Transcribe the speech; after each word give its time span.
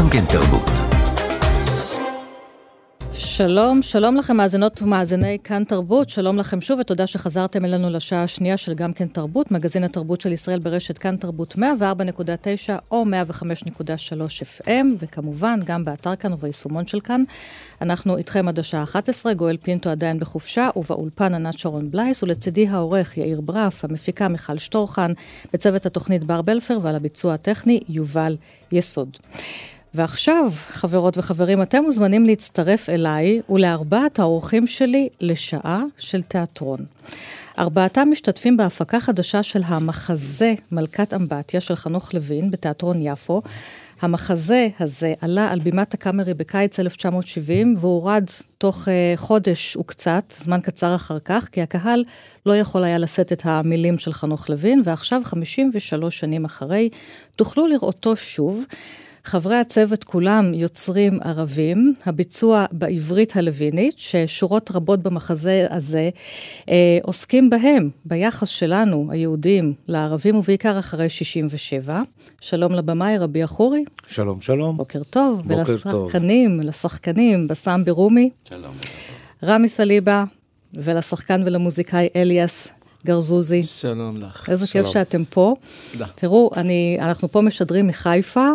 גם 0.00 0.10
כן 0.10 0.24
תרבות. 0.26 0.70
שלום, 3.12 3.82
שלום 3.82 4.16
לכם 4.16 4.36
מאזינות 4.36 4.82
ומאזיני 4.82 5.38
כאן 5.44 5.64
תרבות, 5.64 6.10
שלום 6.10 6.36
לכם 6.38 6.60
שוב 6.60 6.80
ותודה 6.80 7.06
שחזרתם 7.06 7.64
אלינו 7.64 7.90
לשעה 7.90 8.22
השנייה 8.22 8.56
של 8.56 8.74
גם 8.74 8.92
כן 8.92 9.06
תרבות, 9.06 9.50
מגזין 9.50 9.84
התרבות 9.84 10.20
של 10.20 10.32
ישראל 10.32 10.58
ברשת 10.58 10.98
כאן 10.98 11.16
תרבות 11.16 11.54
104.9 11.54 11.60
או 12.90 13.04
105.3 13.04 14.62
FM, 14.62 14.86
וכמובן 14.98 15.60
גם 15.64 15.84
באתר 15.84 16.16
כאן 16.16 16.32
וביישומון 16.32 16.86
של 16.86 17.00
כאן. 17.00 17.24
אנחנו 17.82 18.16
איתכם 18.16 18.48
עד 18.48 18.58
השעה 18.58 18.82
11, 18.82 19.34
גואל 19.34 19.56
פינטו 19.62 19.90
עדיין 19.90 20.18
בחופשה, 20.18 20.68
ובאולפן 20.76 21.34
ענת 21.34 21.58
שרון 21.58 21.90
בלייס, 21.90 22.22
ולצידי 22.22 22.68
העורך 22.68 23.16
יאיר 23.16 23.40
ברף, 23.40 23.84
המפיקה 23.84 24.28
מיכל 24.28 24.58
שטורחן, 24.58 25.12
בצוות 25.52 25.86
התוכנית 25.86 26.24
בר 26.24 26.42
בלפר 26.42 26.78
ועל 26.82 26.96
הביצוע 26.96 27.34
הטכני 27.34 27.80
יובל 27.88 28.36
יסוד. 28.72 29.16
ועכשיו, 29.94 30.52
חברות 30.68 31.18
וחברים, 31.18 31.62
אתם 31.62 31.82
מוזמנים 31.82 32.26
להצטרף 32.26 32.88
אליי 32.88 33.40
ולארבעת 33.48 34.18
האורחים 34.18 34.66
שלי 34.66 35.08
לשעה 35.20 35.84
של 35.98 36.22
תיאטרון. 36.22 36.78
ארבעתם 37.58 38.08
משתתפים 38.10 38.56
בהפקה 38.56 39.00
חדשה 39.00 39.42
של 39.42 39.60
המחזה 39.64 40.54
מלכת 40.72 41.14
אמבטיה 41.14 41.60
של 41.60 41.76
חנוך 41.76 42.14
לוין 42.14 42.50
בתיאטרון 42.50 42.96
יפו. 43.00 43.42
המחזה 44.02 44.68
הזה 44.80 45.14
עלה 45.20 45.52
על 45.52 45.60
בימת 45.60 45.94
הקאמרי 45.94 46.34
בקיץ 46.34 46.80
1970 46.80 47.74
והורד 47.78 48.24
תוך 48.58 48.88
uh, 48.88 48.90
חודש 49.16 49.76
וקצת, 49.76 50.24
זמן 50.36 50.60
קצר 50.60 50.94
אחר 50.94 51.18
כך, 51.18 51.48
כי 51.52 51.62
הקהל 51.62 52.04
לא 52.46 52.56
יכול 52.56 52.84
היה 52.84 52.98
לשאת 52.98 53.32
את 53.32 53.42
המילים 53.44 53.98
של 53.98 54.12
חנוך 54.12 54.50
לוין, 54.50 54.82
ועכשיו, 54.84 55.22
53 55.24 56.18
שנים 56.18 56.44
אחרי, 56.44 56.88
תוכלו 57.36 57.66
לראותו 57.66 58.16
שוב. 58.16 58.64
חברי 59.24 59.56
הצוות 59.56 60.04
כולם 60.04 60.54
יוצרים 60.54 61.18
ערבים, 61.22 61.94
הביצוע 62.06 62.64
בעברית 62.72 63.36
הלווינית, 63.36 63.94
ששורות 63.98 64.70
רבות 64.70 65.00
במחזה 65.00 65.66
הזה 65.70 66.10
אה, 66.68 66.98
עוסקים 67.02 67.50
בהם, 67.50 67.90
ביחס 68.04 68.48
שלנו, 68.48 69.08
היהודים, 69.10 69.74
לערבים, 69.88 70.36
ובעיקר 70.36 70.78
אחרי 70.78 71.08
67. 71.08 72.02
שלום 72.40 72.72
לבמאי 72.72 73.18
רבי 73.18 73.44
אחורי. 73.44 73.84
שלום, 74.08 74.40
שלום. 74.40 74.76
בוקר 74.76 75.02
טוב. 75.02 75.42
בוקר 75.42 75.72
ולשחקנים, 75.72 76.56
טוב. 76.56 76.68
לשחקנים, 76.68 77.48
בסאם 77.48 77.84
ברומי. 77.84 78.30
שלום. 78.48 78.74
רמי 79.44 79.68
סליבה, 79.68 80.24
ולשחקן 80.74 81.42
ולמוזיקאי 81.44 82.08
אליאס 82.16 82.68
גרזוזי. 83.06 83.62
שלום 83.62 84.16
לך. 84.16 84.50
איזה 84.50 84.66
שלום. 84.66 84.84
כיף 84.84 84.92
שאתם 84.92 85.24
פה. 85.24 85.54
תודה. 85.92 86.06
תראו, 86.14 86.50
אני, 86.56 86.98
אנחנו 87.00 87.28
פה 87.28 87.40
משדרים 87.40 87.86
מחיפה. 87.86 88.48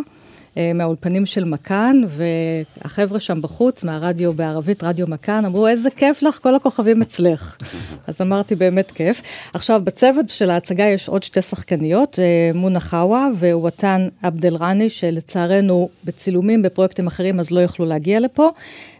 אה, 0.58 0.72
מהאולפנים 0.74 1.26
של 1.26 1.44
מכאן, 1.44 2.02
והחבר'ה 2.08 3.20
שם 3.20 3.42
בחוץ, 3.42 3.84
מהרדיו 3.84 4.34
בערבית, 4.34 4.84
רדיו 4.84 5.08
מכאן, 5.08 5.46
אמרו, 5.46 5.68
איזה 5.68 5.90
כיף 5.90 6.24
לך, 6.24 6.40
כל 6.42 6.56
הכוכבים 6.56 7.02
אצלך. 7.02 7.56
אז 8.08 8.22
אמרתי, 8.22 8.56
באמת 8.56 8.92
כיף. 8.92 9.22
עכשיו, 9.54 9.82
בצוות 9.84 10.30
של 10.30 10.50
ההצגה 10.50 10.84
יש 10.84 11.08
עוד 11.08 11.24
שתי 11.24 11.42
שחקניות, 11.42 12.20
אה, 12.20 12.52
מונה 12.54 12.80
חאווה 12.80 13.28
ווואטן 13.40 14.08
עבד 14.24 14.46
אל-רני, 14.46 14.90
שלצערנו 14.90 15.90
בצילומים, 16.04 16.62
בפרויקטים 16.62 17.08
אחרים, 17.08 17.40
אז 17.40 17.52
לא 17.52 17.60
יכלו 17.60 17.86
להגיע 17.86 18.20
לפה. 18.20 18.50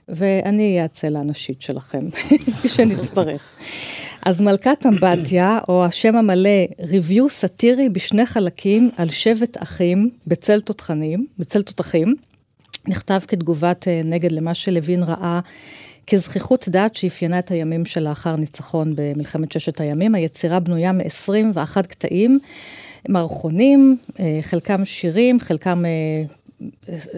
ואני 0.10 0.72
אהיה 0.72 0.86
הצלע 0.86 1.20
הנשית 1.20 1.62
שלכם, 1.62 2.10
כשנצטרך. 2.64 3.58
אז 4.26 4.42
מלכת 4.42 4.86
אמבטיה, 4.86 5.60
או 5.68 5.86
השם 5.86 6.16
המלא, 6.16 6.66
ריוויו 6.80 7.30
סאטירי 7.30 7.90
בשני 7.90 8.26
חלקים 8.26 8.90
על 8.98 9.10
שבט 9.10 9.64
אחים 9.64 10.10
בצל 10.28 10.62
תותחנים, 10.62 11.28
בצל 11.40 11.62
תותחים, 11.62 12.16
נכתב 12.88 13.20
כתגובת 13.28 13.88
אה, 13.88 14.02
נגד 14.04 14.32
למה 14.32 14.54
שלוין 14.54 15.04
ראה 15.04 15.40
כזכיחות 16.08 16.70
דעת 16.70 16.96
שאפיינה 16.96 17.40
את 17.40 17.52
הימים 17.52 17.86
שלאחר 17.86 18.36
ניצחון 18.36 18.94
במלחמת 18.96 19.52
ששת 19.52 19.82
הימים. 19.82 20.16
היצירה 20.16 20.60
בנויה 20.60 20.92
מ-21 20.92 21.82
קטעים, 21.82 22.40
מערכונים, 23.10 23.98
אה, 24.20 24.40
חלקם 24.42 24.86
שירים, 24.86 25.40
חלקם 25.40 25.86
אה, 25.86 26.36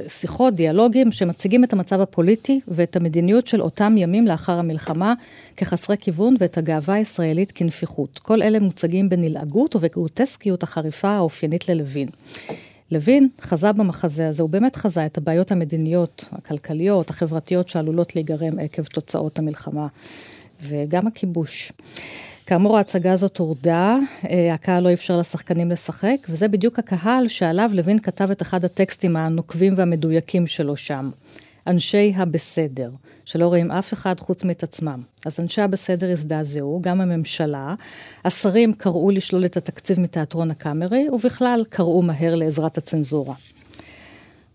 שיחות, 0.07 0.55
דיאלוגים, 0.55 1.11
שמציגים 1.11 1.63
את 1.63 1.73
המצב 1.73 2.01
הפוליטי 2.01 2.59
ואת 2.67 2.95
המדיניות 2.95 3.47
של 3.47 3.61
אותם 3.61 3.95
ימים 3.97 4.27
לאחר 4.27 4.59
המלחמה 4.59 5.13
כחסרי 5.57 5.95
כיוון 5.99 6.35
ואת 6.39 6.57
הגאווה 6.57 6.93
הישראלית 6.93 7.51
כנפיחות. 7.51 8.19
כל 8.19 8.41
אלה 8.41 8.59
מוצגים 8.59 9.09
בנלעגות 9.09 9.75
ובגרוטסקיות 9.75 10.63
החריפה 10.63 11.09
האופיינית 11.09 11.69
ללוין. 11.69 12.07
לוין 12.91 13.27
חזה 13.41 13.71
במחזה 13.71 14.29
הזה, 14.29 14.43
הוא 14.43 14.49
באמת 14.49 14.75
חזה 14.75 15.05
את 15.05 15.17
הבעיות 15.17 15.51
המדיניות, 15.51 16.29
הכלכליות, 16.31 17.09
החברתיות 17.09 17.69
שעלולות 17.69 18.15
להיגרם 18.15 18.59
עקב 18.59 18.83
תוצאות 18.83 19.39
המלחמה 19.39 19.87
וגם 20.61 21.07
הכיבוש. 21.07 21.71
כאמור, 22.47 22.77
ההצגה 22.77 23.11
הזאת 23.11 23.37
הורדה, 23.37 23.97
אה, 24.29 24.53
הקהל 24.53 24.83
לא 24.83 24.93
אפשר 24.93 25.17
לשחקנים 25.17 25.71
לשחק, 25.71 26.15
וזה 26.29 26.47
בדיוק 26.47 26.79
הקהל 26.79 27.27
שעליו 27.27 27.71
לוין 27.73 27.99
כתב 27.99 28.31
את 28.31 28.41
אחד 28.41 28.65
הטקסטים 28.65 29.15
הנוקבים 29.15 29.73
והמדויקים 29.77 30.47
שלו 30.47 30.75
שם. 30.75 31.09
אנשי 31.67 32.13
הבסדר, 32.15 32.91
שלא 33.25 33.47
רואים 33.47 33.71
אף 33.71 33.93
אחד 33.93 34.19
חוץ 34.19 34.43
מאת 34.43 34.63
עצמם. 34.63 35.01
אז 35.25 35.39
אנשי 35.39 35.61
הבסדר 35.61 36.11
הזדעזעו, 36.11 36.79
גם 36.83 37.01
הממשלה, 37.01 37.75
השרים 38.25 38.73
קראו 38.73 39.11
לשלול 39.11 39.45
את 39.45 39.57
התקציב 39.57 39.99
מתיאטרון 39.99 40.51
הקאמרי, 40.51 41.09
ובכלל 41.09 41.63
קראו 41.69 42.01
מהר 42.01 42.35
לעזרת 42.35 42.77
הצנזורה. 42.77 43.35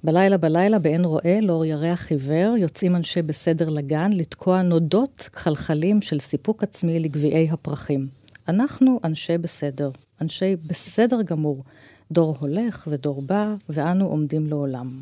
בלילה 0.04 0.36
בלילה, 0.36 0.78
באין 0.78 1.04
רואה, 1.04 1.38
לאור 1.42 1.64
ירח 1.64 2.10
עיוור, 2.10 2.56
יוצאים 2.56 2.96
אנשי 2.96 3.22
בסדר 3.22 3.68
לגן 3.68 4.12
לתקוע 4.12 4.62
נודות 4.62 5.28
כחלחלים 5.32 6.02
של 6.02 6.18
סיפוק 6.18 6.62
עצמי 6.62 7.00
לגביעי 7.00 7.50
הפרחים. 7.50 8.08
אנחנו 8.48 9.00
אנשי 9.04 9.38
בסדר, 9.38 9.90
אנשי 10.20 10.56
בסדר 10.66 11.22
גמור. 11.22 11.64
דור 12.12 12.36
הולך 12.40 12.88
ודור 12.90 13.22
בא, 13.22 13.54
ואנו 13.68 14.06
עומדים 14.06 14.46
לעולם. 14.46 15.00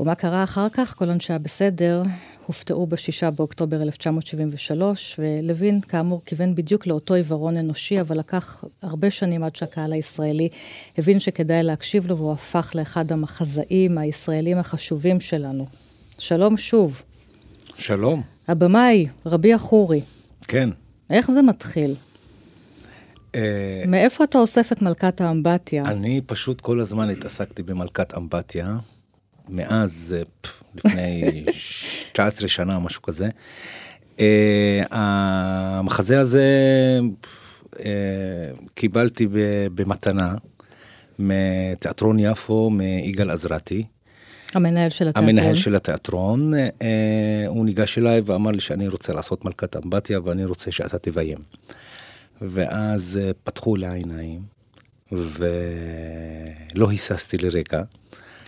ומה 0.00 0.14
קרה 0.14 0.44
אחר 0.44 0.68
כך? 0.68 0.94
כל 0.98 1.10
אנשי 1.10 1.32
הבסדר 1.32 2.02
הופתעו 2.46 2.86
ב-6 2.86 3.30
באוקטובר 3.30 3.82
1973, 3.82 5.18
ולוין, 5.18 5.80
כאמור, 5.80 6.22
כיוון 6.26 6.54
בדיוק 6.54 6.86
לאותו 6.86 7.14
עיוורון 7.14 7.56
אנושי, 7.56 8.00
אבל 8.00 8.18
לקח 8.18 8.64
הרבה 8.82 9.10
שנים 9.10 9.44
עד 9.44 9.56
שהקהל 9.56 9.92
הישראלי 9.92 10.48
הבין 10.98 11.20
שכדאי 11.20 11.62
להקשיב 11.62 12.06
לו, 12.06 12.18
והוא 12.18 12.32
הפך 12.32 12.72
לאחד 12.74 13.12
המחזאים 13.12 13.98
הישראלים 13.98 14.58
החשובים 14.58 15.20
שלנו. 15.20 15.66
שלום 16.18 16.56
שוב. 16.56 17.02
שלום. 17.78 18.22
הבמאי, 18.48 19.06
רבי 19.26 19.54
אחורי. 19.54 20.00
כן. 20.48 20.70
איך 21.10 21.30
זה 21.30 21.42
מתחיל? 21.42 21.94
אה, 23.34 23.84
מאיפה 23.86 24.24
אתה 24.24 24.38
אוסף 24.38 24.72
את 24.72 24.82
מלכת 24.82 25.20
האמבטיה? 25.20 25.84
אני 25.84 26.20
פשוט 26.26 26.60
כל 26.60 26.80
הזמן 26.80 27.10
התעסקתי 27.10 27.62
במלכת 27.62 28.14
אמבטיה, 28.16 28.76
מאז, 29.48 30.16
אה, 30.18 30.22
פף, 30.40 30.62
לפני 30.74 31.44
19 32.12 32.48
שנה, 32.48 32.78
משהו 32.78 33.02
כזה. 33.02 33.28
אה, 34.20 34.82
המחזה 34.90 36.20
הזה 36.20 36.44
אה, 37.84 38.50
קיבלתי 38.74 39.28
במתנה 39.74 40.34
מתיאטרון 41.18 42.18
יפו, 42.18 42.70
מיגאל 42.70 43.30
עזרתי. 43.30 43.84
המנהל 44.54 44.90
של 44.90 45.08
התיאטרון. 45.08 45.28
המנהל 45.28 45.56
של 45.56 45.74
התיאטרון, 45.76 46.54
אה, 46.54 47.44
הוא 47.46 47.64
ניגש 47.64 47.98
אליי 47.98 48.20
ואמר 48.24 48.50
לי 48.50 48.60
שאני 48.60 48.88
רוצה 48.88 49.12
לעשות 49.12 49.44
מלכת 49.44 49.76
אמבטיה 49.76 50.20
ואני 50.24 50.44
רוצה 50.44 50.72
שאתה 50.72 50.98
תביים. 50.98 51.38
ואז 52.40 53.20
אה, 53.22 53.30
פתחו 53.44 53.76
לי 53.76 53.86
העיניים 53.86 54.40
ולא 55.12 56.90
היססתי 56.90 57.38
לרגע, 57.38 57.82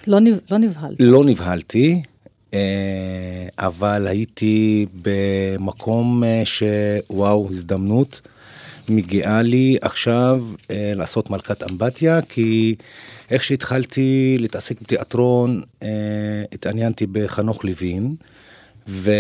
לא, 0.07 0.21
נב... 0.21 0.39
לא 0.51 0.59
נבהלת. 0.59 0.97
לא 1.01 1.25
נבהלתי, 1.25 2.03
אה, 2.55 3.49
אבל 3.59 4.07
הייתי 4.07 4.87
במקום 5.03 6.25
אה, 6.25 6.43
שוואו, 6.45 7.49
הזדמנות. 7.51 8.21
מגיעה 8.89 9.43
לי 9.43 9.77
עכשיו 9.81 10.45
אה, 10.71 10.93
לעשות 10.95 11.31
מלכת 11.31 11.71
אמבטיה, 11.71 12.23
כי 12.23 12.75
איך 13.31 13.45
שהתחלתי 13.45 14.37
להתעסק 14.41 14.81
בתיאטרון, 14.81 15.63
אה, 15.83 15.89
התעניינתי 16.53 17.07
בחנוך 17.07 17.65
לוין, 17.65 18.15
ו... 18.89 19.11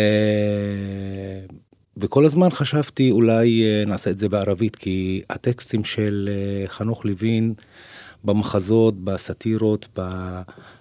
וכל 1.97 2.25
הזמן 2.25 2.50
חשבתי 2.50 3.11
אולי 3.11 3.62
אה, 3.65 3.85
נעשה 3.87 4.11
את 4.11 4.19
זה 4.19 4.29
בערבית, 4.29 4.77
כי 4.77 5.23
הטקסטים 5.31 5.85
של 5.85 6.29
אה, 6.32 6.69
חנוך 6.69 7.05
לוין 7.05 7.55
במחזות, 8.25 9.05
בסאטירות, 9.05 9.89
ב... 9.99 10.00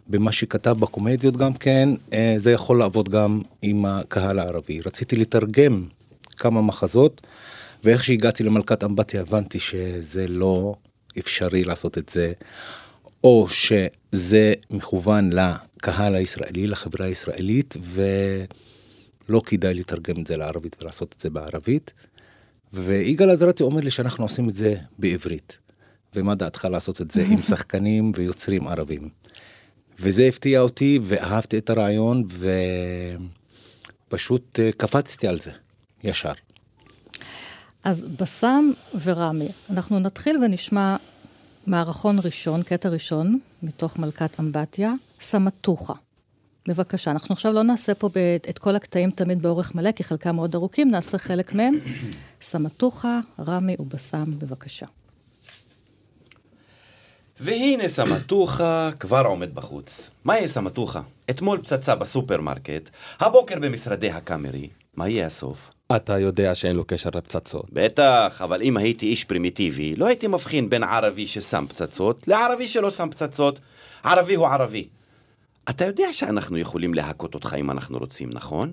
במה 0.08 0.32
שכתב 0.32 0.76
בקומדיות 0.80 1.38
גם 1.38 1.54
כן, 1.54 1.90
אה, 2.14 2.36
זה 2.38 2.52
יכול 2.52 2.80
לעבוד 2.80 3.10
גם 3.10 3.42
עם 3.62 3.86
הקהל 3.86 4.40
הערבי. 4.40 4.82
רציתי 4.86 5.16
לתרגם 5.16 5.86
כמה 6.38 6.62
מחזות, 6.62 7.22
ואיך 7.84 8.04
שהגעתי 8.04 8.44
למלכת 8.44 8.84
אמבטיה 8.84 9.22
הבנתי 9.22 9.60
שזה 9.60 10.28
לא 10.28 10.76
אפשרי 11.20 11.64
לעשות 11.64 11.98
את 11.98 12.10
זה, 12.10 12.34
או 13.24 13.48
זה 14.12 14.54
מכוון 14.72 15.30
לקהל 15.34 16.16
הישראלי, 16.16 16.68
לחברה 16.68 17.06
הישראלית, 17.06 17.78
ולא 17.82 19.42
כדאי 19.46 19.74
לתרגם 19.74 20.22
את 20.22 20.28
זה 20.28 20.38
לערבית 20.38 20.76
ולעשות 20.82 21.16
את 21.18 21.22
זה 21.22 21.30
בערבית. 21.30 21.92
ויגאל 22.74 23.30
עזרתי 23.30 23.64
אומר 23.64 23.82
לי 23.82 23.92
שאנחנו 23.92 24.26
עושים 24.26 24.50
את 24.50 24.56
זה 24.56 24.76
בעברית. 25.00 25.58
ומה 26.16 26.36
דעתך 26.36 26.66
לעשות 26.66 27.02
את 27.02 27.12
זה 27.12 27.24
עם 27.30 27.38
שחקנים 27.50 28.12
ויוצרים 28.16 28.68
ערבים. 28.68 29.10
וזה 30.00 30.26
הפתיע 30.26 30.62
אותי 30.62 31.00
ואהבתי 31.04 31.58
את 31.58 31.70
הרעיון 31.70 32.28
ופשוט 34.08 34.60
אה, 34.60 34.72
קפצתי 34.72 35.28
על 35.28 35.40
זה 35.40 35.52
ישר. 36.04 36.34
אז 37.84 38.08
בסם 38.20 38.72
ורמי, 39.04 39.50
אנחנו 39.70 40.00
נתחיל 40.00 40.38
ונשמע 40.38 40.96
מערכון 41.68 42.20
ראשון, 42.24 42.64
קטע 42.64 42.90
ראשון, 42.90 43.40
מתוך 43.64 43.98
מלכת 43.98 44.40
אמבטיה, 44.40 44.94
סמטוחה. 45.20 45.94
בבקשה, 46.68 47.12
אנחנו 47.12 47.34
עכשיו 47.34 47.54
לא 47.54 47.64
נעשה 47.64 47.96
פה 47.96 48.10
את 48.50 48.60
כל 48.60 48.76
הקטעים 48.76 49.12
תמיד 49.12 49.42
באורך 49.42 49.76
מלא, 49.76 49.92
כי 49.92 50.04
חלקם 50.04 50.36
מאוד 50.36 50.56
ארוכים, 50.56 50.92
נעשה 50.92 51.18
חלק 51.18 51.54
מהם. 51.54 51.74
סמטוחה, 52.42 53.20
רמי 53.40 53.76
ובסם, 53.80 54.40
בבקשה. 54.40 54.86
והנה 57.40 57.88
סמטוחה 57.88 58.90
כבר 59.00 59.26
עומד 59.26 59.56
בחוץ. 59.56 60.10
מהי 60.26 60.48
סמטוחה? 60.48 61.02
אתמול 61.30 61.58
פצצה 61.58 61.96
בסופרמרקט, 61.96 62.90
הבוקר 63.20 63.60
במשרדי 63.60 64.10
הקאמרי. 64.10 64.70
מה 64.96 65.10
יהיה 65.10 65.28
הסוף? 65.28 65.70
אתה 65.96 66.20
יודע 66.20 66.56
שאין 66.56 66.76
לו 66.76 66.84
קשר 66.88 67.10
לפצצות. 67.16 67.66
בטח, 67.74 68.42
אבל 68.44 68.62
אם 68.62 68.78
הייתי 68.78 69.06
איש 69.06 69.24
פרימיטיבי, 69.24 69.96
לא 69.96 70.06
הייתי 70.08 70.28
מבחין 70.28 70.70
בין 70.70 70.84
ערבי 70.84 71.28
ששם 71.28 71.66
פצצות 71.70 72.28
לערבי 72.28 72.68
שלא 72.68 72.92
שם 72.92 73.10
פצצות. 73.12 73.60
ערבי 74.04 74.36
הוא 74.36 74.48
ערבי. 74.48 74.88
אתה 75.70 75.86
יודע 75.86 76.14
שאנחנו 76.14 76.58
יכולים 76.58 76.94
להכות 76.94 77.34
אותך 77.34 77.56
אם 77.60 77.72
אנחנו 77.72 77.98
רוצים, 77.98 78.30
נכון? 78.34 78.72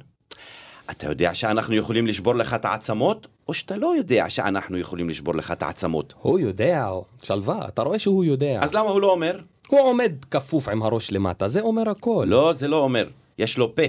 אתה 0.90 1.06
יודע 1.06 1.34
שאנחנו 1.34 1.74
יכולים 1.74 2.06
לשבור 2.06 2.34
לך 2.34 2.54
את 2.54 2.64
העצמות, 2.64 3.26
או 3.48 3.54
שאתה 3.54 3.76
לא 3.76 3.96
יודע 3.96 4.30
שאנחנו 4.30 4.78
יכולים 4.78 5.08
לשבור 5.08 5.34
לך 5.34 5.50
את 5.50 5.62
העצמות? 5.62 6.14
הוא 6.18 6.38
יודע, 6.38 6.88
שלווה, 7.22 7.68
אתה 7.68 7.82
רואה 7.82 7.98
שהוא 7.98 8.24
יודע. 8.24 8.60
אז 8.62 8.74
למה 8.74 8.90
הוא 8.90 9.00
לא 9.00 9.10
אומר? 9.12 9.40
הוא 9.68 9.80
עומד 9.80 10.12
כפוף 10.30 10.68
עם 10.68 10.82
הראש 10.82 11.12
למטה, 11.12 11.48
זה 11.48 11.60
אומר 11.60 11.90
הכל. 11.90 12.26
לא, 12.28 12.52
זה 12.52 12.68
לא 12.68 12.76
אומר. 12.76 13.08
יש 13.38 13.58
לו 13.58 13.74
פה. 13.74 13.82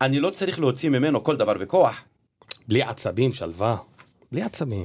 אני 0.00 0.20
לא 0.20 0.30
צריך 0.30 0.58
להוציא 0.58 0.88
ממנו 0.88 1.24
כל 1.24 1.36
דבר 1.36 1.58
בכוח. 1.58 2.02
בלי 2.68 2.82
עצבים, 2.82 3.32
שלווה. 3.32 3.76
בלי 4.32 4.42
עצבים. 4.42 4.84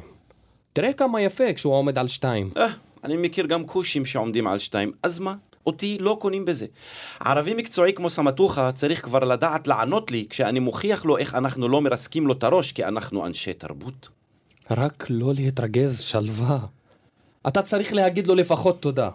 תראה 0.74 0.94
כמה 0.94 1.22
יפה 1.22 1.54
כשהוא 1.54 1.74
עומד 1.74 2.00
על 2.00 2.08
שתיים. 2.08 2.50
אה, 2.58 2.68
אני 3.04 3.18
מכיר 3.18 3.46
גם 3.46 3.66
כושים 3.66 4.06
שעומדים 4.06 4.48
על 4.48 4.60
שתיים, 4.60 4.92
אז 5.04 5.20
מה? 5.20 5.36
אותי 5.66 5.98
לא 6.00 6.18
קונים 6.22 6.46
בזה. 6.46 6.66
ערבי 7.20 7.54
מקצועי 7.54 7.94
כמו 7.94 8.10
סמטוחה 8.10 8.72
צריך 8.72 9.06
כבר 9.06 9.20
לדעת 9.20 9.68
לענות 9.68 10.12
לי 10.12 10.26
כשאני 10.30 10.60
מוכיח 10.60 11.06
לו 11.06 11.18
איך 11.18 11.36
אנחנו 11.36 11.70
לא 11.70 11.82
מרסקים 11.82 12.28
לו 12.28 12.34
את 12.34 12.44
הראש 12.44 12.72
כי 12.72 12.86
אנחנו 12.86 13.26
אנשי 13.26 13.54
תרבות. 13.54 14.10
רק 14.72 15.06
לא 15.10 15.34
להתרגז, 15.36 16.00
שלווה. 16.00 16.60
אתה 17.48 17.62
צריך 17.62 17.94
להגיד 17.94 18.28
לו 18.28 18.36
לפחות 18.36 18.82
תודה. 18.82 19.10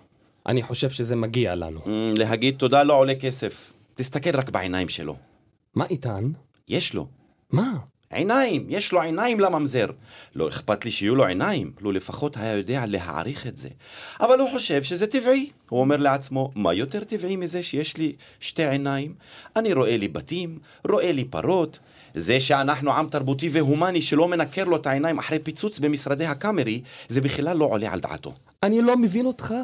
אני 0.47 0.63
חושב 0.63 0.91
שזה 0.91 1.17
מגיע 1.17 1.55
לנו. 1.55 1.81
Mm, 1.81 1.89
להגיד 2.19 2.55
תודה 2.57 2.83
לא 2.83 2.95
עולה 2.95 3.15
כסף. 3.15 3.73
תסתכל 3.95 4.37
רק 4.37 4.51
בעיניים 4.51 4.89
שלו. 4.89 5.17
מה 5.75 5.85
איתן? 5.91 6.31
יש 6.69 6.95
לו. 6.95 7.07
מה? 7.51 7.73
עיניים, 8.15 8.67
יש 8.69 8.93
לו 8.93 9.01
עיניים 9.01 9.41
לממזר. 9.41 9.87
לא 10.35 10.49
אכפת 10.49 10.85
לי 10.85 10.91
שיהיו 10.91 11.15
לו 11.15 11.25
עיניים, 11.25 11.73
לו 11.81 11.93
לפחות 11.93 12.37
היה 12.37 12.53
יודע 12.57 12.85
להעריך 12.87 13.47
את 13.47 13.59
זה. 13.59 13.69
אבל 14.21 14.41
הוא 14.41 14.51
חושב 14.51 14.83
שזה 14.83 15.07
טבעי. 15.07 15.51
הוא 15.69 15.81
אומר 15.81 15.97
לעצמו, 15.97 16.51
מה 16.55 16.75
יותר 16.75 17.05
טבעי 17.05 17.37
מזה 17.37 17.63
שיש 17.63 17.97
לי 17.97 18.13
שתי 18.41 18.67
עיניים? 18.67 19.15
אני 19.57 19.73
רואה 19.73 19.97
לי 19.97 20.09
בתים, 20.09 20.59
רואה 20.89 21.13
לי 21.13 21.25
פרות. 21.25 21.79
זה 22.15 22.41
שאנחנו 22.41 22.93
עם 22.93 23.09
תרבותי 23.09 23.49
והומני 23.53 24.03
שלא 24.03 24.29
מנקר 24.29 24.65
לו 24.65 24.77
את 24.77 24.87
העיניים 24.87 25.19
אחרי 25.19 25.39
פיצוץ 25.39 25.79
במשרדי 25.79 26.27
הקאמרי, 26.27 26.81
זה 27.09 27.21
בכלל 27.21 27.57
לא 27.57 27.65
עולה 27.65 27.93
על 27.93 28.01
דעתו. 28.01 28.33
אני 28.63 28.83
לא 28.83 28.97
מבין 28.97 29.27
אותך. 29.27 29.55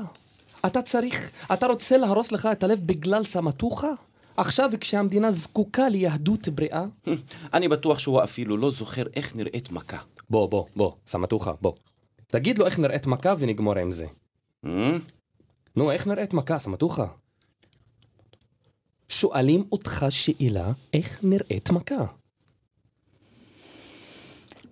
אתה 0.66 0.82
צריך, 0.82 1.30
אתה 1.52 1.66
רוצה 1.66 1.96
להרוס 1.96 2.32
לך 2.32 2.48
את 2.52 2.62
הלב 2.62 2.80
בגלל 2.86 3.24
סמטוחה? 3.24 3.90
עכשיו 4.40 4.70
כשהמדינה 4.80 5.30
זקוקה 5.30 5.88
ליהדות 5.88 6.48
בריאה? 6.48 6.84
אני 7.54 7.68
בטוח 7.68 7.98
שהוא 7.98 8.24
אפילו 8.24 8.56
לא 8.56 8.70
זוכר 8.70 9.02
איך 9.16 9.36
נראית 9.36 9.72
מכה. 9.72 9.98
בוא, 10.30 10.48
בוא, 10.48 10.64
בוא, 10.76 10.92
סמטוחה, 11.06 11.52
בוא. 11.60 11.72
תגיד 12.26 12.58
לו 12.58 12.66
איך 12.66 12.78
נראית 12.78 13.06
מכה 13.06 13.34
ונגמור 13.38 13.78
עם 13.78 13.92
זה. 13.92 14.06
נו, 15.76 15.90
איך 15.90 16.06
נראית 16.06 16.32
מכה, 16.32 16.58
סמטוחה? 16.58 17.06
שואלים 19.08 19.64
אותך 19.72 20.06
שאלה, 20.10 20.72
איך 20.94 21.20
נראית 21.22 21.70
מכה? 21.70 22.04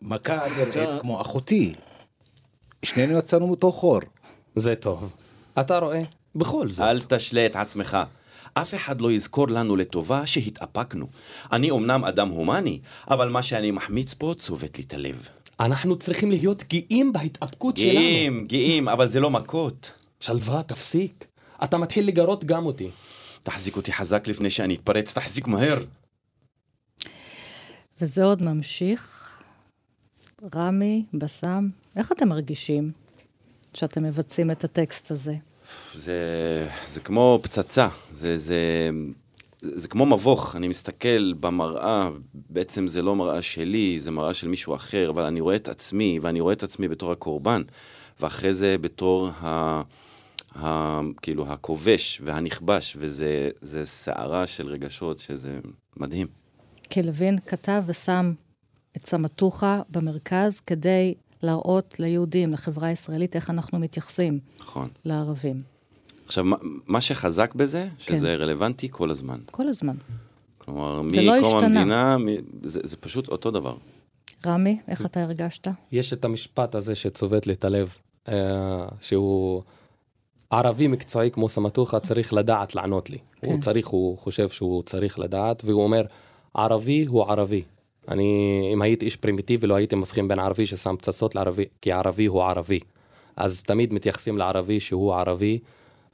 מכה 0.03 0.39
נראית 0.59 1.01
כמו 1.01 1.21
אחותי. 1.21 1.75
שנינו 2.83 3.19
יצאנו 3.19 3.47
מאותו 3.47 3.73
חור. 3.73 4.01
זה 4.55 4.75
טוב. 4.77 5.15
אתה 5.61 5.79
רואה? 5.79 6.03
בכל 6.35 6.69
זאת. 6.69 6.81
אל 6.81 7.01
תשלה 7.01 7.47
את 7.47 7.57
עצמך. 7.57 7.97
אף 8.63 8.75
אחד 8.75 9.01
לא 9.01 9.13
יזכור 9.13 9.49
לנו 9.49 9.77
לטובה 9.77 10.27
שהתאפקנו. 10.27 11.07
אני 11.53 11.71
אומנם 11.71 12.05
אדם 12.05 12.29
הומני, 12.29 12.79
אבל 13.11 13.29
מה 13.29 13.43
שאני 13.43 13.71
מחמיץ 13.71 14.15
פה 14.15 14.35
צובט 14.39 14.79
לי 14.79 14.85
את 14.85 14.95
הלב. 14.95 15.29
אנחנו 15.61 15.97
צריכים 15.97 16.31
להיות 16.31 16.65
גאים 16.69 17.13
בהתאפקות 17.13 17.77
שלנו. 17.77 17.93
גאים, 17.93 18.47
גאים, 18.47 18.89
אבל 18.89 19.09
זה 19.09 19.21
לא 19.21 19.31
מכות. 19.31 19.93
שלווה, 20.21 20.63
תפסיק. 20.63 21.27
אתה 21.65 21.79
מתחיל 21.79 22.07
לגרות 22.07 22.45
גם 22.45 22.67
אותי. 22.67 22.91
תחזיק 23.43 23.77
אותי 23.77 23.93
חזק 23.93 24.29
לפני 24.29 24.51
שאני 24.51 24.75
אתפרץ, 24.75 25.15
תחזיק 25.15 25.47
מהר. 25.47 25.79
וזה 28.01 28.25
עוד 28.25 28.43
ממשיך. 28.43 29.25
רמי, 30.55 31.05
בסם, 31.15 31.69
איך 31.97 32.13
אתם 32.13 32.29
מרגישים 32.29 32.93
שאתם 33.75 34.03
מבצעים 34.03 34.51
את 34.51 34.65
הטקסט 34.65 35.11
הזה? 35.11 35.35
זה, 35.95 36.19
זה 36.87 37.01
כמו 37.01 37.41
פצצה, 37.43 37.89
זה, 38.11 38.39
זה, 38.39 38.91
זה 39.63 39.89
כמו 39.89 40.07
מבוך, 40.07 40.57
אני 40.57 40.69
מסתכל 40.69 41.33
במראה, 41.33 42.11
בעצם 42.35 42.89
זה 42.89 43.03
לא 43.03 43.17
מראה 43.17 43.43
שלי, 43.43 44.01
זה 44.01 44.11
מראה 44.11 44.35
של 44.35 44.49
מישהו 44.49 44.75
אחר, 44.75 45.11
אבל 45.11 45.25
אני 45.25 45.41
רואה 45.41 45.57
את 45.57 45.69
עצמי, 45.69 46.19
ואני 46.23 46.41
רואה 46.41 46.53
את 46.53 46.63
עצמי 46.63 46.89
בתור 46.89 47.13
הקורבן, 47.13 47.63
ואחרי 48.21 48.55
זה 48.55 48.79
בתור 48.79 49.29
ה... 49.41 49.83
ה, 50.63 51.01
כאילו 51.23 51.47
הכובש 51.53 52.23
והנכבש, 52.25 52.97
וזה 53.01 53.85
סערה 53.85 54.47
של 54.47 54.67
רגשות 54.67 55.19
שזה 55.19 55.59
מדהים. 55.97 56.27
כי 56.91 57.03
לוין 57.03 57.39
כתב 57.47 57.83
ושם 57.87 58.33
את 58.97 59.07
סמטוחה 59.07 59.83
במרכז 59.91 60.61
כדי 60.61 61.15
להראות 61.43 61.95
ליהודים, 61.99 62.53
לחברה 62.53 62.89
הישראלית, 62.89 63.37
איך 63.37 63.51
אנחנו 63.51 63.79
מתייחסים 63.79 64.39
נכון. 64.61 64.89
לערבים. 65.05 65.63
עכשיו, 66.27 66.45
מה 66.87 67.01
שחזק 67.01 67.55
בזה. 67.55 67.89
שזה 67.99 68.27
כן. 68.27 68.43
רלוונטי 68.43 68.89
כל 68.91 69.11
הזמן. 69.11 69.39
כל 69.51 69.69
הזמן. 69.69 69.95
כלומר, 70.59 71.03
מקום 71.03 71.25
לא 71.25 71.63
המדינה, 71.63 72.19
מ... 72.19 72.27
זה, 72.63 72.81
זה 72.85 72.97
פשוט 72.97 73.29
אותו 73.29 73.51
דבר. 73.51 73.75
רמי, 74.47 74.79
איך 74.89 75.07
אתה 75.07 75.23
הרגשת? 75.23 75.69
יש 75.93 76.13
את 76.13 76.25
המשפט 76.25 76.75
הזה 76.75 76.95
שצובט 76.95 77.47
לי 77.47 77.53
את 77.53 77.65
הלב, 77.65 77.97
אה, 78.29 78.87
שהוא 79.01 79.63
ערבי 80.51 80.87
מקצועי 80.87 81.31
כמו 81.31 81.49
סמטוחה 81.49 82.01
צריך 82.01 82.33
לדעת 82.33 82.75
לענות 82.75 83.11
לי. 83.11 83.19
כן. 83.19 83.47
הוא 83.47 83.61
צריך, 83.61 83.87
הוא 83.87 84.19
חושב 84.19 84.49
שהוא 84.49 84.83
צריך 84.83 85.19
לדעת, 85.19 85.63
והוא 85.65 85.85
אומר, 85.85 86.03
ערבי 86.55 87.07
הוא 87.09 87.23
ערבי. 87.31 87.63
אני, 88.09 88.71
אם 88.73 88.83
הייתי 88.83 89.07
איש 89.07 89.17
פרימיטיבי, 89.17 89.67
לא 89.67 89.75
הייתי 89.75 89.97
מבחין 89.97 90.29
בין 90.29 90.39
ערבי 90.39 90.67
ששם 90.67 90.97
פצצות 90.97 91.35
לערבי, 91.35 91.65
כי 91.81 91.93
ערבי 91.93 92.27
הוא 92.27 92.43
ערבי. 92.43 92.81
אז 93.37 93.63
תמיד 93.63 93.93
מתייחסים 93.93 94.39
לערבי 94.39 94.81
שהוא 94.81 95.15
ערבי, 95.15 95.59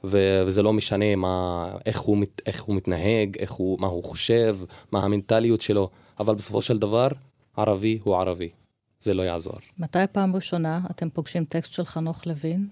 ו- 0.03 0.43
וזה 0.45 0.63
לא 0.63 0.73
משנה 0.73 1.15
מה, 1.15 1.67
איך, 1.85 1.99
הוא, 1.99 2.17
איך 2.45 2.63
הוא 2.63 2.75
מתנהג, 2.75 3.37
איך 3.39 3.51
הוא, 3.51 3.79
מה 3.79 3.87
הוא 3.87 4.03
חושב, 4.03 4.57
מה 4.91 4.99
המנטליות 4.99 5.61
שלו, 5.61 5.89
אבל 6.19 6.35
בסופו 6.35 6.61
של 6.61 6.77
דבר, 6.77 7.07
ערבי 7.57 7.99
הוא 8.03 8.15
ערבי. 8.15 8.49
זה 8.99 9.13
לא 9.13 9.23
יעזור. 9.23 9.55
מתי 9.79 9.99
פעם 10.11 10.35
ראשונה 10.35 10.79
אתם 10.91 11.09
פוגשים 11.09 11.45
טקסט 11.45 11.73
של 11.73 11.85
חנוך 11.85 12.27
לוין? 12.27 12.67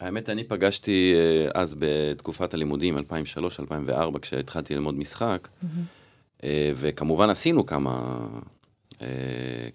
האמת, 0.00 0.28
אני 0.28 0.44
פגשתי 0.44 1.14
אה, 1.14 1.60
אז 1.60 1.74
בתקופת 1.78 2.54
הלימודים, 2.54 2.98
2003-2004, 2.98 4.18
כשהתחלתי 4.22 4.74
ללמוד 4.74 4.94
משחק. 4.94 5.48
Mm-hmm. 5.48 6.01
אה, 6.44 6.72
וכמובן 6.74 7.30
עשינו 7.30 7.66
כמה, 7.66 8.26
אה, 9.02 9.06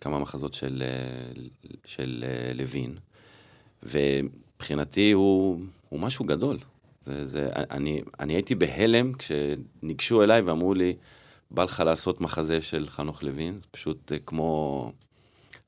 כמה 0.01 0.19
מחזות 0.19 0.53
של, 0.53 0.83
אה, 0.85 1.41
של 1.85 2.25
לוין, 2.55 2.97
ומבחינתי 3.83 5.11
הוא, 5.11 5.59
הוא 5.89 5.99
משהו 5.99 6.25
גדול. 6.25 6.57
זה, 7.01 7.25
זה, 7.25 7.49
אני, 7.53 8.01
אני 8.19 8.33
הייתי 8.33 8.55
בהלם 8.55 9.11
כשניגשו 9.13 10.23
אליי 10.23 10.41
ואמרו 10.41 10.73
לי, 10.73 10.93
בא 11.51 11.63
לך 11.63 11.79
לעשות 11.85 12.21
מחזה 12.21 12.61
של 12.61 12.87
חנוך 12.87 13.23
לוין, 13.23 13.59
פשוט 13.71 14.11
כמו... 14.25 14.91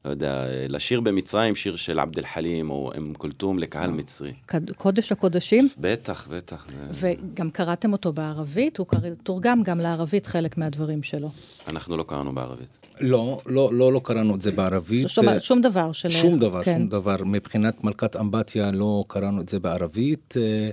לא 0.06 0.10
יודע, 0.10 0.44
לשיר 0.70 1.02
במצרים 1.02 1.56
שיר 1.56 1.76
של 1.76 2.00
עבד 2.00 2.18
אל-חלים 2.18 2.70
או 2.70 2.92
אום 2.98 3.14
כולתום 3.14 3.60
לקהל 3.60 3.92
מצרי. 3.92 4.34
קד- 4.46 4.72
קודש 4.72 5.12
הקודשים, 5.12 5.68
בטח, 5.78 6.28
בטח. 6.32 6.68
זה- 6.92 7.14
וגם 7.34 7.50
קראתם 7.50 7.94
אותו 7.94 8.14
בערבית, 8.14 8.78
הוא 8.78 8.88
קרא- 8.88 9.00
תורגם 9.24 9.64
גם 9.64 9.80
לערבית 9.80 10.26
חלק 10.26 10.58
מהדברים 10.58 11.04
שלו. 11.04 11.30
אנחנו 11.68 11.98
לא 11.98 12.04
קראנו 12.04 12.36
בערבית. 12.36 12.68
לא, 13.02 13.42
לא, 13.46 13.70
לא, 13.74 13.94
לא 13.94 14.02
קראנו 14.04 14.36
את 14.36 14.42
זה 14.42 14.52
בערבית. 14.52 15.10
שום, 15.10 15.26
שום 15.40 15.62
דבר 15.62 15.92
של... 15.92 16.10
שום 16.10 16.40
דבר, 16.40 16.64
כן. 16.64 16.78
שום 16.80 16.88
דבר. 16.88 17.16
מבחינת 17.26 17.84
מלכת 17.84 18.16
אמבטיה 18.16 18.72
לא 18.72 19.04
קראנו 19.08 19.42
את 19.42 19.50
זה 19.50 19.60
בערבית, 19.60 20.34
אה, 20.38 20.70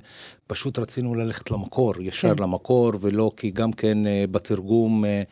פשוט 0.46 0.78
רצינו 0.78 1.14
ללכת 1.14 1.50
למקור, 1.50 1.94
ישר 2.00 2.34
כן. 2.36 2.42
למקור, 2.42 2.92
ולא 3.00 3.30
כי 3.36 3.50
גם 3.50 3.72
כן 3.72 4.06
אה, 4.06 4.24
בתרגום 4.30 5.04
אה, 5.04 5.10
אה, 5.10 5.22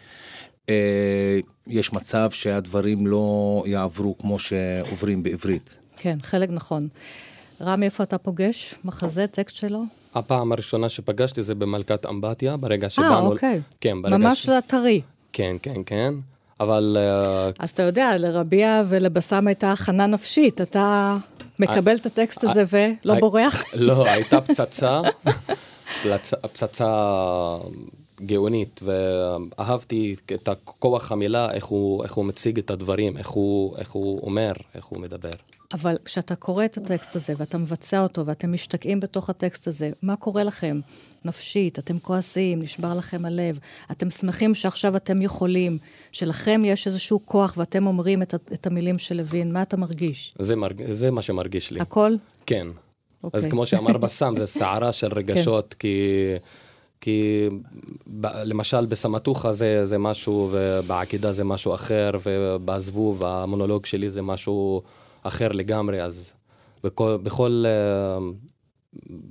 יש 1.67 1.93
מצב 1.93 2.31
שהדברים 2.31 3.07
לא 3.07 3.63
יעברו 3.67 4.19
כמו 4.19 4.39
שעוברים 4.39 5.23
בעברית. 5.23 5.77
כן, 5.97 6.19
חלק 6.23 6.49
נכון. 6.53 6.89
רמי, 7.61 7.87
איפה 7.87 8.03
אתה 8.03 8.19
פוגש? 8.19 8.75
מחזה, 8.85 9.27
טקסט 9.27 9.57
שלו? 9.57 9.83
הפעם 10.15 10.53
הראשונה 10.53 10.89
שפגשתי 10.89 11.43
זה 11.43 11.55
במלכת 11.55 12.07
אמבטיה, 12.07 12.57
ברגע 12.57 12.91
שבאנו... 12.91 13.13
אה, 13.15 13.19
אוקיי. 13.21 13.61
כן, 13.81 14.03
ברגע 14.03 14.17
ממש 14.17 14.47
ש... 14.47 14.51
טרי. 14.67 15.01
כן, 15.33 15.57
כן, 15.63 15.81
כן. 15.87 16.15
אבל 16.61 16.97
אה, 17.01 17.51
אז 17.59 17.71
אתה 17.71 17.83
יודע, 17.83 18.17
לרביע 18.19 18.83
ולבסם 18.89 19.47
הייתה 19.47 19.73
הכנה 19.73 20.07
נפשית. 20.07 20.61
אתה 20.61 21.17
מקבל 21.59 21.97
את 21.97 22.07
הטקסט 22.07 22.45
הזה 22.45 22.65
ולא 22.73 23.13
הי- 23.13 23.21
בורח? 23.21 23.65
לא, 23.75 24.07
הייתה 24.09 24.41
פצצה, 24.41 25.01
פצצה 26.53 26.87
גאונית, 28.27 28.81
ואהבתי 28.83 30.15
את 30.35 30.49
הכוח 30.49 31.13
המילה, 31.13 31.53
איך 31.53 31.65
הוא, 31.65 32.05
איך 32.05 32.15
הוא 32.15 32.25
מציג 32.25 32.59
את 32.59 32.71
הדברים, 32.71 33.17
איך 33.17 33.29
הוא, 33.29 33.77
איך 33.79 33.93
הוא 33.93 34.21
אומר, 34.23 34.53
איך 34.75 34.85
הוא 34.85 35.01
מדבר. 35.01 35.35
אבל 35.75 35.97
כשאתה 36.05 36.35
קורא 36.35 36.65
את 36.65 36.77
הטקסט 36.77 37.17
הזה 37.17 37.35
ואתה 37.39 37.59
מבצע 37.59 38.03
אותו 38.03 38.27
ואתם 38.27 38.53
משתקעים 38.53 39.01
בתוך 39.01 39.31
הטקסט 39.31 39.69
הזה, 39.69 39.91
מה 40.03 40.17
קורה 40.17 40.45
לכם? 40.45 40.81
נפשית, 41.25 41.79
אתם 41.79 41.99
כועסים, 41.99 42.63
נשבר 42.63 42.95
לכם 42.95 43.25
הלב, 43.25 43.59
אתם 43.91 44.11
שמחים 44.11 44.55
שעכשיו 44.55 44.97
אתם 44.97 45.23
יכולים, 45.23 45.79
שלכם 46.13 46.63
יש 46.65 46.87
איזשהו 46.87 47.21
כוח 47.25 47.55
ואתם 47.57 47.87
אומרים 47.87 48.23
את, 48.23 48.35
את 48.35 48.67
המילים 48.67 48.99
של 48.99 49.17
לוין, 49.17 49.53
מה 49.53 49.63
אתה 49.63 49.77
מרגיש? 49.77 50.35
זה, 50.39 50.57
מרג... 50.57 50.93
זה 50.93 51.11
מה 51.11 51.23
שמרגיש 51.23 51.71
לי. 51.71 51.81
הכל? 51.81 52.15
כן. 52.47 52.67
אוקיי. 53.25 53.39
אז 53.39 53.47
כמו 53.47 53.67
שאמר 53.67 53.97
בסם, 54.05 54.35
זה 54.37 54.47
סערה 54.47 54.93
של 54.93 55.13
רגשות, 55.13 55.75
כי, 55.75 55.99
כי 57.05 57.49
למשל 58.23 58.87
בסמטוחה 58.87 59.53
זה, 59.53 59.85
זה 59.85 59.99
משהו, 59.99 60.49
ובעקידה 60.53 61.33
זה 61.33 61.45
משהו 61.45 61.75
אחר, 61.75 62.11
ובזבוב 62.23 63.25
המונולוג 63.25 63.87
שלי 63.87 64.11
זה 64.11 64.23
משהו 64.23 64.83
אחר 65.23 65.49
לגמרי, 65.49 66.03
אז 66.03 66.35
בכל, 66.85 67.17
בכל, 67.23 67.65
אה, 67.67 68.19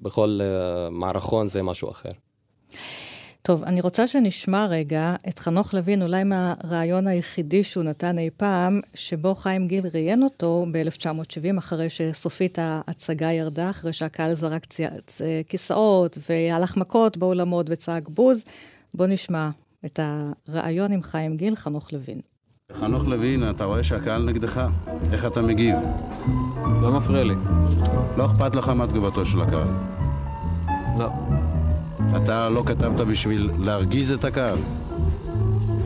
בכל 0.01 0.39
אה, 0.41 0.89
מערכון 0.89 1.49
זה 1.49 1.63
משהו 1.63 1.91
אחר. 1.91 2.09
טוב, 3.45 3.63
אני 3.63 3.81
רוצה 3.81 4.07
שנשמע 4.07 4.65
רגע 4.65 5.15
את 5.29 5.39
חנוך 5.39 5.73
לוין, 5.73 6.01
אולי 6.01 6.23
מהרעיון 6.23 7.07
היחידי 7.07 7.63
שהוא 7.63 7.83
נתן 7.83 8.17
אי 8.17 8.29
פעם, 8.37 8.79
שבו 8.93 9.35
חיים 9.35 9.67
גיל 9.67 9.85
ראיין 9.93 10.23
אותו 10.23 10.65
ב-1970, 10.71 11.57
אחרי 11.57 11.89
שסופית 11.89 12.57
ההצגה 12.61 13.31
ירדה, 13.31 13.69
אחרי 13.69 13.93
שהקהל 13.93 14.33
זרק 14.33 14.65
צי... 14.65 14.83
צ... 15.07 15.21
כיסאות 15.49 16.17
והלך 16.29 16.77
מכות 16.77 17.17
באולמות 17.17 17.65
וצעק 17.69 18.09
בוז. 18.09 18.45
בואו 18.93 19.09
נשמע 19.09 19.49
את 19.85 19.99
הרעיון 20.47 20.91
עם 20.91 21.01
חיים 21.01 21.37
גיל, 21.37 21.55
חנוך 21.55 21.93
לוין. 21.93 22.21
חנוך 22.73 23.07
לוין, 23.07 23.49
אתה 23.49 23.65
רואה 23.65 23.83
שהקהל 23.83 24.23
נגדך? 24.23 24.67
איך 25.11 25.25
אתה 25.25 25.41
מגיב? 25.41 25.75
לא 26.81 26.91
מפריע 26.91 27.23
לי. 27.23 27.35
לא 28.17 28.25
אכפת 28.25 28.55
לך 28.55 28.69
מה 28.69 28.87
תגובתו 28.87 29.25
של 29.25 29.41
הקהל. 29.41 29.67
לא. 30.97 31.09
אתה 32.17 32.49
לא 32.49 32.63
כתבת 32.65 33.07
בשביל 33.07 33.51
להרגיז 33.59 34.11
את 34.11 34.25
הקהל. 34.25 34.57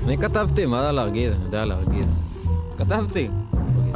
אני 0.05 0.17
כתבתי, 0.17 0.65
מה 0.65 0.91
להרגיז? 0.91 1.33
אני 1.33 1.45
יודע 1.45 1.65
להרגיז. 1.65 2.21
כתבתי. 2.77 3.27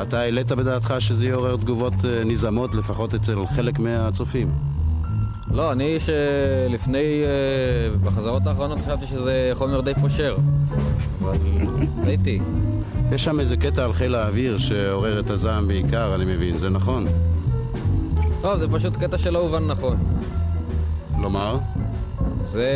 אתה 0.02 0.20
העלית 0.20 0.52
בדעתך 0.52 0.96
שזה 1.00 1.26
יעורר 1.26 1.58
תגובות 1.58 1.94
אה, 2.06 2.24
נזעמות, 2.26 2.76
לפחות 2.76 3.14
אצל 3.14 3.46
חלק 3.48 3.80
מהצופים. 3.80 4.52
לא, 5.52 5.72
אני 5.72 5.98
שלפני... 6.00 6.98
אה, 6.98 7.98
בחזרות 8.04 8.48
האחרונות 8.48 8.80
חשבתי 8.80 9.06
שזה 9.06 9.52
חומר 9.54 9.82
די 9.82 9.94
פושר. 10.02 10.38
אבל 11.22 11.38
הייתי. 12.06 12.40
יש 13.12 13.24
שם 13.24 13.40
איזה 13.40 13.58
קטע 13.58 13.86
על 13.86 13.94
חיל 13.94 14.16
האוויר 14.16 14.58
שעורר 14.58 15.20
את 15.20 15.30
הזעם 15.30 15.68
בעיקר, 15.68 16.16
אני 16.16 16.26
מבין, 16.26 16.58
זה 16.58 16.70
נכון. 16.70 17.06
לא, 18.44 18.58
זה 18.58 18.68
פשוט 18.68 18.98
קטע 18.98 19.18
שלא 19.18 19.40
הובן 19.40 19.68
נכון. 19.68 19.98
כלומר, 21.16 21.58
זה... 22.43 22.69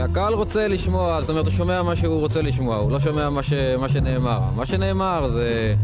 הקהל 0.00 0.34
רוצה 0.34 0.68
לשמוע, 0.68 1.20
זאת 1.20 1.30
אומרת, 1.30 1.46
הוא 1.46 1.54
שומע 1.54 1.82
מה 1.82 1.96
שהוא 1.96 2.20
רוצה 2.20 2.42
לשמוע, 2.42 2.76
הוא 2.76 2.90
לא 2.90 3.00
שומע 3.00 3.30
מה, 3.30 3.42
ש... 3.42 3.52
מה 3.80 3.88
שנאמר. 3.88 4.40
מה 4.56 4.66
שנאמר 4.66 5.28
זה... 5.28 5.74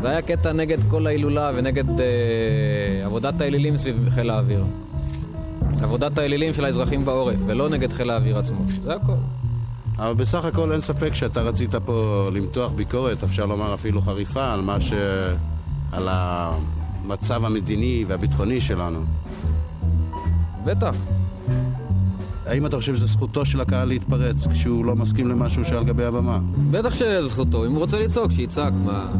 זה 0.00 0.10
היה 0.10 0.22
קטע 0.22 0.52
נגד 0.52 0.78
כל 0.90 1.06
ההילולה 1.06 1.50
ונגד 1.54 2.00
אה, 2.00 2.06
עבודת 3.04 3.40
האלילים 3.40 3.76
סביב 3.76 4.08
חיל 4.10 4.30
האוויר. 4.30 4.64
עבודת 5.82 6.18
האלילים 6.18 6.54
של 6.54 6.64
האזרחים 6.64 7.04
בעורף, 7.04 7.36
ולא 7.46 7.68
נגד 7.68 7.92
חיל 7.92 8.10
האוויר 8.10 8.38
עצמו. 8.38 8.60
זה 8.68 8.94
הכל. 8.94 9.12
אבל 9.98 10.14
בסך 10.14 10.44
הכל 10.44 10.72
אין 10.72 10.80
ספק 10.80 11.14
שאתה 11.14 11.40
רצית 11.40 11.74
פה 11.74 12.28
למתוח 12.32 12.72
ביקורת, 12.72 13.22
אפשר 13.24 13.46
לומר 13.46 13.74
אפילו 13.74 14.02
חריפה, 14.02 14.52
על 14.52 14.60
מה 14.60 14.80
ש... 14.80 14.92
על 15.92 16.08
המצב 16.10 17.44
המדיני 17.44 18.04
והביטחוני 18.08 18.60
שלנו. 18.60 19.00
בטח. 20.64 20.94
האם 22.52 22.66
אתה 22.66 22.76
חושב 22.76 22.94
שזו 22.96 23.06
זכותו 23.06 23.44
של 23.46 23.60
הקהל 23.60 23.88
להתפרץ 23.88 24.46
כשהוא 24.46 24.84
לא 24.84 24.96
מסכים 24.96 25.28
למשהו 25.28 25.64
שעל 25.64 25.84
גבי 25.84 26.04
הבמה? 26.04 26.38
בטח 26.70 26.94
שזכותו, 26.94 27.66
אם 27.66 27.70
הוא 27.70 27.78
רוצה 27.78 28.00
לצעוק, 28.00 28.32
שיצעק, 28.32 28.72
מה... 28.84 29.12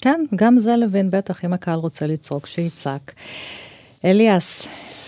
כן, 0.00 0.24
גם 0.34 0.58
זה 0.58 0.76
לוין, 0.76 1.10
בטח, 1.10 1.44
אם 1.44 1.52
הקהל 1.52 1.78
רוצה 1.78 2.06
לצעוק, 2.06 2.46
שיצעק. 2.46 3.12
אליאס, 4.04 4.66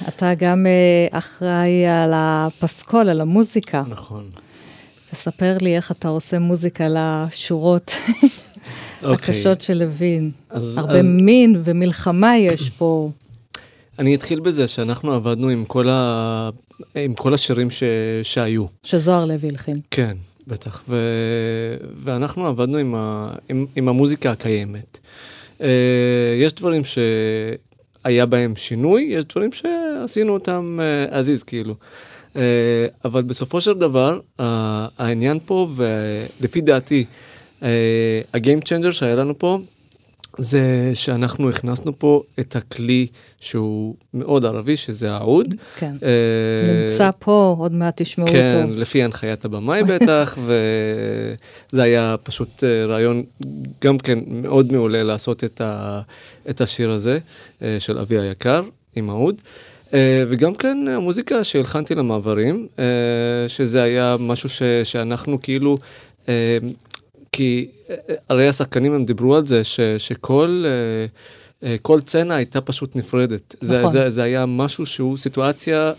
אתה 0.08 0.34
גם 0.34 0.66
אה, 0.66 1.18
אחראי 1.18 1.86
על 1.86 2.12
הפסקול, 2.14 3.08
על 3.08 3.20
המוזיקה. 3.20 3.82
נכון. 3.88 4.30
תספר 5.10 5.56
לי 5.60 5.76
איך 5.76 5.90
אתה 5.92 6.08
עושה 6.08 6.38
מוזיקה 6.38 6.84
לשורות 6.88 7.92
אוקיי. 9.02 9.14
הקשות 9.14 9.60
של 9.60 9.78
לוין. 9.84 10.30
אז- 10.50 10.78
הרבה 10.78 10.98
אז- 10.98 11.04
מין 11.08 11.60
ומלחמה 11.64 12.36
יש 12.36 12.70
פה. 12.70 13.10
אני 13.98 14.14
אתחיל 14.14 14.40
בזה 14.40 14.68
שאנחנו 14.68 15.12
עבדנו 15.12 15.48
עם 15.48 15.64
כל, 15.64 15.88
ה... 15.90 16.50
עם 16.94 17.14
כל 17.14 17.34
השירים 17.34 17.70
ש... 17.70 17.82
שהיו. 18.22 18.64
שזוהר 18.82 19.24
לוי 19.24 19.48
הלחין. 19.48 19.78
כן, 19.90 20.16
בטח. 20.46 20.84
ו... 20.88 20.96
ואנחנו 21.96 22.46
עבדנו 22.46 22.78
עם, 22.78 22.94
ה... 22.94 23.32
עם, 23.48 23.66
עם 23.76 23.88
המוזיקה 23.88 24.30
הקיימת. 24.30 24.98
אה, 25.60 26.36
יש 26.38 26.52
דברים 26.52 26.82
שהיה 26.84 28.26
בהם 28.26 28.56
שינוי, 28.56 29.02
יש 29.02 29.24
דברים 29.24 29.50
שעשינו 29.52 30.32
אותם 30.32 30.78
אה, 30.82 31.18
as 31.18 31.28
is, 31.28 31.42
כאילו. 31.42 31.74
אה, 32.36 32.86
אבל 33.04 33.22
בסופו 33.22 33.60
של 33.60 33.74
דבר, 33.74 34.20
העניין 34.98 35.38
פה, 35.46 35.68
ולפי 35.74 36.60
דעתי, 36.60 37.04
ה 38.34 38.39
game 38.39 38.60
changer 38.60 38.90
שהיה 38.90 39.14
לנו 39.14 39.38
פה, 39.38 39.58
זה 40.38 40.90
שאנחנו 40.94 41.48
הכנסנו 41.48 41.98
פה 41.98 42.22
את 42.40 42.56
הכלי 42.56 43.06
שהוא 43.40 43.94
מאוד 44.14 44.44
ערבי, 44.44 44.76
שזה 44.76 45.12
העוד. 45.12 45.54
כן. 45.76 45.92
אה, 46.02 46.82
נמצא 46.82 47.10
פה, 47.18 47.56
עוד 47.58 47.72
מעט 47.72 48.02
תשמעו 48.02 48.28
כן, 48.28 48.62
אותו. 48.62 48.80
לפי 48.80 49.02
הנחיית 49.02 49.44
הבמאי 49.44 49.82
בטח, 49.82 50.38
וזה 50.46 51.82
היה 51.82 52.16
פשוט 52.22 52.64
אה, 52.64 52.86
רעיון 52.86 53.22
גם 53.84 53.98
כן 53.98 54.18
מאוד 54.26 54.72
מעולה 54.72 55.02
לעשות 55.02 55.44
את, 55.44 55.60
ה, 55.60 56.00
את 56.50 56.60
השיר 56.60 56.90
הזה 56.90 57.18
אה, 57.62 57.76
של 57.78 57.98
אבי 57.98 58.18
היקר 58.18 58.62
עם 58.96 59.10
האוד. 59.10 59.42
אה, 59.94 60.24
וגם 60.28 60.54
כן 60.54 60.88
המוזיקה 60.88 61.44
שהלחנתי 61.44 61.94
למעברים, 61.94 62.66
אה, 62.78 62.84
שזה 63.48 63.82
היה 63.82 64.16
משהו 64.20 64.48
ש, 64.48 64.62
שאנחנו 64.84 65.42
כאילו, 65.42 65.78
אה, 66.28 66.58
כי 67.32 67.68
אה, 67.90 67.96
הרי 68.28 68.48
השחקנים 68.48 68.92
הם 68.92 69.04
דיברו 69.04 69.36
על 69.36 69.46
זה, 69.46 69.64
ש, 69.64 69.80
שכל... 69.98 70.64
אה, 71.62 71.76
כל 71.82 72.00
צנע 72.00 72.34
הייתה 72.34 72.60
פשוט 72.60 72.96
נפרדת. 72.96 73.54
זה, 73.60 73.80
נכון. 73.80 73.92
זה, 73.92 74.10
זה 74.10 74.22
היה 74.22 74.46
משהו 74.46 74.86
שהוא 74.86 75.16
סיטואציה... 75.16 75.92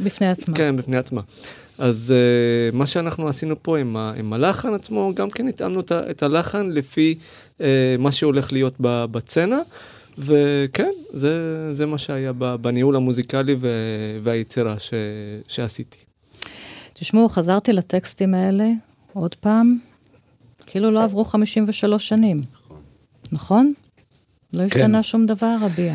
בפני 0.00 0.28
עצמה. 0.28 0.54
כן, 0.54 0.76
בפני 0.76 0.96
עצמה. 0.96 1.20
אז 1.78 2.14
uh, 2.72 2.76
מה 2.76 2.86
שאנחנו 2.86 3.28
עשינו 3.28 3.62
פה 3.62 3.78
עם, 3.78 3.96
ה, 3.96 4.12
עם 4.16 4.32
הלחן 4.32 4.74
עצמו, 4.74 5.12
גם 5.14 5.30
כן 5.30 5.48
התאמנו 5.48 5.80
את, 5.80 5.92
את 5.92 6.22
הלחן 6.22 6.70
לפי 6.70 7.14
uh, 7.58 7.62
מה 7.98 8.12
שהולך 8.12 8.52
להיות 8.52 8.74
ב- 8.80 9.04
בצנע, 9.04 9.58
וכן, 10.18 10.90
זה, 11.12 11.68
זה 11.72 11.86
מה 11.86 11.98
שהיה 11.98 12.32
בניהול 12.32 12.96
המוזיקלי 12.96 13.56
ו, 13.58 13.68
והיצירה 14.22 14.78
ש, 14.78 14.94
שעשיתי. 15.48 15.98
תשמעו, 16.92 17.28
חזרתי 17.28 17.72
לטקסטים 17.72 18.34
האלה 18.34 18.68
עוד 19.12 19.34
פעם, 19.34 19.78
כאילו 20.66 20.90
לא 20.90 21.04
עברו 21.04 21.24
53 21.24 22.08
שנים. 22.08 22.36
נכון? 23.32 23.72
לא 24.52 24.62
השתנה 24.62 25.02
שום 25.02 25.26
דבר, 25.26 25.56
רביע. 25.60 25.94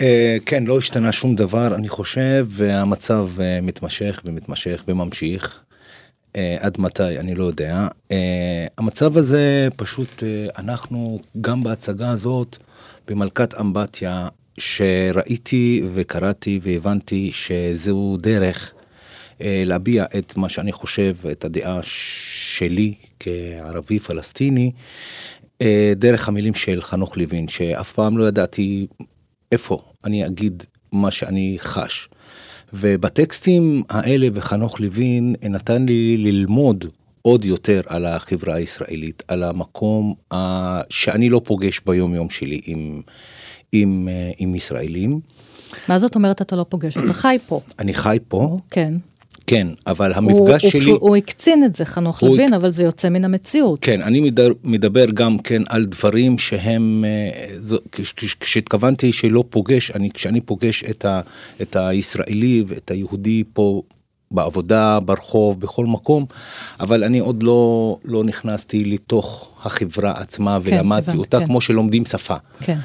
אה, 0.00 0.36
כן, 0.46 0.64
לא 0.64 0.78
השתנה 0.78 1.12
שום 1.12 1.34
דבר, 1.34 1.74
אני 1.74 1.88
חושב, 1.88 2.46
והמצב 2.48 3.28
אה, 3.40 3.60
מתמשך 3.60 4.20
ומתמשך 4.24 4.84
וממשיך. 4.88 5.64
אה, 6.36 6.56
עד 6.60 6.76
מתי, 6.80 7.18
אני 7.18 7.34
לא 7.34 7.44
יודע. 7.44 7.86
המצב 8.78 9.16
הזה, 9.16 9.68
פשוט 9.76 10.22
אנחנו, 10.58 11.20
גם 11.40 11.62
בהצגה 11.62 12.10
הזאת, 12.10 12.56
במלכת 13.08 13.60
אמבטיה, 13.60 14.28
שראיתי 14.58 15.82
וקראתי 15.94 16.60
והבנתי 16.62 17.30
שזהו 17.32 18.16
דרך 18.20 18.72
להביע 19.42 20.04
את 20.18 20.36
מה 20.36 20.48
שאני 20.48 20.72
חושב, 20.72 21.16
את 21.32 21.44
הדעה 21.44 21.80
שלי 21.82 22.94
כערבי 23.20 23.98
פלסטיני, 23.98 24.72
דרך 25.96 26.28
המילים 26.28 26.54
של 26.54 26.82
חנוך 26.82 27.16
לוין, 27.16 27.48
שאף 27.48 27.92
פעם 27.92 28.18
לא 28.18 28.28
ידעתי 28.28 28.86
איפה 29.52 29.82
אני 30.04 30.26
אגיד 30.26 30.62
מה 30.92 31.10
שאני 31.10 31.56
חש. 31.58 32.08
ובטקסטים 32.72 33.82
האלה 33.88 34.28
וחנוך 34.34 34.80
לוין 34.80 35.34
נתן 35.42 35.86
לי 35.86 36.16
ללמוד 36.16 36.84
עוד 37.22 37.44
יותר 37.44 37.80
על 37.86 38.06
החברה 38.06 38.54
הישראלית, 38.54 39.22
על 39.28 39.42
המקום 39.42 40.14
שאני 40.90 41.28
לא 41.28 41.40
פוגש 41.44 41.80
ביום 41.86 42.14
יום 42.14 42.30
שלי 42.30 42.60
עם, 42.64 43.02
עם, 43.72 44.08
uh, 44.08 44.34
עם 44.38 44.54
ישראלים. 44.54 45.20
מה 45.88 45.98
זאת 45.98 46.14
אומרת 46.14 46.42
אתה 46.42 46.56
לא 46.56 46.66
פוגש? 46.68 46.96
אתה 46.96 47.12
חי 47.12 47.38
פה. 47.46 47.60
אני 47.78 47.94
חי 47.94 48.18
פה. 48.28 48.58
כן. 48.70 48.94
כן, 49.46 49.66
אבל 49.86 50.12
המפגש 50.12 50.62
הוא, 50.62 50.70
שלי... 50.70 50.90
הוא, 50.90 50.98
הוא 51.00 51.16
הקצין 51.16 51.64
את 51.64 51.76
זה, 51.76 51.84
חנוך 51.84 52.22
לוין, 52.22 52.48
הק... 52.48 52.60
אבל 52.60 52.70
זה 52.70 52.84
יוצא 52.84 53.08
מן 53.08 53.24
המציאות. 53.24 53.78
כן, 53.80 54.02
אני 54.02 54.20
מדבר, 54.20 54.48
מדבר 54.64 55.06
גם 55.10 55.38
כן 55.38 55.62
על 55.68 55.84
דברים 55.84 56.38
שהם... 56.38 57.04
אה, 57.08 58.00
כשהתכוונתי 58.40 59.12
שלא 59.12 59.44
פוגש, 59.50 59.90
אני, 59.90 60.10
כשאני 60.10 60.40
פוגש 60.40 60.84
את, 60.90 61.04
ה, 61.04 61.20
את 61.62 61.76
הישראלי 61.76 62.64
ואת 62.66 62.90
היהודי 62.90 63.44
פה 63.52 63.82
בעבודה, 64.30 65.00
ברחוב, 65.00 65.60
בכל 65.60 65.86
מקום, 65.86 66.26
אבל 66.80 67.04
אני 67.04 67.18
עוד 67.18 67.42
לא, 67.42 67.96
לא 68.04 68.24
נכנסתי 68.24 68.84
לתוך 68.84 69.50
החברה 69.64 70.12
עצמה 70.16 70.58
כן, 70.64 70.74
ולמדתי 70.74 71.10
הבנ, 71.10 71.18
אותה 71.18 71.38
כן. 71.38 71.46
כמו 71.46 71.60
שלומדים 71.60 72.04
שפה. 72.04 72.36
כן. 72.60 72.78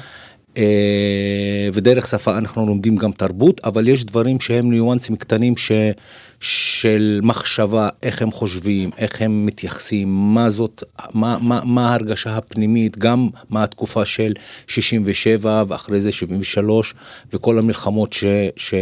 אה, 0.56 1.68
ודרך 1.72 2.06
שפה 2.06 2.38
אנחנו 2.38 2.66
לומדים 2.66 2.96
גם 2.96 3.12
תרבות, 3.12 3.60
אבל 3.64 3.88
יש 3.88 4.04
דברים 4.04 4.40
שהם 4.40 4.70
ניואנסים 4.70 5.16
קטנים 5.16 5.56
ש... 5.56 5.72
של 6.40 7.20
מחשבה, 7.22 7.88
איך 8.02 8.22
הם 8.22 8.32
חושבים, 8.32 8.90
איך 8.98 9.22
הם 9.22 9.46
מתייחסים, 9.46 10.34
מה 10.34 10.50
זאת, 10.50 10.82
מה, 11.14 11.36
מה, 11.40 11.60
מה 11.64 11.90
ההרגשה 11.90 12.36
הפנימית, 12.36 12.98
גם 12.98 13.28
מה 13.50 13.62
התקופה 13.62 14.04
של 14.04 14.32
67 14.66 15.64
ואחרי 15.68 16.00
זה 16.00 16.12
73 16.12 16.94
וכל 17.32 17.58
המלחמות 17.58 18.12
ש... 18.12 18.24
ש 18.56 18.74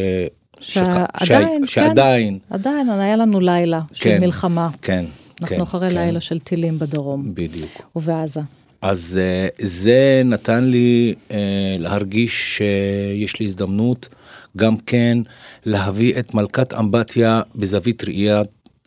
שעדיין, 0.60 1.66
ש... 1.66 1.74
שעדיין, 1.74 2.38
כן, 2.48 2.54
עדיין 2.54 2.90
היה 2.90 3.16
לנו 3.16 3.40
לילה 3.40 3.80
כן, 3.88 3.94
של 3.94 4.18
מלחמה. 4.18 4.68
כן, 4.82 5.04
אנחנו 5.42 5.56
כן, 5.56 5.62
אחרי 5.62 5.88
כן. 5.88 5.94
לילה 5.94 6.20
של 6.20 6.38
טילים 6.38 6.78
בדרום. 6.78 7.34
בדיוק. 7.34 7.70
ובעזה. 7.96 8.40
אז 8.84 9.20
אה, 9.22 9.48
זה 9.58 10.22
נתן 10.24 10.64
לי 10.64 11.14
אה, 11.30 11.76
להרגיש 11.78 12.56
שיש 12.56 13.40
לי 13.40 13.46
הזדמנות 13.46 14.08
גם 14.56 14.76
כן 14.76 15.18
להביא 15.64 16.18
את 16.18 16.34
מלכת 16.34 16.74
אמבטיה 16.74 17.42
בזווית 17.54 18.04
ראייה 18.04 18.42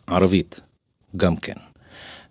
ערבית, 0.06 0.60
גם 1.16 1.36
כן. 1.36 1.54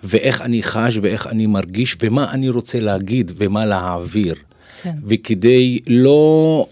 ואיך 0.03 0.41
אני 0.41 0.63
חש 0.63 0.97
ואיך 1.01 1.27
אני 1.27 1.45
מרגיש 1.45 1.97
ומה 2.01 2.31
אני 2.31 2.49
רוצה 2.49 2.79
להגיד 2.79 3.31
ומה 3.35 3.65
להעביר. 3.65 4.35
כן. 4.81 4.95
וכדי 5.07 5.79
לא, 5.87 6.65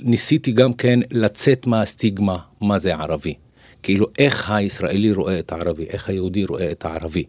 ניסיתי 0.00 0.52
גם 0.52 0.72
כן 0.72 1.00
לצאת 1.10 1.66
מהסטיגמה 1.66 2.38
מה 2.60 2.78
זה 2.78 2.94
ערבי. 2.94 3.34
כאילו 3.82 4.06
איך 4.18 4.50
הישראלי 4.50 5.12
רואה 5.12 5.38
את 5.38 5.52
הערבי, 5.52 5.84
איך 5.84 6.08
היהודי 6.08 6.44
רואה 6.44 6.70
את 6.70 6.84
הערבי. 6.84 7.24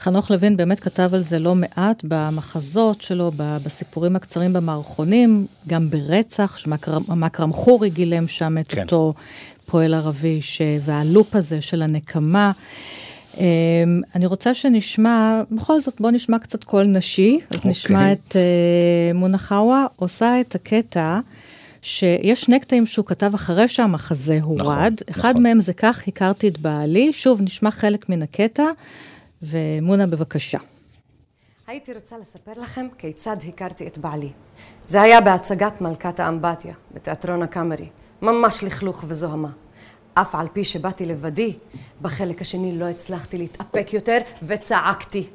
חנוך 0.00 0.30
לוין 0.30 0.56
באמת 0.56 0.80
כתב 0.80 1.10
על 1.12 1.24
זה 1.24 1.38
לא 1.38 1.54
מעט 1.54 2.04
במחזות 2.04 3.00
שלו, 3.02 3.32
בסיפורים 3.36 4.16
הקצרים 4.16 4.52
במערכונים, 4.52 5.46
גם 5.66 5.90
ברצח, 5.90 6.56
שמכרם 6.56 7.52
חורי 7.52 7.90
גילם 7.90 8.28
שם 8.28 8.58
את 8.58 8.68
כן. 8.68 8.82
אותו 8.82 9.14
פועל 9.66 9.94
ערבי, 9.94 10.42
ש... 10.42 10.60
והלופ 10.84 11.36
הזה 11.36 11.60
של 11.60 11.82
הנקמה. 11.82 12.52
אמ, 13.38 13.42
אני 14.14 14.26
רוצה 14.26 14.54
שנשמע, 14.54 15.42
בכל 15.50 15.80
זאת 15.80 16.00
בוא 16.00 16.10
נשמע 16.10 16.38
קצת 16.38 16.64
קול 16.64 16.84
נשי, 16.84 17.38
אז 17.50 17.54
okay. 17.54 17.56
אוקיי. 17.56 17.70
נשמע 17.70 18.12
את 18.12 18.32
uh, 18.32 19.14
מונה 19.14 19.38
חאווה 19.38 19.86
עושה 19.96 20.40
את 20.40 20.54
הקטע. 20.54 21.20
שיש 21.82 22.42
שני 22.42 22.60
קטעים 22.60 22.86
שהוא 22.86 23.06
כתב 23.06 23.30
אחרי 23.34 23.68
שהמחזה 23.68 24.38
הורד. 24.42 24.60
נכון, 24.60 24.94
אחד 25.10 25.30
נכון. 25.30 25.42
מהם 25.42 25.60
זה 25.60 25.72
כך, 25.72 26.08
הכרתי 26.08 26.48
את 26.48 26.58
בעלי. 26.58 27.12
שוב, 27.12 27.42
נשמע 27.42 27.70
חלק 27.70 28.08
מן 28.08 28.22
הקטע, 28.22 28.64
ומונה, 29.44 30.06
בבקשה. 30.06 30.58
הייתי 31.66 31.94
רוצה 31.94 32.18
לספר 32.18 32.52
לכם 32.56 32.86
כיצד 32.98 33.36
הכרתי 33.48 33.86
את 33.86 33.98
בעלי. 33.98 34.32
זה 34.88 35.02
היה 35.02 35.20
בהצגת 35.20 35.80
מלכת 35.80 36.20
האמבטיה, 36.20 36.74
בתיאטרון 36.94 37.42
הקאמרי. 37.42 37.88
ממש 38.22 38.64
לכלוך 38.64 39.04
וזוהמה. 39.06 39.50
אף 40.14 40.34
על 40.34 40.46
פי 40.52 40.64
שבאתי 40.64 41.06
לבדי, 41.06 41.56
בחלק 42.02 42.40
השני 42.40 42.78
לא 42.78 42.84
הצלחתי 42.84 43.38
להתאפק 43.38 43.92
יותר 43.92 44.18
וצעקתי. 44.42 45.26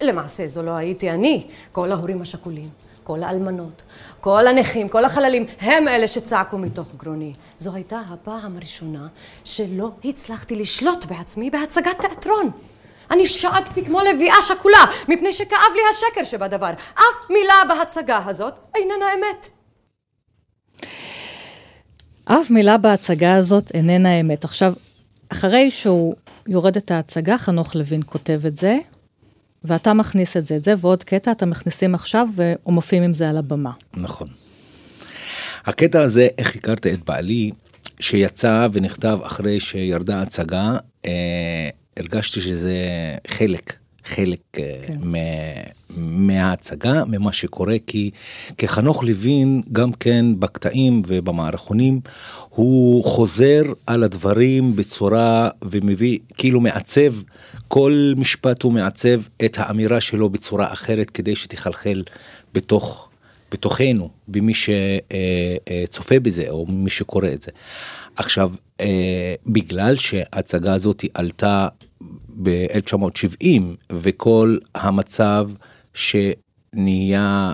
למעשה 0.00 0.48
זו 0.48 0.62
לא 0.62 0.70
הייתי 0.70 1.10
אני, 1.10 1.46
כל 1.72 1.92
ההורים 1.92 2.22
השכולים, 2.22 2.68
כל 3.04 3.22
האלמנות, 3.22 3.82
כל 4.20 4.46
הנכים, 4.46 4.88
כל 4.88 5.04
החללים, 5.04 5.46
הם 5.60 5.88
אלה 5.88 6.08
שצעקו 6.08 6.58
מתוך 6.58 6.94
גרוני. 6.96 7.32
זו 7.58 7.74
הייתה 7.74 8.00
הפעם 8.00 8.56
הראשונה 8.56 9.08
שלא 9.44 9.90
הצלחתי 10.04 10.56
לשלוט 10.56 11.04
בעצמי 11.04 11.50
בהצגת 11.50 12.00
תיאטרון. 12.00 12.50
אני 13.10 13.26
שאגתי 13.26 13.84
כמו 13.84 14.00
לביאה 14.00 14.42
שכולה, 14.42 14.84
מפני 15.08 15.32
שכאב 15.32 15.72
לי 15.74 15.80
השקר 15.90 16.24
שבדבר. 16.24 16.70
אף 16.94 17.30
מילה 17.30 17.54
בהצגה 17.68 18.20
הזאת 18.26 18.58
איננה 18.74 19.06
אמת. 19.18 19.48
אף 22.24 22.50
מילה 22.50 22.78
בהצגה 22.78 23.34
הזאת 23.34 23.70
איננה 23.74 24.20
אמת. 24.20 24.44
עכשיו, 24.44 24.72
אחרי 25.28 25.70
שהוא 25.70 26.14
יורד 26.48 26.76
את 26.76 26.90
ההצגה, 26.90 27.38
חנוך 27.38 27.74
לוין 27.74 28.00
כותב 28.06 28.40
את 28.46 28.56
זה, 28.56 28.78
ואתה 29.64 29.94
מכניס 29.94 30.36
את 30.36 30.46
זה, 30.46 30.56
את 30.56 30.64
זה 30.64 30.74
ועוד 30.78 31.04
קטע 31.04 31.32
אתם 31.32 31.50
מכניסים 31.50 31.94
עכשיו 31.94 32.28
ומופיעים 32.34 33.02
עם 33.02 33.12
זה 33.12 33.28
על 33.28 33.36
הבמה. 33.36 33.72
נכון. 33.94 34.28
הקטע 35.66 36.02
הזה, 36.02 36.28
איך 36.38 36.56
הכרת 36.56 36.86
את 36.86 37.04
בעלי, 37.04 37.50
שיצא 38.00 38.68
ונכתב 38.72 39.18
אחרי 39.22 39.60
שירדה 39.60 40.18
ההצגה, 40.18 40.76
אה, 41.06 41.68
הרגשתי 41.96 42.40
שזה 42.40 42.76
חלק, 43.26 43.74
חלק 44.04 44.40
אה, 44.58 44.72
כן. 44.86 44.98
מההצגה, 45.96 47.04
ממה 47.04 47.32
שקורה, 47.32 47.76
כי 47.86 48.10
כחנוך 48.58 49.04
לוין, 49.04 49.62
גם 49.72 49.92
כן 49.92 50.24
בקטעים 50.38 51.02
ובמערכונים, 51.06 52.00
הוא 52.48 53.04
חוזר 53.04 53.62
על 53.86 54.02
הדברים 54.02 54.76
בצורה 54.76 55.50
ומביא, 55.62 56.18
כאילו 56.34 56.60
מעצב, 56.60 57.14
כל 57.68 58.12
משפט 58.16 58.62
הוא 58.62 58.72
מעצב 58.72 59.20
את 59.44 59.56
האמירה 59.58 60.00
שלו 60.00 60.28
בצורה 60.28 60.72
אחרת 60.72 61.10
כדי 61.10 61.36
שתחלחל 61.36 62.02
בתוך, 62.54 63.08
בתוכנו, 63.52 64.10
במי 64.28 64.52
שצופה 64.54 66.20
בזה 66.20 66.44
או 66.48 66.66
מי 66.68 66.90
שקורא 66.90 67.28
את 67.28 67.42
זה. 67.42 67.50
עכשיו, 68.16 68.52
אה, 68.80 69.34
בגלל 69.46 69.96
שההצגה 69.96 70.74
הזאת 70.74 71.04
עלתה 71.14 71.68
ב-1970 72.42 73.60
וכל 73.90 74.56
המצב 74.74 75.50
שנהיה 75.94 77.52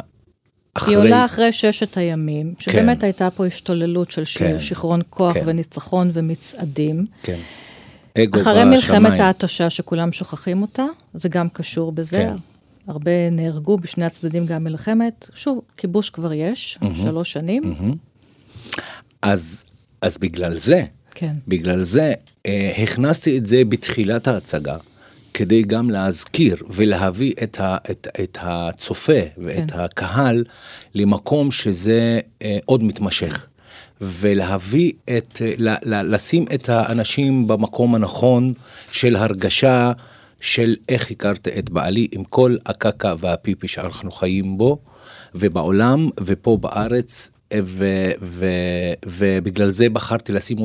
אחרי... 0.74 0.94
היא 0.94 0.98
עולה 0.98 1.24
אחרי 1.24 1.52
ששת 1.52 1.96
הימים, 1.96 2.54
שבאמת 2.58 2.98
כן. 2.98 3.04
הייתה 3.04 3.30
פה 3.30 3.46
השתוללות 3.46 4.10
של 4.10 4.22
כן. 4.38 4.60
שיכרון 4.60 5.00
כוח 5.10 5.34
כן. 5.34 5.42
וניצחון 5.46 6.10
ומצעדים. 6.12 7.06
כן. 7.22 7.38
אחרי 8.34 8.64
מלחמת 8.64 9.20
ההתשה 9.20 9.70
שכולם 9.70 10.12
שוכחים 10.12 10.62
אותה, 10.62 10.86
זה 11.14 11.28
גם 11.28 11.48
קשור 11.48 11.92
בזה. 11.92 12.16
כן. 12.16 12.36
הרבה 12.86 13.30
נהרגו 13.30 13.78
בשני 13.78 14.04
הצדדים 14.04 14.46
גם 14.46 14.64
מלחמת. 14.64 15.30
שוב, 15.34 15.60
כיבוש 15.76 16.10
כבר 16.10 16.32
יש, 16.32 16.78
mm-hmm. 16.80 16.86
שלוש 17.02 17.32
שנים. 17.32 17.62
Mm-hmm. 17.62 18.78
אז, 19.22 19.64
אז 20.06 20.18
בגלל 20.18 20.58
זה, 20.58 20.84
כן. 21.14 21.32
בגלל 21.48 21.82
זה 21.82 22.12
אה, 22.46 22.72
הכנסתי 22.82 23.38
את 23.38 23.46
זה 23.46 23.62
בתחילת 23.64 24.28
ההצגה, 24.28 24.76
כדי 25.34 25.62
גם 25.62 25.90
להזכיר 25.90 26.56
ולהביא 26.70 27.32
את, 27.42 27.60
ה, 27.60 27.76
את, 27.90 28.08
את 28.22 28.38
הצופה 28.40 29.20
ואת 29.38 29.70
כן. 29.70 29.78
הקהל 29.78 30.44
למקום 30.94 31.50
שזה 31.50 32.20
אה, 32.42 32.58
עוד 32.64 32.82
מתמשך. 32.82 33.46
ולהביא 34.00 34.92
את, 35.16 35.42
ל, 35.58 35.68
ל, 35.68 36.14
לשים 36.14 36.44
את 36.54 36.68
האנשים 36.68 37.46
במקום 37.48 37.94
הנכון 37.94 38.52
של 38.92 39.16
הרגשה 39.16 39.92
של 40.40 40.76
איך 40.88 41.10
הכרת 41.10 41.48
את 41.48 41.70
בעלי 41.70 42.08
עם 42.12 42.24
כל 42.24 42.56
הקקה 42.66 43.14
והפיפי 43.18 43.68
שאנחנו 43.68 44.12
חיים 44.12 44.58
בו 44.58 44.78
ובעולם 45.34 46.08
ופה 46.20 46.58
בארץ 46.60 47.30
ו, 47.54 47.84
ו, 48.22 48.46
ובגלל 49.06 49.70
זה 49.70 49.88
בחרתי 49.88 50.32
לשים 50.32 50.58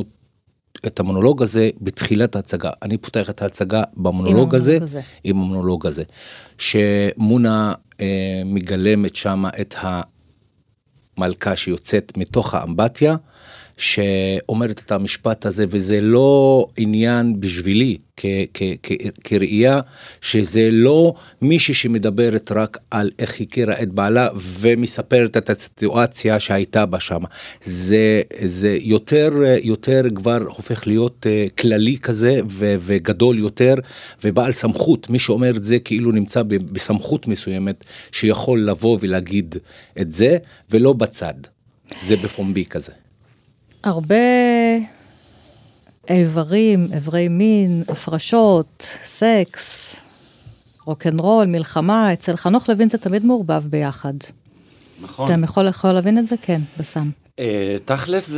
את 0.87 0.99
המונולוג 0.99 1.43
הזה 1.43 1.69
בתחילת 1.81 2.35
ההצגה. 2.35 2.69
אני 2.81 2.97
פותח 2.97 3.29
את 3.29 3.41
ההצגה 3.41 3.83
במונולוג 3.97 4.55
הזה, 4.55 4.77
הזה, 4.81 5.01
עם 5.23 5.37
המונולוג 5.37 5.87
הזה, 5.87 6.03
שמונה 6.57 7.73
אה, 8.01 8.41
מגלמת 8.45 9.15
שמה 9.15 9.49
את 9.61 9.75
המלכה 11.17 11.55
שיוצאת 11.55 12.17
מתוך 12.17 12.53
האמבטיה. 12.53 13.15
שאומרת 13.81 14.81
את 14.85 14.91
המשפט 14.91 15.45
הזה 15.45 15.65
וזה 15.69 16.01
לא 16.01 16.67
עניין 16.77 17.39
בשבילי 17.39 17.97
כראייה 19.23 19.79
שזה 20.21 20.69
לא 20.71 21.13
מישהי 21.41 21.73
שמדברת 21.73 22.51
רק 22.51 22.77
על 22.91 23.11
איך 23.19 23.41
הכירה 23.41 23.81
את 23.81 23.89
בעלה 23.89 24.29
ומספרת 24.35 25.37
את 25.37 25.49
הסיטואציה 25.49 26.39
שהייתה 26.39 26.85
בה 26.85 26.99
שם 26.99 27.19
זה 27.63 28.21
זה 28.45 28.77
יותר 28.81 29.31
יותר 29.63 30.01
כבר 30.15 30.37
הופך 30.47 30.87
להיות 30.87 31.25
uh, 31.25 31.49
כללי 31.61 31.97
כזה 31.97 32.39
ו, 32.49 32.75
וגדול 32.79 33.39
יותר 33.39 33.73
ובעל 34.23 34.51
סמכות. 34.51 35.09
מי 35.09 35.19
שאומר 35.19 35.49
את 35.57 35.63
זה 35.63 35.79
כאילו 35.79 36.11
נמצא 36.11 36.43
בסמכות 36.43 37.27
מסוימת 37.27 37.83
שיכול 38.11 38.59
לבוא 38.59 38.97
ולהגיד 39.01 39.55
את 40.01 40.11
זה 40.11 40.37
ולא 40.69 40.93
בצד. 40.93 41.33
זה 42.07 42.15
בפומבי 42.15 42.65
כזה. 42.65 43.00
הרבה 43.83 44.15
איברים, 46.09 46.87
איברי 46.93 47.27
מין, 47.27 47.83
הפרשות, 47.87 48.99
סקס, 49.03 49.95
רוקנרול, 50.85 51.45
מלחמה, 51.45 52.13
אצל 52.13 52.35
חנוך 52.35 52.69
לוין 52.69 52.89
זה 52.89 52.97
תמיד 52.97 53.25
מעורבב 53.25 53.63
ביחד. 53.69 54.13
נכון. 55.01 55.25
אתה 55.25 55.43
יכול, 55.43 55.67
יכול 55.67 55.91
להבין 55.91 56.17
את 56.17 56.27
זה? 56.27 56.35
כן, 56.41 56.61
בסם. 56.79 57.09
אה, 57.39 57.77
תכלס, 57.85 58.31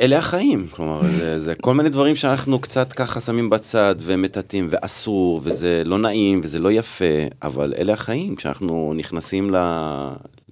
אלה 0.00 0.18
החיים, 0.18 0.66
כלומר, 0.70 1.00
זה, 1.18 1.38
זה 1.38 1.54
כל 1.54 1.74
מיני 1.74 1.88
דברים 1.88 2.16
שאנחנו 2.16 2.58
קצת 2.58 2.92
ככה 2.92 3.20
שמים 3.20 3.50
בצד 3.50 3.94
ומטאטאים, 3.98 4.68
ואסור, 4.70 5.40
וזה 5.44 5.82
לא 5.84 5.98
נעים, 5.98 6.40
וזה 6.44 6.58
לא 6.58 6.72
יפה, 6.72 7.04
אבל 7.42 7.74
אלה 7.78 7.92
החיים, 7.92 8.36
כשאנחנו 8.36 8.92
נכנסים 8.96 9.54
ל, 9.54 9.56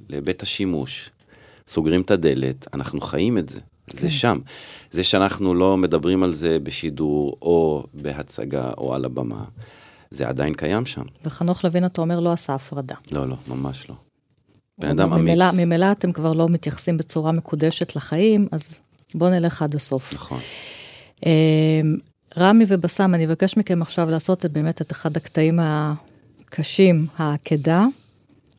לבית 0.09 0.43
השימוש, 0.43 1.11
סוגרים 1.69 2.01
את 2.01 2.11
הדלת, 2.11 2.67
אנחנו 2.75 3.01
חיים 3.01 3.39
את 3.39 3.49
זה. 3.49 3.61
זה 3.93 4.01
כן. 4.01 4.11
שם. 4.11 4.39
זה 4.91 5.05
שאנחנו 5.05 5.55
לא 5.55 5.77
מדברים 5.77 6.23
על 6.23 6.35
זה 6.35 6.59
בשידור 6.63 7.37
או 7.43 7.85
בהצגה 7.95 8.71
או 8.79 8.95
על 8.95 9.05
הבמה, 9.05 9.45
זה 10.11 10.29
עדיין 10.29 10.55
קיים 10.55 10.87
שם. 10.87 11.03
וחנוך 11.25 11.65
לוין, 11.65 11.85
אתה 11.87 12.01
אומר, 12.01 12.21
לא 12.21 12.33
עשה 12.33 12.55
הפרדה. 12.55 12.95
לא, 13.13 13.29
לא, 13.29 13.37
ממש 13.49 13.87
לא. 13.89 13.95
בן 14.79 14.89
אדם 14.89 15.13
אמיץ. 15.13 15.39
ממילא, 15.55 15.93
אתם 15.93 16.13
כבר 16.13 16.33
לא 16.33 16.49
מתייחסים 16.49 16.97
בצורה 16.97 17.33
מקודשת 17.33 17.97
לחיים, 17.97 18.49
אז 18.53 18.69
בואו 19.15 19.31
נלך 19.31 19.63
עד 19.63 19.75
הסוף. 19.75 20.15
נכון. 20.15 20.39
אמ, 21.27 21.97
רמי 22.39 22.65
ובסם, 22.69 23.15
אני 23.15 23.27
אבקש 23.27 23.57
מכם 23.57 23.83
עכשיו 23.83 24.11
לעשות 24.11 24.47
באמת 24.47 24.83
את 24.83 24.93
אחד 24.93 25.17
הקטעים 25.17 25.59
הקשים, 25.63 27.07
העקדה. 27.17 27.87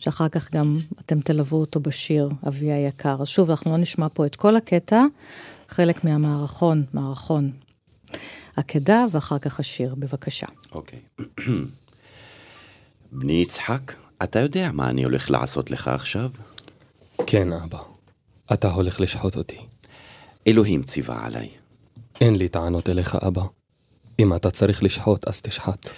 שאחר 0.01 0.29
כך 0.29 0.51
גם 0.51 0.77
אתם 0.99 1.19
תלוו 1.19 1.57
אותו 1.57 1.79
בשיר, 1.79 2.29
אבי 2.47 2.71
היקר. 2.71 3.17
אז 3.21 3.27
שוב, 3.27 3.49
אנחנו 3.49 3.71
לא 3.71 3.77
נשמע 3.77 4.07
פה 4.13 4.25
את 4.25 4.35
כל 4.35 4.55
הקטע, 4.55 5.03
חלק 5.69 6.03
מהמערכון, 6.03 6.83
מערכון 6.93 7.51
עקדה, 8.55 9.05
ואחר 9.11 9.39
כך 9.39 9.59
השיר, 9.59 9.95
בבקשה. 9.95 10.45
אוקיי. 10.71 10.99
בני 13.11 13.33
יצחק, 13.33 13.93
אתה 14.23 14.39
יודע 14.39 14.71
מה 14.73 14.89
אני 14.89 15.03
הולך 15.03 15.31
לעשות 15.31 15.71
לך 15.71 15.87
עכשיו? 15.87 16.29
כן, 17.27 17.53
אבא. 17.53 17.79
אתה 18.53 18.71
הולך 18.71 19.01
לשחוט 19.01 19.35
אותי. 19.37 19.59
אלוהים 20.47 20.83
ציווה 20.83 21.25
עליי. 21.25 21.49
אין 22.21 22.35
לי 22.35 22.47
טענות 22.47 22.89
אליך, 22.89 23.15
אבא. 23.27 23.41
אם 24.19 24.35
אתה 24.35 24.51
צריך 24.51 24.83
לשחוט, 24.83 25.27
אז 25.27 25.41
תשחט. 25.41 25.89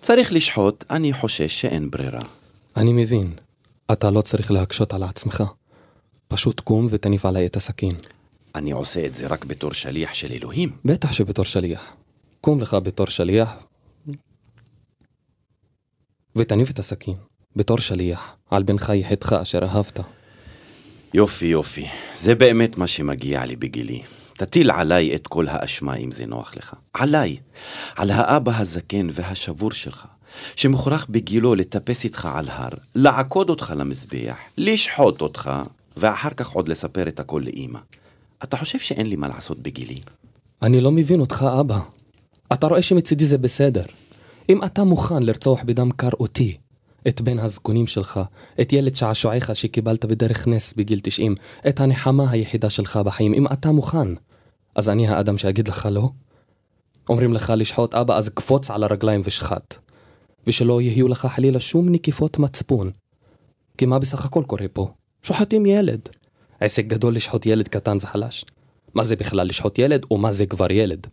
צריך 0.00 0.32
לשחוט, 0.32 0.84
אני 0.90 1.12
חושש 1.12 1.60
שאין 1.60 1.90
ברירה. 1.90 2.22
אני 2.76 2.92
מבין. 2.92 3.34
אתה 3.92 4.10
לא 4.10 4.20
צריך 4.20 4.50
להקשות 4.50 4.94
על 4.94 5.02
עצמך. 5.02 5.42
פשוט 6.28 6.60
קום 6.60 6.86
ותניף 6.90 7.26
עליי 7.26 7.46
את 7.46 7.56
הסכין. 7.56 7.92
אני 8.54 8.70
עושה 8.72 9.06
את 9.06 9.16
זה 9.16 9.26
רק 9.26 9.44
בתור 9.44 9.72
שליח 9.72 10.14
של 10.14 10.32
אלוהים. 10.32 10.70
בטח 10.84 11.12
שבתור 11.12 11.44
שליח. 11.44 11.96
קום 12.40 12.60
לך 12.60 12.74
בתור 12.74 13.06
שליח 13.06 13.56
ותניף 16.36 16.70
את 16.70 16.78
הסכין, 16.78 17.14
בתור 17.56 17.78
שליח, 17.78 18.36
על 18.50 18.62
בנך 18.62 18.92
יחדך 18.94 19.32
אשר 19.32 19.58
אהבת. 19.62 20.00
יופי, 21.14 21.46
יופי. 21.46 21.86
זה 22.16 22.34
באמת 22.34 22.78
מה 22.78 22.86
שמגיע 22.86 23.44
לי 23.44 23.56
בגילי. 23.56 24.02
תטיל 24.36 24.70
עליי 24.70 25.14
את 25.14 25.26
כל 25.26 25.48
האשמה 25.48 25.94
אם 25.94 26.12
זה 26.12 26.26
נוח 26.26 26.54
לך. 26.56 26.74
עליי. 26.92 27.36
על 27.96 28.10
האבא 28.10 28.52
הזקן 28.56 29.08
והשבור 29.12 29.72
שלך. 29.72 30.06
שמוכרח 30.56 31.06
בגילו 31.10 31.54
לטפס 31.54 32.04
איתך 32.04 32.28
על 32.34 32.48
הר, 32.48 32.68
לעקוד 32.94 33.50
אותך 33.50 33.72
למזבח, 33.76 34.36
לשחוט 34.58 35.20
אותך, 35.20 35.50
ואחר 35.96 36.30
כך 36.30 36.50
עוד 36.50 36.68
לספר 36.68 37.08
את 37.08 37.20
הכל 37.20 37.42
לאימא. 37.44 37.78
אתה 38.44 38.56
חושב 38.56 38.78
שאין 38.78 39.06
לי 39.06 39.16
מה 39.16 39.28
לעשות 39.28 39.58
בגילי? 39.58 39.98
אני 40.62 40.80
לא 40.80 40.92
מבין 40.92 41.20
אותך, 41.20 41.44
אבא. 41.60 41.78
אתה 42.52 42.66
רואה 42.66 42.82
שמצידי 42.82 43.26
זה 43.26 43.38
בסדר. 43.38 43.84
אם 44.48 44.64
אתה 44.64 44.84
מוכן 44.84 45.22
לרצוח 45.22 45.62
בדם 45.62 45.90
קר 45.90 46.10
אותי, 46.20 46.56
את 47.08 47.20
בן 47.20 47.38
הזקונים 47.38 47.86
שלך, 47.86 48.20
את 48.60 48.72
ילד 48.72 48.96
שעשועיך 48.96 49.56
שקיבלת 49.56 50.04
בדרך 50.04 50.48
נס 50.48 50.72
בגיל 50.72 51.00
90, 51.02 51.34
את 51.68 51.80
הנחמה 51.80 52.30
היחידה 52.30 52.70
שלך 52.70 52.96
בחיים, 52.96 53.34
אם 53.34 53.46
אתה 53.46 53.72
מוכן, 53.72 54.08
אז 54.74 54.88
אני 54.88 55.08
האדם 55.08 55.38
שאגיד 55.38 55.68
לך 55.68 55.88
לא? 55.90 56.10
אומרים 57.08 57.32
לך 57.32 57.52
לשחוט 57.56 57.94
אבא, 57.94 58.16
אז 58.16 58.28
קפוץ 58.28 58.70
על 58.70 58.82
הרגליים 58.82 59.22
ושחט. 59.24 59.74
ושלא 60.46 60.80
יהיו 60.80 61.08
לך 61.08 61.26
חלילה 61.26 61.60
שום 61.60 61.88
נקיפות 61.88 62.38
מצפון. 62.38 62.90
כי 63.78 63.86
מה 63.86 63.98
בסך 63.98 64.24
הכל 64.24 64.42
קורה 64.46 64.68
פה? 64.72 64.92
שוחטים 65.22 65.66
ילד. 65.66 66.08
עסק 66.60 66.86
גדול 66.86 67.14
לשחוט 67.14 67.46
ילד 67.46 67.68
קטן 67.68 67.98
וחלש. 68.00 68.44
מה 68.94 69.04
זה 69.04 69.16
בכלל 69.16 69.46
לשחוט 69.46 69.78
ילד, 69.78 70.06
ומה 70.10 70.32
זה 70.32 70.46
כבר 70.46 70.72
ילד? 70.72 71.06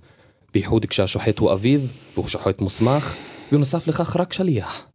בייחוד 0.53 0.85
כשהשוחט 0.85 1.39
הוא 1.39 1.53
אביו, 1.53 1.79
והוא 2.13 2.27
שוחט 2.27 2.61
מוסמך, 2.61 3.15
ונוסף 3.51 3.87
לכך 3.87 4.15
רק 4.15 4.33
שליח. 4.33 4.85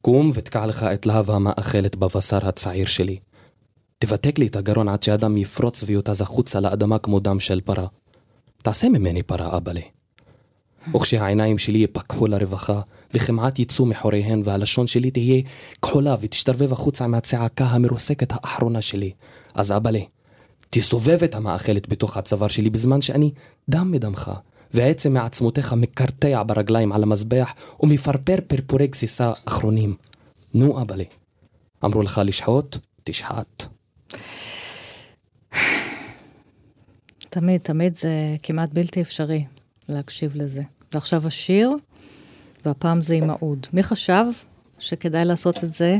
קום 0.00 0.30
ותקע 0.34 0.66
לך 0.66 0.82
את 0.82 1.06
להב 1.06 1.30
המאכלת 1.30 1.96
בבשר 1.96 2.48
הצעיר 2.48 2.86
שלי. 2.86 3.18
תבתק 3.98 4.38
לי 4.38 4.46
את 4.46 4.56
הגרון 4.56 4.88
עד 4.88 5.02
שאדם 5.02 5.36
יפרוץ 5.36 5.84
ויותז 5.86 6.20
החוצה 6.20 6.60
לאדמה 6.60 6.98
כמו 6.98 7.20
דם 7.20 7.40
של 7.40 7.60
פרה. 7.60 7.86
תעשה 8.62 8.88
ממני 8.88 9.22
פרה, 9.22 9.56
אבאלה. 9.56 9.80
וכשהעיניים 10.94 11.58
שלי 11.58 11.78
יפקחו 11.78 12.26
לרווחה, 12.26 12.80
וכמעט 13.14 13.58
יצאו 13.58 13.86
מחוריהן, 13.86 14.42
והלשון 14.44 14.86
שלי 14.86 15.10
תהיה 15.10 15.42
כחולה 15.82 16.16
ותשתרבב 16.20 16.72
החוצה 16.72 17.06
מהצעקה 17.06 17.64
המרוסקת 17.64 18.32
האחרונה 18.32 18.80
שלי. 18.80 19.12
אז 19.54 19.72
אבאלה, 19.72 20.00
תסובב 20.70 21.24
את 21.24 21.34
המאכלת 21.34 21.88
בתוך 21.88 22.16
הצוואר 22.16 22.48
שלי 22.48 22.70
בזמן 22.70 23.00
שאני 23.00 23.30
דם 23.68 23.90
מדמך, 23.90 24.30
ועצם 24.74 25.12
מעצמותיך 25.12 25.72
מקרטע 25.72 26.42
ברגליים 26.42 26.92
על 26.92 27.02
המזבח 27.02 27.54
ומפרפר 27.80 28.36
פרפורי 28.46 28.86
גסיסה 28.86 29.32
אחרונים. 29.44 29.96
נו 30.54 30.82
אבאלה, 30.82 31.04
אמרו 31.84 32.02
לך 32.02 32.20
לשחוט? 32.24 32.76
תשחט. 33.04 33.64
תמיד, 37.30 37.60
תמיד 37.60 37.96
זה 37.96 38.36
כמעט 38.42 38.70
בלתי 38.72 39.02
אפשרי 39.02 39.44
להקשיב 39.88 40.32
לזה. 40.34 40.62
ועכשיו 40.94 41.26
השיר, 41.26 41.70
והפעם 42.66 43.02
זה 43.02 43.14
עם 43.14 43.30
האוד. 43.30 43.66
מי 43.72 43.82
חשב 43.82 44.24
שכדאי 44.78 45.24
לעשות 45.24 45.64
את 45.64 45.72
זה 45.72 45.98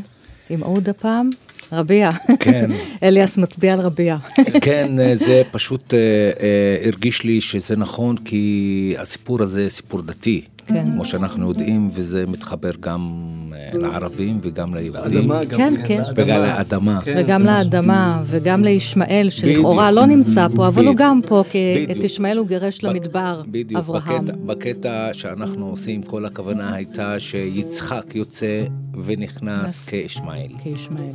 עם 0.51 0.63
אוד 0.63 0.89
הפעם? 0.89 1.31
רביע. 1.73 2.11
כן. 2.41 2.71
אליאס 3.03 3.39
מצביע 3.39 3.73
על 3.73 3.81
רביע. 3.81 4.17
כן, 4.61 5.01
אה, 5.01 5.17
זה 5.17 5.43
פשוט 5.51 5.95
אה, 5.95 5.99
אה, 6.41 6.87
הרגיש 6.87 7.23
לי 7.23 7.41
שזה 7.41 7.77
נכון, 7.77 8.17
כי 8.17 8.95
הסיפור 8.99 9.43
הזה 9.43 9.71
סיפור 9.71 10.03
דתי. 10.03 10.45
כן. 10.67 10.93
כמו 10.93 11.05
שאנחנו 11.05 11.49
יודעים, 11.49 11.91
וזה 11.93 12.25
מתחבר 12.27 12.71
גם 12.81 13.31
אה, 13.55 13.79
לערבים 13.79 14.41
וגם 14.43 14.75
ליהודים. 14.75 15.33
אדמה, 15.33 15.39
כן, 15.57 15.75
כן. 15.85 16.03
וגם 16.17 16.41
לאדמה. 16.41 17.01
כן, 17.01 17.15
וגם 17.19 17.43
לאדמה, 17.43 18.23
וגם 18.27 18.65
לישמעאל, 18.65 19.31
שלכאורה 19.31 19.91
לא 19.91 20.07
נמצא 20.07 20.49
פה, 20.55 20.67
אבל 20.69 20.87
הוא 20.87 20.97
גם 20.97 21.21
פה, 21.27 21.45
כי 21.51 21.87
את 21.91 22.05
ישמעאל 22.05 22.39
הוא 22.39 22.47
גירש 22.47 22.85
למדבר, 22.85 23.43
אברהם. 23.79 24.25
בדיוק, 24.25 24.39
בקטע 24.47 25.09
שאנחנו 25.13 25.67
עושים, 25.67 26.03
כל 26.03 26.25
הכוונה 26.25 26.75
הייתה 26.75 27.21
שיצחק 27.21 28.15
יוצא 28.15 28.65
ונכנס 29.05 29.89
כישמעאל. 29.89 30.49
כישמעאל. 30.63 31.15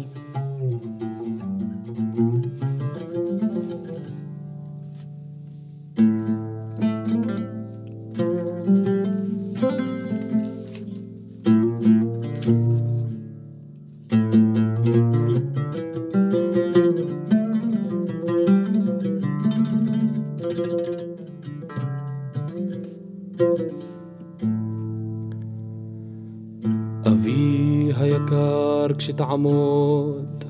כשתעמוד 29.29 30.45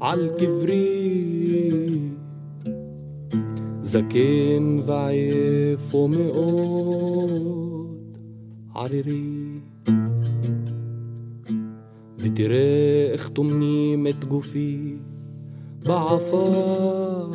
על 0.00 0.28
קברי. 0.38 1.98
זקן 3.80 4.78
ועייף 4.82 5.94
ומאוד 5.94 7.38
ערירי. 8.74 9.60
ותראה 12.18 13.08
איך 13.12 13.28
טומנים 13.28 14.06
את 14.06 14.24
גופי 14.24 14.96
בעפר. 15.82 17.30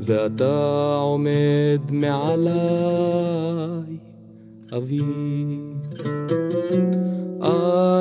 ואתה 0.00 0.96
עומד 1.02 1.80
מעליי 1.92 2.46
אבי 4.76 5.00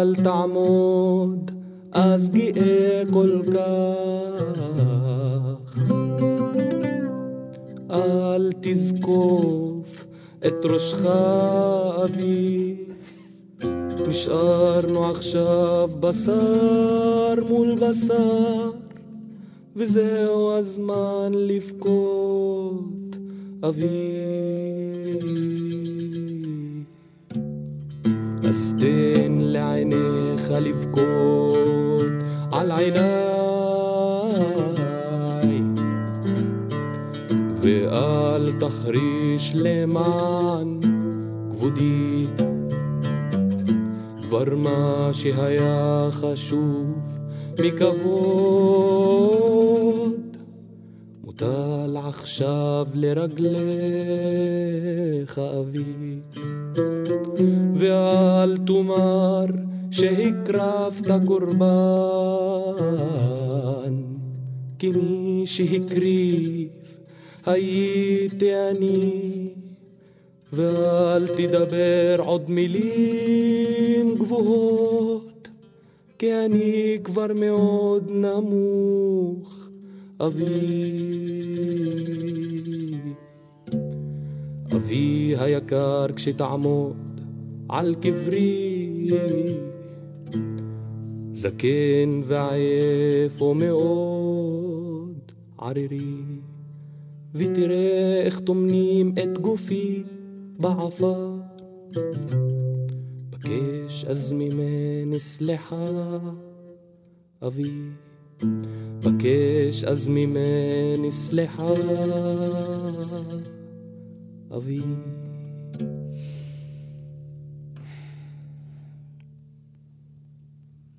אל 0.06 0.16
תעמוד 0.16 1.52
אז 1.92 2.30
גאה 2.30 3.04
כל 3.14 3.42
כך. 3.52 5.80
אל 7.92 8.52
תזקוף 8.62 10.06
את 10.48 10.66
ראשך 10.66 11.06
אבי. 12.04 12.76
נשארנו 14.08 15.10
עכשיו 15.10 15.90
בשר 16.00 17.34
מול 17.50 17.76
בשר 17.76 18.72
וזהו 19.76 20.52
הזמן 20.52 21.32
לבכות 21.34 23.18
אבי 23.64 24.75
אז 28.56 28.76
תן 28.80 29.32
לעיניך 29.40 30.52
לבכות 30.62 32.08
על 32.52 32.72
עיניי. 32.72 33.06
ואל 37.56 38.52
תחריש 38.60 39.52
למען 39.56 40.80
כבודי. 41.50 42.28
דבר 44.24 44.56
מה 44.56 45.10
שהיה 45.14 46.08
חשוב 46.12 47.00
מכבוד 47.60 48.96
מוטל 51.42 51.98
עכשיו 51.98 52.88
לרגליך 52.94 53.40
אבי. 55.40 55.84
ואל 57.76 58.58
תאמר 58.58 59.46
שהקרבת 59.92 61.12
קורבן 61.28 61.66
כי 64.80 64.90
מי 64.90 65.44
שהקריב 65.46 66.70
הייתי 67.46 68.52
אני. 68.72 69.50
ואל 70.54 71.28
תדבר 71.28 72.16
עוד 72.26 72.52
מילים 72.52 74.16
גבוהות 74.16 75.50
כי 76.20 76.46
אני 76.46 77.00
כבר 77.04 77.28
מאוד 77.36 78.12
נמוך 78.12 79.65
אבי. 80.22 80.46
אבי 84.76 85.36
היקר 85.40 86.06
כשתעמוד 86.16 87.22
על 87.70 87.96
קברי 87.96 89.12
זקן 91.32 92.22
ועייף 92.24 93.42
ומאוד 93.42 95.32
ערירי 95.58 96.22
ותראה 97.34 98.22
איך 98.26 98.40
טומנים 98.40 99.14
את 99.24 99.38
גופי 99.38 100.04
בעפר 100.60 101.36
בקש 103.30 104.06
אז 104.06 104.34
ממני 104.34 105.20
סליחה 105.20 105.88
אבי 107.48 107.90
בקש 109.00 109.84
אז 109.84 110.08
ממני 110.08 111.12
סליחה 111.12 111.68
אבי 114.58 114.82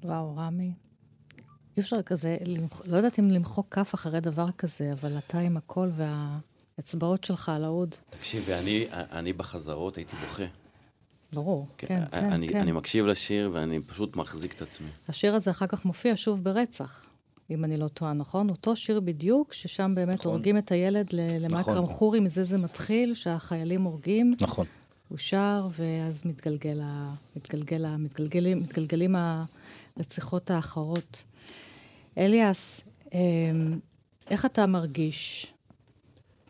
וואו, 0.07 0.37
רמי. 0.37 0.73
אי 1.77 1.83
אפשר 1.83 2.03
כזה, 2.03 2.37
למח... 2.45 2.83
לא 2.87 2.97
יודעת 2.97 3.19
אם 3.19 3.31
למחוא 3.31 3.65
כף 3.71 3.95
אחרי 3.95 4.21
דבר 4.21 4.51
כזה, 4.59 4.93
אבל 4.93 5.19
אתה 5.19 5.39
עם 5.39 5.57
הקול 5.57 5.91
והאצבעות 5.97 7.25
שלך 7.25 7.49
על 7.49 7.65
האוד. 7.65 7.95
תקשיבי, 8.11 8.55
אני, 8.55 8.87
אני 8.93 9.33
בחזרות 9.33 9.97
הייתי 9.97 10.17
בוכה. 10.17 10.45
ברור, 11.33 11.67
כן, 11.79 11.87
כן, 11.87 12.05
כן. 12.11 12.33
אני, 12.33 12.49
כן. 12.49 12.61
אני 12.61 12.73
מקשיב 12.73 13.07
לשיר 13.07 13.51
ואני 13.53 13.81
פשוט 13.81 14.17
מחזיק 14.17 14.55
את 14.55 14.63
עצמי. 14.63 14.89
השיר 15.09 15.35
הזה 15.35 15.51
אחר 15.51 15.67
כך 15.67 15.85
מופיע 15.85 16.13
שוב 16.17 16.45
ברצח, 16.45 17.07
אם 17.51 17.65
אני 17.65 17.77
לא 17.77 17.89
טועה, 17.89 18.13
נכון? 18.13 18.51
אותו 18.51 18.77
שיר 18.77 19.01
בדיוק, 19.01 19.53
ששם 19.53 19.93
באמת 19.95 20.19
נכון. 20.19 20.33
הורגים 20.33 20.59
את 20.59 20.73
הילד 20.73 21.09
ל- 21.13 21.47
נכון. 21.49 21.87
חורי, 21.87 22.21
מזה 22.21 22.45
זה 22.45 22.59
מתחיל, 22.59 23.15
שהחיילים 23.15 23.83
הורגים. 23.83 24.35
נכון. 24.41 24.67
הוא 25.09 25.19
שר, 25.19 25.69
ואז 25.79 26.23
מתגלגל 26.27 26.81
ה... 26.83 27.15
מתגלגל 27.37 27.85
ה... 27.85 27.97
מתגלגלים, 27.97 28.61
מתגלגלים 28.61 29.17
הרציחות 29.97 30.51
האחרות. 30.51 31.25
אליאס, 32.19 32.81
אמ, 33.15 33.79
איך 34.31 34.45
אתה 34.47 34.67
מרגיש 34.67 35.53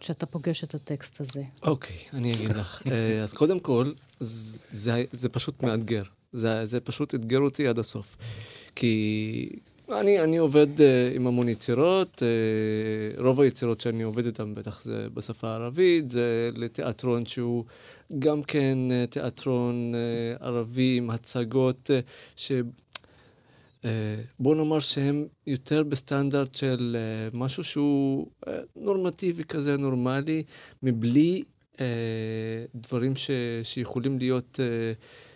כשאתה 0.01 0.27
פוגש 0.27 0.65
את 0.65 0.75
הטקסט 0.75 1.21
הזה? 1.21 1.43
אוקיי, 1.63 1.97
אני 2.13 2.35
אגיד 2.35 2.51
לך. 2.51 2.83
אה, 2.87 3.23
אז 3.23 3.33
קודם 3.33 3.61
כל, 3.61 3.93
זה, 4.21 5.05
זה 5.13 5.29
פשוט 5.29 5.63
מאתגר. 5.63 6.03
זה, 6.33 6.67
זה 6.67 6.81
פשוט 6.81 7.15
אתגר 7.15 7.39
אותי 7.39 7.69
עד 7.69 7.79
הסוף. 7.79 8.17
כי 8.75 9.49
אני, 9.93 10.21
אני 10.21 10.37
עובד 10.37 10.67
uh, 10.79 10.83
עם 11.15 11.27
המון 11.27 11.49
יצירות, 11.49 12.23
uh, 12.23 13.21
רוב 13.21 13.41
היצירות 13.41 13.81
שאני 13.81 14.03
עובד 14.03 14.27
איתן 14.27 14.55
בטח 14.55 14.83
זה 14.83 15.07
בשפה 15.15 15.49
הערבית, 15.49 16.11
זה 16.11 16.49
לתיאטרון 16.57 17.27
שהוא 17.27 17.65
גם 18.19 18.43
כן 18.43 18.79
uh, 18.91 19.11
תיאטרון 19.11 19.95
uh, 19.95 20.45
ערבי 20.45 20.97
עם 20.97 21.11
הצגות 21.11 21.91
uh, 21.91 22.11
ש... 22.37 22.53
Uh, 23.83 23.87
בוא 24.41 24.57
נאמר 24.57 24.81
שהם 24.81 25.27
יותר 25.47 25.83
בסטנדרט 25.83 26.55
של 26.55 26.97
uh, 27.33 27.37
משהו 27.37 27.65
שהוא 27.65 28.27
uh, 28.45 28.49
נורמטיבי 28.77 29.45
כזה, 29.45 29.77
נורמלי, 29.77 30.43
מבלי 30.83 31.43
uh, 31.75 31.79
דברים 32.75 33.17
ש, 33.17 33.31
שיכולים 33.63 34.19
להיות... 34.19 34.61
Uh, 34.61 35.27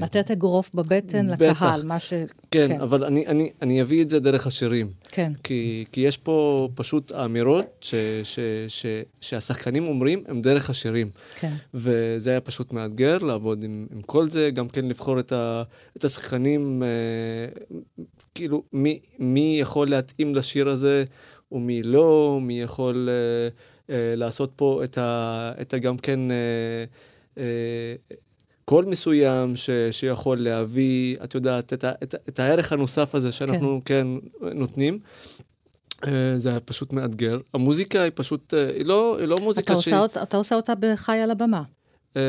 לתת 0.00 0.30
אגרוף 0.30 0.74
בבטן 0.74 1.26
בטח. 1.32 1.62
לקהל, 1.62 1.84
מה 1.84 2.00
ש... 2.00 2.12
כן, 2.50 2.68
כן. 2.68 2.80
אבל 2.80 3.04
אני, 3.04 3.26
אני, 3.26 3.50
אני 3.62 3.82
אביא 3.82 4.02
את 4.02 4.10
זה 4.10 4.20
דרך 4.20 4.46
השירים. 4.46 4.92
כן. 5.08 5.32
כי, 5.42 5.84
כי 5.92 6.00
יש 6.00 6.16
פה 6.16 6.68
פשוט 6.74 7.12
אמירות 7.12 7.66
ש, 7.80 7.94
ש, 8.24 8.38
ש, 8.68 8.86
שהשחקנים 9.20 9.86
אומרים 9.86 10.24
הם 10.28 10.42
דרך 10.42 10.70
השירים. 10.70 11.10
כן. 11.34 11.52
וזה 11.74 12.30
היה 12.30 12.40
פשוט 12.40 12.72
מאתגר 12.72 13.18
לעבוד 13.18 13.64
עם, 13.64 13.86
עם 13.92 14.02
כל 14.02 14.30
זה, 14.30 14.50
גם 14.50 14.68
כן 14.68 14.88
לבחור 14.88 15.20
את, 15.20 15.32
ה, 15.32 15.62
את 15.96 16.04
השחקנים, 16.04 16.82
אה, 16.82 17.62
כאילו, 18.34 18.62
מי, 18.72 19.00
מי 19.18 19.56
יכול 19.60 19.88
להתאים 19.88 20.34
לשיר 20.34 20.68
הזה 20.68 21.04
ומי 21.52 21.82
לא, 21.82 22.38
מי 22.42 22.60
יכול 22.60 23.08
אה, 23.10 23.48
אה, 23.94 24.14
לעשות 24.16 24.52
פה 24.56 24.80
את, 24.84 24.98
ה, 24.98 25.52
את 25.60 25.74
הגם 25.74 25.96
כן... 25.96 26.30
אה, 26.30 26.84
אה, 27.38 27.94
קול 28.70 28.84
מסוים 28.84 29.56
ש, 29.56 29.70
שיכול 29.90 30.38
להביא, 30.38 31.16
את 31.24 31.34
יודעת, 31.34 31.72
את, 31.72 31.84
את, 31.84 32.14
את 32.28 32.38
הערך 32.38 32.72
הנוסף 32.72 33.14
הזה 33.14 33.32
שאנחנו 33.32 33.80
כן, 33.84 34.06
כן 34.40 34.46
נותנים. 34.58 34.98
אה, 36.06 36.10
זה 36.36 36.48
היה 36.50 36.60
פשוט 36.60 36.92
מאתגר. 36.92 37.40
המוזיקה 37.54 38.02
היא 38.02 38.12
פשוט, 38.14 38.54
אה, 38.54 38.68
היא 38.74 38.86
לא, 38.86 39.16
היא 39.18 39.26
לא 39.26 39.36
מוזיקה 39.42 39.64
אתה 39.72 39.72
עושה, 39.72 39.98
אותה, 39.98 40.22
אתה 40.22 40.36
עושה 40.36 40.54
אותה 40.54 40.72
בחי 40.80 41.18
על 41.18 41.30
הבמה. 41.30 41.62
אה, 42.16 42.22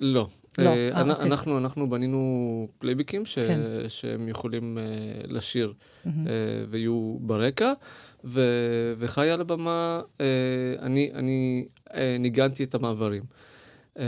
לא. 0.00 0.26
לא, 0.58 0.64
אה, 0.64 0.88
אה, 0.92 1.00
אנ- 1.00 1.10
אוקיי. 1.10 1.26
אנחנו, 1.26 1.58
אנחנו 1.58 1.90
בנינו 1.90 2.68
פלייביקים 2.78 3.26
ש, 3.26 3.38
כן. 3.38 3.60
שהם 3.88 4.28
יכולים 4.28 4.78
אה, 4.78 4.84
לשיר 5.28 5.72
מהמם. 6.04 6.26
אה, 6.26 6.32
ויהיו 6.70 7.16
ברקע, 7.20 7.72
ו, 8.24 8.40
וחי 8.98 9.30
על 9.30 9.40
הבמה, 9.40 10.00
אה, 10.20 10.26
אני, 10.82 11.10
אני 11.14 11.66
אה, 11.94 12.16
ניגנתי 12.20 12.64
את 12.64 12.74
המעברים. 12.74 13.22
אה, 13.98 14.04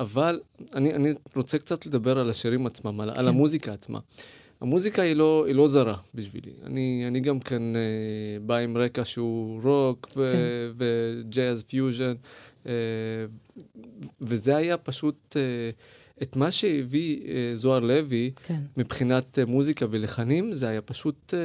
אבל 0.00 0.40
אני, 0.74 0.94
אני 0.94 1.12
רוצה 1.36 1.58
קצת 1.58 1.86
לדבר 1.86 2.18
על 2.18 2.30
השירים 2.30 2.66
עצמם, 2.66 3.00
על, 3.00 3.10
על 3.10 3.16
כן. 3.16 3.28
המוזיקה 3.28 3.72
עצמה. 3.72 3.98
המוזיקה 4.60 5.02
היא 5.02 5.16
לא, 5.16 5.44
היא 5.46 5.54
לא 5.54 5.68
זרה 5.68 5.96
בשבילי. 6.14 6.50
אני, 6.66 7.04
אני 7.06 7.20
גם 7.20 7.40
כן 7.40 7.76
אה, 7.76 7.80
בא 8.46 8.56
עם 8.56 8.78
רקע 8.78 9.04
שהוא 9.04 9.60
רוק 9.62 10.08
ו- 10.16 10.32
כן. 10.32 10.84
וג'אז 11.24 11.62
פיוז'ן, 11.62 12.14
אה, 12.66 12.72
וזה 14.20 14.56
היה 14.56 14.76
פשוט... 14.76 15.36
אה, 15.36 15.70
את 16.22 16.36
מה 16.36 16.50
שהביא 16.50 17.20
אה, 17.28 17.56
זוהר 17.56 17.80
לוי 17.80 18.30
כן. 18.46 18.60
מבחינת 18.76 19.38
אה, 19.38 19.44
מוזיקה 19.44 19.86
ולחנים, 19.90 20.52
זה 20.52 20.68
היה 20.68 20.80
פשוט 20.80 21.34
אה, 21.34 21.38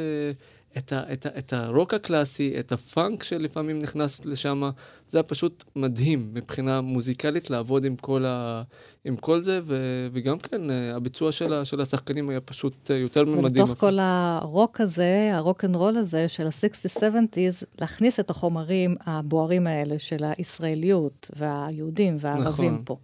את, 0.77 0.93
ה, 0.93 1.13
את, 1.13 1.25
ה, 1.25 1.29
את 1.37 1.53
הרוק 1.53 1.93
הקלאסי, 1.93 2.55
את 2.59 2.71
הפאנק 2.71 3.23
שלפעמים 3.23 3.79
נכנס 3.79 4.25
לשם, 4.25 4.69
זה 5.09 5.17
היה 5.17 5.23
פשוט 5.23 5.63
מדהים 5.75 6.29
מבחינה 6.33 6.81
מוזיקלית 6.81 7.49
לעבוד 7.49 7.85
עם 7.85 7.95
כל, 7.95 8.25
ה, 8.25 8.63
עם 9.05 9.15
כל 9.15 9.41
זה, 9.41 9.59
ו, 9.63 9.77
וגם 10.11 10.39
כן, 10.39 10.71
אה, 10.71 10.95
הביצוע 10.95 11.31
של, 11.31 11.53
ה, 11.53 11.65
של 11.65 11.81
השחקנים 11.81 12.29
היה 12.29 12.41
פשוט 12.41 12.91
אה, 12.91 12.95
יותר 12.95 13.25
ממדהים. 13.25 13.63
ולתוך 13.63 13.79
כל 13.79 13.97
הרוק 13.99 14.81
הזה, 14.81 15.31
הרוק 15.33 15.65
אנד 15.65 15.75
רול 15.75 15.97
הזה 15.97 16.27
של 16.27 16.47
ה-60-70's, 16.47 17.65
להכניס 17.81 18.19
את 18.19 18.29
החומרים 18.29 18.95
הבוערים 19.05 19.67
האלה 19.67 19.99
של 19.99 20.23
הישראליות 20.37 21.31
והיהודים 21.35 22.17
והערבים 22.19 22.73
נכון. 22.73 22.81
פה. 22.85 22.97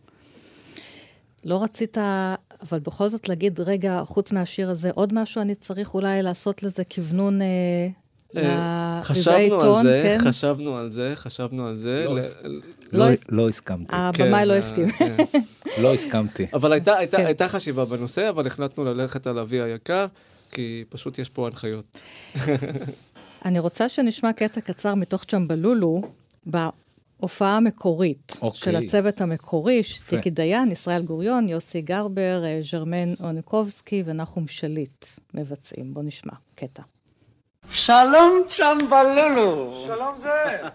לא 1.46 1.64
רצית, 1.64 1.98
אבל 2.62 2.80
בכל 2.80 3.08
זאת 3.08 3.30
להגיד, 3.30 3.60
רגע, 3.60 4.02
חוץ 4.06 4.32
מהשיר 4.32 4.70
הזה, 4.70 4.92
עוד 4.96 5.14
משהו 5.14 5.42
אני 5.42 5.56
צריך 5.56 5.94
אולי 5.94 6.22
לעשות 6.22 6.64
לזה 6.64 6.84
כוונון 6.96 7.42
אה, 7.42 7.48
אה, 8.38 8.42
לרבעי 8.42 9.04
חשבנו 9.04 9.78
על 9.78 9.84
זה, 9.84 10.02
כן? 10.04 10.20
חשבנו 10.30 10.78
על 10.78 10.92
זה, 10.92 11.12
חשבנו 11.16 11.68
על 11.68 11.78
זה. 11.78 12.06
לא, 12.06 12.20
לא, 12.94 13.10
לא- 13.10 13.16
לא 13.30 13.50
הסכמתי. 13.50 13.96
הבמאי 13.96 14.46
לא 14.46 14.54
כן, 14.54 14.60
הסכים. 14.60 14.92
כן. 14.92 15.16
לא 15.84 15.94
הסכמתי. 15.94 16.46
אבל 16.54 16.74
הייתה, 16.74 16.98
הייתה, 16.98 17.18
כן. 17.18 17.26
הייתה 17.26 17.48
חשיבה 17.50 17.86
בנושא, 17.86 18.30
אבל 18.30 18.48
החלטנו 18.48 18.86
ללכת 18.86 19.28
על 19.28 19.40
אבי 19.40 19.62
היקר, 19.62 20.06
כי 20.52 20.84
פשוט 20.90 21.20
יש 21.20 21.30
פה 21.30 21.48
הנחיות. 21.48 22.00
אני 23.46 23.60
רוצה 23.60 23.90
שנשמע 23.90 24.34
קטע 24.34 24.62
קצר 24.62 24.96
מתוך 24.96 25.24
צ'מבלולו, 25.24 26.02
בהופעה 27.20 27.58
המקורית 27.58 28.34
אוקיי. 28.42 28.60
של 28.60 28.76
הצוות 28.76 29.22
המקורי, 29.22 29.82
טיקי 30.10 30.30
דיין, 30.30 30.72
ישראל 30.72 31.04
גוריון, 31.04 31.50
יוסי 31.50 31.82
גרבר, 31.82 32.44
אה, 32.46 32.58
ז'רמן 32.72 33.14
אונקובסקי 33.24 34.04
ונחום 34.06 34.48
שליט 34.48 35.06
מבצעים. 35.34 35.94
בואו 35.94 36.06
נשמע 36.06 36.34
קטע. 36.56 36.84
שלום 37.72 38.44
צ'מבלולו. 38.48 39.84
שלום 39.86 40.18
זה. 40.18 40.30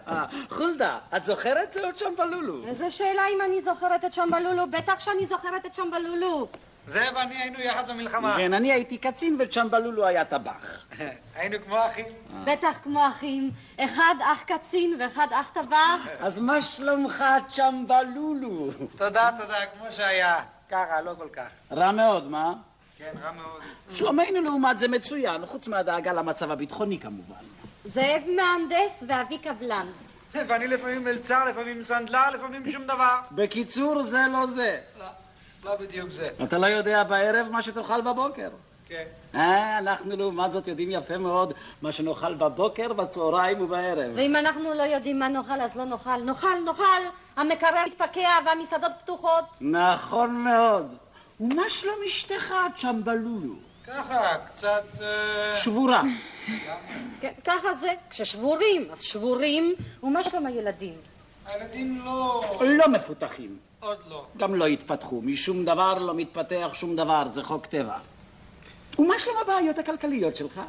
חולדה, 0.57 0.99
את 1.17 1.25
זוכרת 1.25 1.73
זאת 1.73 1.95
צ'מבלולו? 1.95 2.67
איזה 2.67 2.91
שאלה 2.91 3.21
אם 3.35 3.41
אני 3.45 3.61
זוכרת 3.61 4.05
את 4.05 4.11
צ'מבלולו? 4.11 4.63
בטח 4.71 4.99
שאני 4.99 5.25
זוכרת 5.25 5.65
את 5.65 5.71
צ'מבלולו. 5.71 6.47
זה 6.87 7.03
ואני 7.15 7.35
היינו 7.35 7.59
יחד 7.59 7.89
במלחמה. 7.89 8.35
כן, 8.37 8.53
אני 8.53 8.73
הייתי 8.73 8.97
קצין 8.97 9.35
וצ'מבלולו 9.39 10.05
היה 10.05 10.25
טבח. 10.25 10.85
היינו 11.35 11.57
כמו 11.65 11.85
אחים. 11.85 12.05
בטח 12.43 12.77
כמו 12.83 13.07
אחים. 13.07 13.51
אחד 13.79 14.15
אח 14.23 14.41
קצין 14.41 14.97
ואחד 14.99 15.27
אח 15.31 15.49
טבח. 15.53 16.07
אז 16.19 16.39
מה 16.39 16.61
שלומך 16.61 17.23
צ'מבלולו? 17.49 18.69
תודה, 18.97 19.29
תודה, 19.37 19.65
כמו 19.65 19.91
שהיה. 19.91 20.39
ככה, 20.71 21.01
לא 21.01 21.11
כל 21.17 21.29
כך. 21.33 21.47
רע 21.71 21.91
מאוד, 21.91 22.27
מה? 22.27 22.53
כן, 22.97 23.11
רע 23.23 23.31
מאוד. 23.31 23.61
שלומנו 23.91 24.41
לעומת 24.41 24.79
זה 24.79 24.87
מצוין, 24.87 25.45
חוץ 25.45 25.67
מהדאגה 25.67 26.13
למצב 26.13 26.51
הביטחוני 26.51 26.99
כמובן. 26.99 27.43
זאב 27.85 28.21
מהנדס 28.35 29.03
ואבי 29.07 29.37
קבלן. 29.37 29.85
ואני 30.33 30.67
לפעמים 30.67 31.03
מלצר, 31.03 31.45
לפעמים 31.49 31.83
סנדלר, 31.83 32.29
לפעמים 32.29 32.71
שום 32.71 32.83
דבר. 32.83 33.19
בקיצור, 33.31 34.03
זה 34.03 34.25
לא 34.33 34.47
זה. 34.47 34.79
לא, 34.99 35.05
לא 35.63 35.75
בדיוק 35.75 36.09
זה. 36.09 36.29
אתה 36.43 36.57
לא 36.57 36.65
יודע 36.65 37.03
בערב 37.03 37.47
מה 37.51 37.61
שתאכל 37.61 38.01
בבוקר. 38.01 38.49
כן. 38.87 39.03
אה, 39.35 39.77
אנחנו 39.77 40.17
לעומת 40.17 40.51
זאת 40.51 40.67
יודעים 40.67 40.91
יפה 40.91 41.17
מאוד 41.17 41.53
מה 41.81 41.91
שנאכל 41.91 42.33
בבוקר, 42.33 42.93
בצהריים 42.93 43.61
ובערב. 43.61 44.11
ואם 44.15 44.35
אנחנו 44.35 44.73
לא 44.73 44.83
יודעים 44.83 45.19
מה 45.19 45.27
נאכל, 45.27 45.61
אז 45.61 45.75
לא 45.75 45.85
נאכל. 45.85 46.17
נאכל, 46.25 46.59
נאכל! 46.65 47.01
המקרר 47.35 47.85
מתפקע 47.85 48.29
והמסעדות 48.45 48.91
פתוחות. 49.03 49.45
נכון 49.61 50.35
מאוד. 50.35 50.95
ומה 51.39 51.69
שלום 51.69 51.95
אשתך, 52.07 52.53
צ'מבלולו? 52.75 53.53
ככה, 53.87 54.37
קצת... 54.47 54.83
אה, 55.01 55.55
שבורה. 55.57 56.01
ככה 57.45 57.73
זה. 57.73 57.91
כששבורים, 58.09 58.87
אז 58.91 59.01
שבורים. 59.01 59.75
ומה 60.03 60.23
שלום 60.23 60.45
הילדים? 60.45 60.93
הילדים 61.45 62.01
לא... 62.05 62.43
לא 62.61 62.87
מפותחים. 62.87 63.70
עוד 63.81 63.97
לא. 64.09 64.25
גם 64.37 64.55
לא 64.55 64.65
התפתחו. 64.65 65.21
משום 65.21 65.65
דבר 65.65 65.93
לא 65.93 66.13
מתפתח 66.15 66.69
שום 66.73 66.95
דבר, 66.95 67.27
זה 67.31 67.43
חוק 67.43 67.65
טבע. 67.65 67.97
ומה 68.99 69.19
שלום 69.19 69.35
הבעיות 69.41 69.77
הכלכליות 69.77 70.35
שלך? 70.35 70.61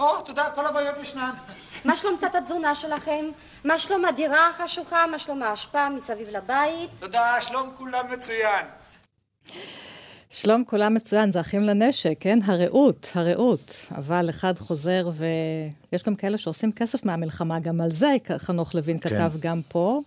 או, 0.00 0.20
תודה, 0.20 0.50
כל 0.54 0.66
הבעיות 0.66 0.98
ישנן. 0.98 1.30
מה 1.84 1.96
שלום 1.96 2.16
תת 2.20 2.34
התזונה 2.34 2.74
שלכם? 2.74 3.24
מה 3.64 3.78
שלום 3.78 4.04
הדירה 4.04 4.48
החשוכה? 4.48 5.06
מה 5.06 5.18
שלום 5.18 5.42
האשפה 5.42 5.88
מסביב 5.88 6.28
לבית? 6.28 6.90
תודה, 6.98 7.40
שלום 7.40 7.70
כולם 7.76 8.12
מצוין. 8.12 8.66
שלום 10.30 10.64
כולם 10.64 10.94
מצוין, 10.94 11.32
זה 11.32 11.40
אחים 11.40 11.62
לנשק, 11.62 12.14
כן? 12.20 12.38
הרעות, 12.44 13.10
הרעות. 13.14 13.86
אבל 13.96 14.30
אחד 14.30 14.58
חוזר, 14.58 15.10
ויש 15.92 16.02
גם 16.02 16.14
כאלה 16.14 16.38
שעושים 16.38 16.72
כסף 16.72 17.04
מהמלחמה, 17.04 17.60
גם 17.60 17.80
על 17.80 17.90
זה 17.90 18.16
חנוך 18.38 18.74
לוין 18.74 18.98
כן. 18.98 19.10
כתב 19.10 19.32
גם 19.40 19.60
פה. 19.68 20.00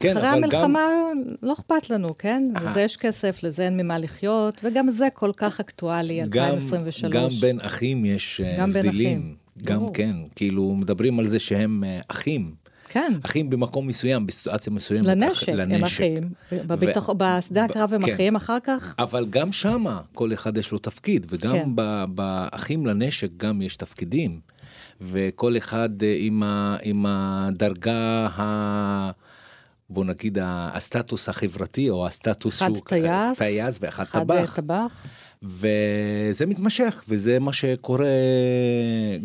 כן, 0.00 0.16
אחרי 0.16 0.28
המלחמה 0.28 0.80
גם... 1.12 1.22
לא 1.42 1.52
אכפת 1.52 1.90
לנו, 1.90 2.18
כן? 2.18 2.50
אה. 2.56 2.70
לזה 2.70 2.80
יש 2.80 2.96
כסף, 2.96 3.42
לזה 3.42 3.62
אין 3.62 3.76
ממה 3.76 3.98
לחיות, 3.98 4.60
וגם 4.64 4.88
זה 4.88 5.08
כל 5.14 5.30
כך 5.36 5.60
אקטואלי, 5.60 6.20
גם, 6.28 6.44
2023. 6.54 7.12
גם 7.14 7.40
בין 7.40 7.60
אחים 7.60 8.04
יש 8.04 8.40
אה, 8.44 8.56
גם 8.58 8.72
בין 8.72 8.86
הבדלים. 8.86 9.18
אחים, 9.18 9.34
גם 9.64 9.78
ברור. 9.78 9.94
כן, 9.94 10.14
כאילו 10.36 10.74
מדברים 10.74 11.18
על 11.18 11.28
זה 11.28 11.38
שהם 11.40 11.84
אה, 11.84 11.98
אחים. 12.08 12.54
כן, 12.90 13.12
אחים 13.24 13.50
במקום 13.50 13.86
מסוים, 13.86 14.26
בסיטואציה 14.26 14.72
מסוימת. 14.72 15.06
לנשק, 15.06 15.48
אח- 15.48 15.58
הם 15.70 15.84
אחים. 15.84 16.22
בביטוח- 16.52 17.10
בשדה 17.16 17.64
הקרב 17.64 17.94
הם 17.94 18.02
כן. 18.06 18.12
אחים, 18.12 18.36
אחר 18.36 18.58
כך... 18.64 18.94
אבל 18.98 19.26
גם 19.30 19.52
שמה 19.52 20.00
כל 20.14 20.32
אחד 20.32 20.56
יש 20.56 20.72
לו 20.72 20.78
תפקיד, 20.78 21.26
וגם 21.30 21.52
כן. 21.52 21.68
באחים 22.14 22.86
לנשק 22.86 23.28
גם 23.36 23.62
יש 23.62 23.76
תפקידים. 23.76 24.40
וכל 25.00 25.56
אחד 25.56 26.02
אה, 26.02 26.14
עם, 26.18 26.42
ה, 26.42 26.76
עם 26.82 27.04
הדרגה 27.08 28.26
ה... 28.36 29.10
בוא 29.90 30.04
נגיד 30.04 30.38
הסטטוס 30.42 31.28
החברתי 31.28 31.90
או 31.90 32.06
הסטטוס 32.06 32.56
אחד 32.58 32.66
שהוא 32.74 32.86
טייס, 32.86 33.38
טייס 33.38 33.78
ואחד 33.80 34.02
אחד 34.02 34.20
טבח. 34.24 34.52
טבח. 34.56 35.06
וזה 35.42 36.46
מתמשך 36.46 37.02
וזה 37.08 37.38
מה 37.38 37.52
שקורה 37.52 38.06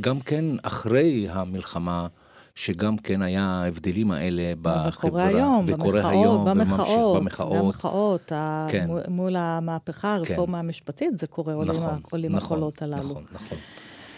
גם 0.02 0.20
כן 0.20 0.46
אחרי 0.64 1.28
המלחמה 1.30 2.08
שגם 2.56 2.98
כן 2.98 3.22
היה 3.22 3.44
ההבדלים 3.46 4.12
האלה 4.12 4.54
בחברה. 4.62 4.80
זה 4.84 4.92
קורה 4.92 5.28
היום, 5.28 5.66
וקורה 5.68 5.92
במחאות, 6.02 6.12
היום, 6.14 6.46
במחאות, 6.46 7.18
וממשיך- 7.22 7.42
במחאות, 7.66 8.32
ה- 8.32 8.68
כן. 8.70 8.88
מול- 9.08 9.36
המהפכה, 9.36 10.16
הרפורמה 10.16 10.60
המשפטית, 10.60 11.18
זה 11.18 11.28
קורה, 11.28 11.54
עולים 11.54 11.84
ה- 11.84 11.98
עולים 12.12 12.32
נכון, 12.36 12.58
הקולות 12.58 12.82
הללו. 12.82 12.98
נכון, 13.04 13.24
נכון. 13.34 13.58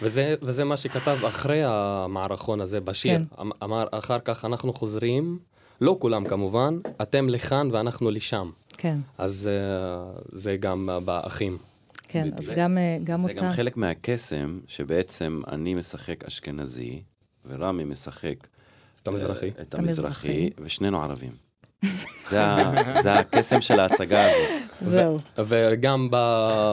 וזה, 0.02 0.36
וזה 0.42 0.64
מה 0.64 0.78
שכתב 0.78 1.18
אחרי 1.28 1.62
המערכון 1.66 2.62
הזה 2.62 2.82
בשיר. 2.82 3.18
כן. 3.18 3.24
אמ- 3.42 3.52
אמר, 3.64 3.86
אחר 3.92 4.20
כך 4.20 4.46
אנחנו 4.46 4.74
חוזרים, 4.74 5.40
לא 5.82 5.98
כולם 6.00 6.26
כמובן, 6.26 6.80
אתם 7.02 7.30
לכאן 7.30 7.70
ואנחנו 7.72 8.12
לשם. 8.12 8.52
כן, 8.78 8.98
אז 9.18 9.50
uh, 9.50 10.22
זה 10.32 10.58
גם 10.58 10.90
uh, 10.90 11.06
באחים. 11.06 11.58
כן, 12.08 12.30
אז 12.38 12.52
גם, 12.56 12.78
אה, 12.78 12.98
גם 13.04 13.22
זה 13.22 13.32
אותה... 13.32 13.42
גם 13.42 13.52
חלק 13.52 13.78
מהקסם, 13.78 14.60
שבעצם 14.68 15.42
אני 15.48 15.74
משחק 15.74 16.24
אשכנזי, 16.24 17.02
ורמי 17.48 17.84
משחק... 17.84 18.36
את 19.04 19.08
המזרחי. 19.08 19.52
את 19.62 19.76
המזרחי. 19.76 20.50
ושנינו 20.60 21.04
ערבים. 21.04 21.32
זה 22.30 22.40
זה 23.04 23.14
הקסם 23.14 23.62
של 23.62 23.80
ההצגה 23.80 24.26
הזאת. 24.26 24.50
זהו. 24.82 25.20
וגם 25.38 26.08
ב... 26.12 26.16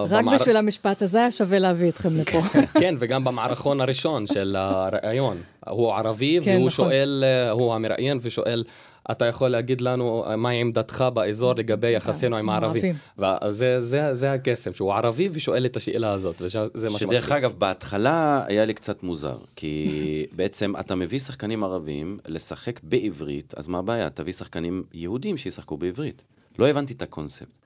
רק 0.08 0.24
במער- 0.24 0.38
בשביל 0.38 0.56
המשפט 0.56 1.02
הזה 1.02 1.18
היה 1.18 1.31
שווה 1.31 1.58
להביא 1.58 1.88
אתכם 1.88 2.16
לפה. 2.16 2.42
כן, 2.81 2.94
וגם 2.98 3.24
במערכון 3.24 3.81
הראשון 3.81 4.27
של 4.27 4.56
הראיון. 4.58 5.42
הוא 5.66 5.92
ערבי, 5.94 6.38
כן, 6.44 6.50
והוא 6.50 6.66
נכון. 6.66 6.70
שואל, 6.70 7.24
אה, 7.27 7.50
הוא 7.50 7.74
המראיין, 7.74 8.18
ושואל, 8.22 8.64
אתה 9.11 9.25
יכול 9.25 9.48
להגיד 9.48 9.81
לנו 9.81 10.25
אה, 10.27 10.37
מהי 10.37 10.61
עמדתך 10.61 11.05
באזור 11.15 11.55
לגבי 11.55 11.90
יחסינו 11.90 12.37
עם 12.37 12.50
הערבים? 12.50 12.94
וזה 13.19 13.81
זה, 13.81 14.15
זה 14.15 14.33
הקסם, 14.33 14.75
שהוא 14.75 14.94
ערבי 14.94 15.29
ושואל 15.33 15.67
את 15.67 15.77
השאלה 15.77 16.13
הזאת, 16.13 16.42
וזה 16.42 16.59
מה 16.90 16.98
שדרך 16.98 16.98
שמצחיק. 16.98 17.33
אגב, 17.33 17.55
בהתחלה 17.59 18.44
היה 18.46 18.65
לי 18.65 18.75
קצת 18.75 19.03
מוזר, 19.03 19.37
כי 19.57 19.88
בעצם 20.37 20.77
אתה 20.81 20.94
מביא 20.94 21.19
שחקנים 21.19 21.65
ערבים 21.65 22.19
לשחק 22.27 22.81
בעברית, 22.83 23.55
אז 23.57 23.69
מה 23.69 23.79
הבעיה? 23.79 24.11
תביא 24.11 24.33
שחקנים 24.33 24.83
יהודים 24.92 25.38
שישחקו 25.38 25.77
בעברית. 25.77 26.23
לא 26.59 26.69
הבנתי 26.69 26.92
את 26.92 27.03
הקונספט. 27.03 27.59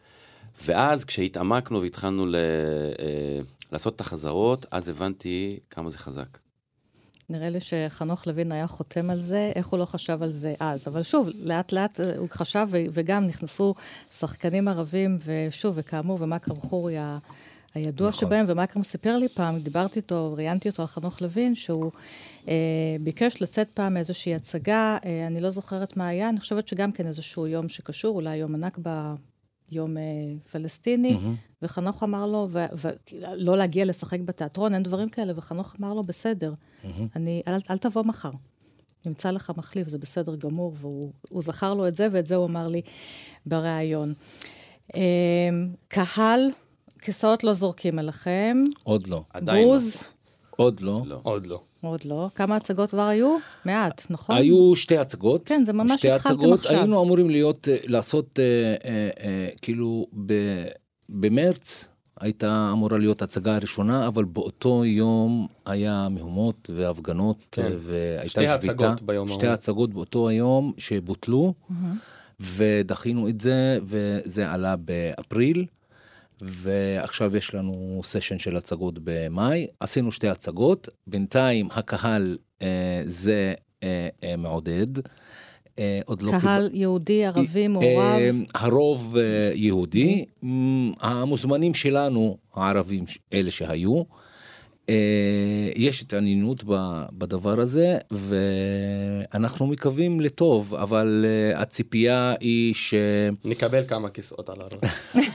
ואז 0.64 1.04
כשהתעמקנו 1.04 1.82
והתחלנו 1.82 2.26
ל... 2.26 2.36
אה, 2.36 3.40
לעשות 3.72 3.96
את 3.96 4.00
החזרות, 4.00 4.66
אז 4.70 4.88
הבנתי 4.88 5.58
כמה 5.70 5.90
זה 5.90 5.98
חזק. 5.98 6.38
נראה 7.30 7.48
לי 7.48 7.58
שחנוך 7.60 8.26
לוין 8.26 8.52
היה 8.52 8.66
חותם 8.66 9.10
על 9.10 9.20
זה, 9.20 9.52
איך 9.56 9.66
הוא 9.66 9.78
לא 9.78 9.84
חשב 9.84 10.22
על 10.22 10.30
זה 10.30 10.54
אז. 10.60 10.88
אבל 10.88 11.02
שוב, 11.02 11.28
לאט 11.42 11.72
לאט 11.72 12.00
אה, 12.00 12.16
הוא 12.16 12.28
חשב, 12.30 12.68
וגם 12.72 13.26
נכנסו 13.26 13.74
שחקנים 14.18 14.68
ערבים, 14.68 15.18
ושוב, 15.24 15.74
וכאמור, 15.76 16.18
ומכרם 16.20 16.56
חורי 16.56 16.98
ה- 16.98 17.18
הידוע 17.74 18.08
נכון. 18.08 18.20
שבהם, 18.28 18.46
ומקרם 18.48 18.82
סיפר 18.82 19.18
לי 19.18 19.28
פעם, 19.28 19.58
דיברתי 19.58 19.98
איתו, 19.98 20.34
ראיינתי 20.36 20.68
אותו 20.68 20.82
על 20.82 20.88
חנוך 20.88 21.22
לוין, 21.22 21.54
שהוא 21.54 21.90
אה, 22.48 22.54
ביקש 23.00 23.42
לצאת 23.42 23.68
פעם 23.74 23.94
מאיזושהי 23.94 24.34
הצגה, 24.34 24.98
אה, 25.04 25.26
אני 25.26 25.40
לא 25.40 25.50
זוכרת 25.50 25.96
מה 25.96 26.06
היה, 26.06 26.28
אני 26.28 26.40
חושבת 26.40 26.68
שגם 26.68 26.92
כן 26.92 27.06
איזשהו 27.06 27.46
יום 27.46 27.68
שקשור, 27.68 28.16
אולי 28.16 28.36
יום 28.36 28.54
הנכבה, 28.54 29.14
יום 29.72 29.96
אה, 29.96 30.02
פלסטיני, 30.50 31.12
מהמם. 31.12 31.34
וחנוך 31.62 32.02
אמר 32.02 32.26
לו, 32.26 32.48
ולא 32.50 33.56
להגיע 33.56 33.84
לשחק 33.84 34.20
בתיאטרון, 34.20 34.74
אין 34.74 34.82
דברים 34.82 35.08
כאלה, 35.08 35.32
וחנוך 35.36 35.74
אמר 35.80 35.94
לו, 35.94 36.02
בסדר, 36.02 36.54
מהמם. 36.84 37.08
אני, 37.16 37.42
אל, 37.48 37.54
אל 37.70 37.78
תבוא 37.78 38.02
מחר. 38.04 38.30
נמצא 39.06 39.30
לך 39.30 39.52
מחליף, 39.56 39.88
זה 39.88 39.98
בסדר 39.98 40.36
גמור, 40.36 40.72
והוא 40.76 41.12
הוא 41.28 41.42
זכר 41.42 41.74
לו 41.74 41.88
את 41.88 41.96
זה, 41.96 42.08
ואת 42.12 42.26
זה 42.26 42.34
הוא 42.34 42.46
אמר 42.46 42.68
לי 42.68 42.82
בריאיון. 43.46 44.14
אה, 44.96 45.00
קהל, 45.88 46.50
כיסאות 46.98 47.44
לא 47.44 47.52
זורקים 47.52 47.98
עליכם. 47.98 48.64
עוד 48.84 49.06
לא. 49.06 49.22
בוז, 49.40 50.08
עוד 50.56 50.80
לא. 50.80 51.20
עוד 51.22 51.46
לא. 51.46 51.60
עוד 51.86 52.04
לא. 52.04 52.28
כמה 52.34 52.56
הצגות 52.56 52.90
כבר 52.90 53.02
היו? 53.06 53.36
מעט, 53.64 54.06
נכון? 54.10 54.36
היו 54.36 54.76
שתי 54.76 54.98
הצגות. 54.98 55.42
כן, 55.44 55.62
זה 55.66 55.72
ממש 55.72 55.98
שתי 55.98 56.10
התחלתם 56.10 56.38
הצגות. 56.38 56.58
עכשיו. 56.60 56.78
היינו 56.78 57.02
אמורים 57.02 57.30
להיות, 57.30 57.68
אה, 57.68 57.76
לעשות, 57.84 58.38
אה, 58.38 58.74
אה, 58.84 59.08
אה, 59.20 59.48
כאילו, 59.62 60.06
ב- 60.26 60.64
במרץ 61.08 61.88
הייתה 62.20 62.68
אמורה 62.72 62.98
להיות 62.98 63.22
הצגה 63.22 63.56
הראשונה, 63.56 64.06
אבל 64.06 64.24
באותו 64.24 64.84
יום 64.84 65.46
היה 65.66 66.08
מהומות 66.10 66.70
והפגנות, 66.74 67.36
כן. 67.52 67.62
אה, 67.62 67.68
והייתה 67.82 68.26
שתי 68.30 68.40
שביתה. 68.40 68.54
הצגות 68.54 69.02
ביום 69.02 69.28
שתי 69.28 69.46
ההוא. 69.46 69.54
הצגות 69.54 69.94
באותו 69.94 70.28
היום 70.28 70.72
שבוטלו, 70.78 71.54
מהמם. 71.70 71.96
ודחינו 72.40 73.28
את 73.28 73.40
זה, 73.40 73.78
וזה 73.84 74.50
עלה 74.52 74.76
באפריל. 74.76 75.64
ועכשיו 76.42 77.36
יש 77.36 77.54
לנו 77.54 78.00
סשן 78.04 78.38
של 78.38 78.56
הצגות 78.56 78.94
במאי, 79.04 79.66
עשינו 79.80 80.12
שתי 80.12 80.28
הצגות, 80.28 80.88
בינתיים 81.06 81.68
הקהל 81.72 82.36
אה, 82.62 82.66
זה 83.06 83.54
אה, 83.82 84.08
אה, 84.24 84.36
מעודד. 84.36 84.86
אה, 85.78 86.00
עוד 86.04 86.22
לא 86.22 86.30
קהל 86.30 86.40
קיבל- 86.40 86.70
יהודי, 86.80 87.24
ערבי, 87.26 87.62
אה, 87.62 87.68
מעורב. 87.68 88.34
הרוב 88.54 89.16
אה, 89.16 89.22
יהודי, 89.54 90.24
מ, 90.44 90.90
המוזמנים 91.00 91.74
שלנו, 91.74 92.36
הערבים, 92.54 93.04
אלה 93.32 93.50
שהיו, 93.50 94.02
אה, 94.88 94.94
יש 95.76 96.02
התעניינות 96.02 96.64
בדבר 97.12 97.60
הזה, 97.60 97.98
ואנחנו 98.10 99.66
מקווים 99.66 100.20
לטוב, 100.20 100.74
אבל 100.74 101.24
אה, 101.28 101.60
הציפייה 101.62 102.34
היא 102.40 102.74
ש... 102.74 102.94
נקבל 103.44 103.82
כמה 103.88 104.08
כיסאות 104.08 104.48
על 104.50 104.56
הראש. 104.60 104.90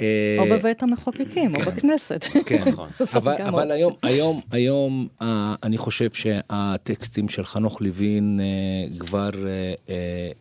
אה, 0.00 0.36
או 0.38 0.44
בבית 0.44 0.82
המחוקקים, 0.82 1.54
או 1.54 1.60
בכנסת. 1.60 2.24
כן, 2.46 2.70
זאת 2.98 3.16
אבל. 3.26 3.70
היום, 3.70 3.92
היום, 4.02 4.40
היום 4.50 5.08
אה, 5.22 5.54
אני 5.62 5.78
חושב 5.78 6.10
שהטקסטים 6.10 7.28
של 7.28 7.44
חנוך 7.44 7.82
לוין 7.82 8.40
אה, 8.40 8.98
כבר 8.98 9.30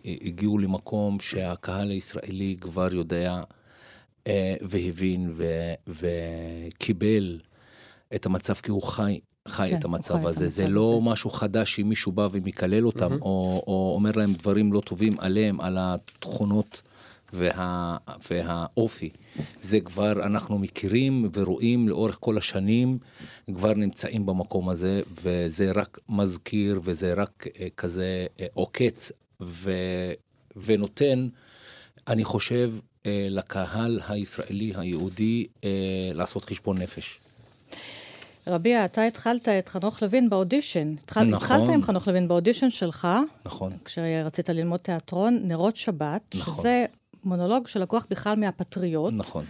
הגיעו 0.06 0.58
למקום 0.58 1.20
שהקהל 1.20 1.92
הישראלי 1.92 2.56
כבר 2.62 2.94
יודע 2.96 3.42
והבין 4.62 5.34
וקיבל 5.88 7.40
את 8.16 8.26
המצב 8.26 8.54
כי 8.54 8.72
הוא 8.72 8.84
חי. 8.84 9.20
חי 9.48 9.68
כן, 9.68 9.80
את 9.80 9.86
המצב 9.86 10.14
חי 10.14 10.22
את 10.22 10.26
הזה, 10.26 10.48
זה 10.48 10.64
המצב 10.64 10.74
לא 10.74 10.86
הזה. 10.86 11.10
משהו 11.10 11.30
חדש 11.30 11.76
שמישהו 11.76 12.12
בא 12.12 12.28
ומקלל 12.32 12.86
אותם, 12.86 13.10
מהמם. 13.10 13.22
או, 13.22 13.64
או 13.68 13.92
אומר 13.96 14.12
להם 14.16 14.34
דברים 14.34 14.74
לא 14.74 14.82
טובים 14.86 15.14
עליהם, 15.20 15.62
על 15.62 15.78
התכונות 15.80 16.82
וה, 17.34 17.98
והאופי. 18.30 19.10
זה 19.62 19.80
כבר 19.80 20.12
אנחנו 20.26 20.58
מכירים 20.58 21.30
ורואים 21.34 21.90
לאורך 21.90 22.18
כל 22.20 22.38
השנים, 22.38 22.98
כבר 23.56 23.74
נמצאים 23.74 24.26
במקום 24.26 24.70
הזה, 24.70 25.02
וזה 25.24 25.72
רק 25.72 26.00
מזכיר 26.10 26.82
וזה 26.84 27.14
רק 27.14 27.48
אה, 27.60 27.68
כזה 27.78 28.28
אה, 28.40 28.46
עוקץ 28.54 29.12
ו, 29.42 29.72
ונותן, 30.56 31.28
אני 32.08 32.24
חושב, 32.24 32.72
אה, 33.06 33.28
לקהל 33.30 34.00
הישראלי 34.08 34.74
היהודי 34.76 35.48
אה, 35.64 35.70
לעשות 36.14 36.46
חשבון 36.46 36.78
נפש. 36.78 37.20
רביע, 38.48 38.86
אתה 38.86 39.04
התחלת 39.04 39.48
את 39.48 39.70
חנוך 39.70 40.02
לוין 40.04 40.30
באודישן. 40.30 40.96
התחל, 41.04 41.24
נכון. 41.24 41.34
התחלת 41.34 41.70
עם 41.70 41.82
חנוך 41.82 42.08
לוין 42.08 42.28
באודישן 42.28 42.70
שלך, 42.70 43.08
נכון. 43.46 43.72
כשרצית 43.86 44.50
ללמוד 44.50 44.80
תיאטרון, 44.80 45.40
נרות 45.44 45.76
שבת, 45.76 46.22
נכון. 46.36 46.54
שזה 46.54 46.86
מונולוג 47.24 47.68
שלקוח 47.68 48.08
בכלל 48.10 48.36
מהפטריוט. 48.36 49.14
נכון. 49.18 49.46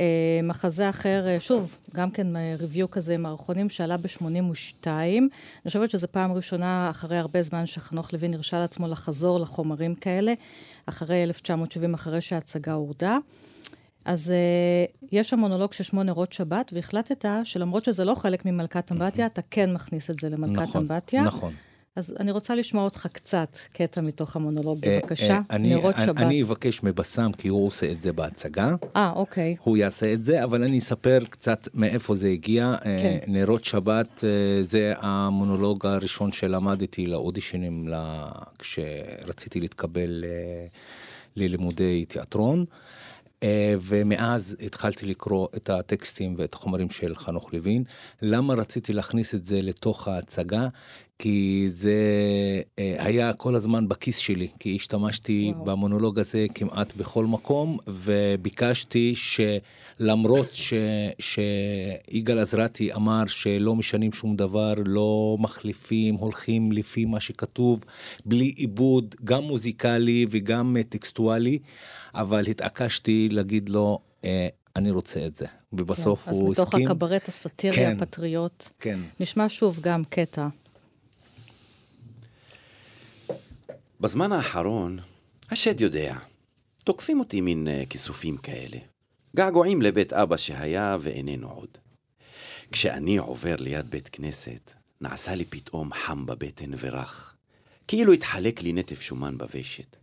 אה, 0.00 0.40
מחזה 0.42 0.90
אחר, 0.90 1.26
אה, 1.28 1.40
שוב, 1.40 1.76
גם 1.94 2.10
כן 2.10 2.26
ריוויו 2.58 2.90
כזה 2.90 3.16
מערכונים 3.16 3.70
שעלה 3.70 3.96
ב-82. 3.96 4.86
אני 4.86 5.28
חושבת 5.66 5.90
שזו 5.90 6.06
פעם 6.10 6.32
ראשונה 6.32 6.90
אחרי 6.90 7.16
הרבה 7.16 7.42
זמן 7.42 7.66
שחנוך 7.66 8.12
לוין 8.12 8.34
הרשה 8.34 8.58
לעצמו 8.58 8.88
לחזור 8.88 9.40
לחומרים 9.40 9.94
כאלה, 9.94 10.32
אחרי 10.86 11.22
1970, 11.22 11.94
אחרי 11.94 12.20
שההצגה 12.20 12.72
הורדה. 12.72 13.18
אז 14.04 14.32
uh, 14.32 15.08
יש 15.12 15.28
שם 15.30 15.38
מונולוג 15.38 15.72
של 15.72 15.84
שמונה 15.84 16.12
נרות 16.12 16.32
שבת, 16.32 16.70
והחלטת 16.74 17.24
שלמרות 17.44 17.84
שזה 17.84 18.04
לא 18.04 18.14
חלק 18.14 18.46
ממלכת 18.46 18.92
אמבטיה, 18.92 19.26
אתה 19.26 19.42
כן 19.50 19.72
מכניס 19.72 20.10
את 20.10 20.18
זה 20.18 20.28
למלכת 20.28 20.62
נכון, 20.62 20.80
אמבטיה. 20.80 21.22
נכון. 21.22 21.52
אז 21.96 22.14
אני 22.20 22.30
רוצה 22.30 22.54
לשמוע 22.54 22.84
אותך 22.84 23.06
קצת 23.12 23.58
קטע 23.72 24.00
מתוך 24.00 24.36
המונולוג, 24.36 24.84
אה, 24.84 24.98
בבקשה. 25.02 25.40
אה, 25.50 25.58
נרות 25.58 25.94
שבת. 26.00 26.16
אני 26.16 26.42
אבקש 26.42 26.82
מבסם, 26.82 27.32
כי 27.32 27.48
הוא 27.48 27.66
עושה 27.66 27.92
את 27.92 28.00
זה 28.00 28.12
בהצגה. 28.12 28.74
אה, 28.96 29.12
אוקיי. 29.16 29.56
הוא 29.62 29.76
יעשה 29.76 30.12
את 30.12 30.24
זה, 30.24 30.44
אבל 30.44 30.64
אני 30.64 30.78
אספר 30.78 31.18
קצת 31.30 31.68
מאיפה 31.74 32.14
זה 32.14 32.28
הגיע. 32.28 32.74
כן. 32.82 32.88
אה, 32.90 33.18
נרות 33.26 33.64
שבת 33.64 34.24
זה 34.62 34.92
המונולוג 34.96 35.86
הראשון 35.86 36.32
שלמדתי 36.32 37.06
לאודישנים 37.06 37.88
כשרציתי 38.58 39.60
להתקבל 39.60 40.24
ללימודי 41.36 42.04
תיאטרון. 42.04 42.64
ומאז 43.80 44.56
התחלתי 44.66 45.06
לקרוא 45.06 45.48
את 45.56 45.70
הטקסטים 45.70 46.34
ואת 46.38 46.54
החומרים 46.54 46.90
של 46.90 47.16
חנוך 47.16 47.54
לוין. 47.54 47.84
למה 48.22 48.54
רציתי 48.54 48.92
להכניס 48.92 49.34
את 49.34 49.46
זה 49.46 49.62
לתוך 49.62 50.08
ההצגה? 50.08 50.68
כי 51.20 51.68
זה 51.72 51.94
אה, 52.78 52.94
היה 52.98 53.32
כל 53.32 53.54
הזמן 53.54 53.88
בכיס 53.88 54.16
שלי, 54.16 54.48
כי 54.58 54.76
השתמשתי 54.76 55.52
וואו. 55.54 55.64
במונולוג 55.64 56.18
הזה 56.18 56.46
כמעט 56.54 56.96
בכל 56.96 57.26
מקום, 57.26 57.78
וביקשתי 57.86 59.14
שלמרות 59.16 60.48
ש, 60.52 60.72
שיגאל 61.18 62.38
עזרתי 62.38 62.92
אמר 62.92 63.26
שלא 63.26 63.76
משנים 63.76 64.12
שום 64.12 64.36
דבר, 64.36 64.74
לא 64.84 65.36
מחליפים, 65.40 66.14
הולכים 66.14 66.72
לפי 66.72 67.04
מה 67.04 67.20
שכתוב, 67.20 67.84
בלי 68.24 68.52
עיבוד, 68.56 69.14
גם 69.24 69.42
מוזיקלי 69.42 70.26
וגם 70.30 70.76
אה, 70.76 70.82
טקסטואלי, 70.82 71.58
אבל 72.14 72.46
התעקשתי 72.46 73.28
להגיד 73.30 73.68
לו, 73.68 73.98
אה, 74.24 74.48
אני 74.76 74.90
רוצה 74.90 75.26
את 75.26 75.36
זה. 75.36 75.46
ובסוף 75.72 76.24
כן, 76.24 76.30
אז 76.30 76.40
הוא 76.40 76.50
מתוך 76.50 76.68
הסכים. 76.68 76.86
הקברט 76.86 77.28
הסאטירי 77.28 77.76
כן. 77.76 77.96
הפטריוט. 77.96 78.68
כן. 78.80 79.00
נשמע 79.20 79.46
שוב 79.48 79.78
גם 79.80 80.04
קטע. 80.04 80.48
בזמן 84.00 84.32
האחרון, 84.32 84.98
השד 85.50 85.80
יודע, 85.80 86.16
תוקפים 86.84 87.20
אותי 87.20 87.40
מין 87.40 87.66
uh, 87.66 87.86
כיסופים 87.88 88.36
כאלה. 88.36 88.76
געגועים 89.36 89.82
לבית 89.82 90.12
אבא 90.12 90.36
שהיה 90.36 90.96
ואיננו 91.00 91.50
עוד. 91.50 91.68
כשאני 92.72 93.16
עובר 93.18 93.56
ליד 93.58 93.90
בית 93.90 94.08
כנסת, 94.08 94.74
נעשה 95.00 95.34
לי 95.34 95.44
פתאום 95.44 95.92
חם 95.92 96.26
בבטן 96.26 96.70
ורך, 96.78 97.34
כאילו 97.88 98.12
התחלק 98.12 98.62
לי 98.62 98.72
נטף 98.72 99.00
שומן 99.00 99.38
בוושת, 99.38 99.96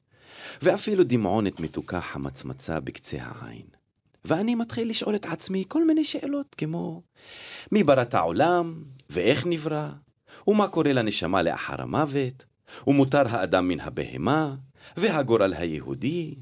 ואפילו 0.61 1.03
דמעונת 1.03 1.59
מתוקה 1.59 2.01
חמצמצה 2.01 2.79
בקצה 2.79 3.17
העין. 3.21 3.65
ואני 4.25 4.55
מתחיל 4.55 4.89
לשאול 4.89 5.15
את 5.15 5.25
עצמי 5.25 5.63
כל 5.67 5.87
מיני 5.87 6.03
שאלות 6.03 6.55
כמו 6.55 7.01
מי 7.71 7.83
ברא 7.83 8.01
את 8.01 8.13
העולם, 8.13 8.83
ואיך 9.09 9.45
נברא, 9.45 9.89
ומה 10.47 10.67
קורה 10.67 10.93
לנשמה 10.93 11.41
לאחר 11.41 11.81
המוות, 11.81 12.45
ומותר 12.87 13.23
האדם 13.29 13.67
מן 13.67 13.79
הבהמה, 13.79 14.55
והגורל 14.97 15.53
היהודי. 15.53 16.35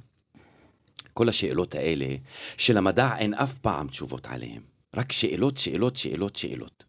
כל 1.14 1.30
השאלות 1.30 1.76
האלה, 1.76 2.16
שלמדע 2.58 3.18
אין 3.18 3.34
אף 3.34 3.58
פעם 3.58 3.88
תשובות 3.88 4.28
עליהן. 4.28 4.62
רק 4.96 5.12
שאלות, 5.12 5.58
שאלות, 5.58 5.96
שאלות, 5.96 6.36
שאלות. 6.36 6.86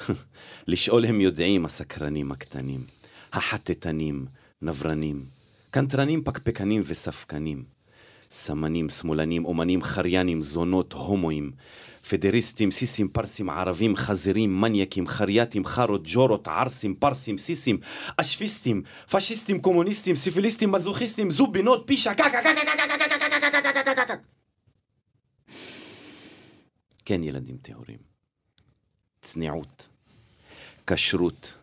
לשאול 0.68 1.04
הם 1.04 1.20
יודעים 1.20 1.64
הסקרנים 1.64 2.32
הקטנים, 2.32 2.80
החטטנים, 3.32 4.26
נברנים, 4.62 5.24
קנטרנים 5.70 6.24
פקפקנים 6.24 6.82
וספקנים. 6.86 7.64
סמנים, 8.30 8.88
שמאלנים, 8.88 9.44
אומנים, 9.44 9.82
חריינים, 9.82 10.42
זונות, 10.42 10.92
הומואים, 10.92 11.52
פדריסטים, 12.08 12.70
סיסים, 12.70 13.08
פרסים, 13.08 13.50
ערבים, 13.50 13.96
חזירים, 13.96 14.60
מניאקים, 14.60 15.06
חרייתים, 15.06 15.64
חארות, 15.64 16.00
ג'ורות, 16.04 16.48
ערסים, 16.48 16.94
פרסים, 16.94 17.38
סיסים, 17.38 17.80
אשפיסטים, 18.16 18.82
פשיסטים, 19.10 19.60
קומוניסטים, 19.60 20.16
סיפיליסטים, 20.16 20.72
מזוכיסטים, 20.72 21.30
זובינות, 21.30 21.82
פישה, 21.86 22.14
קק, 22.14 22.24
קק, 22.24 22.32
קק, 22.32 22.56
קק, 23.84 24.08
קק, 24.08 24.18
כן, 27.04 27.22
ילדים 27.22 27.56
טהורים. 27.56 27.98
צניעות, 29.22 29.88
כשרות, 30.86 31.54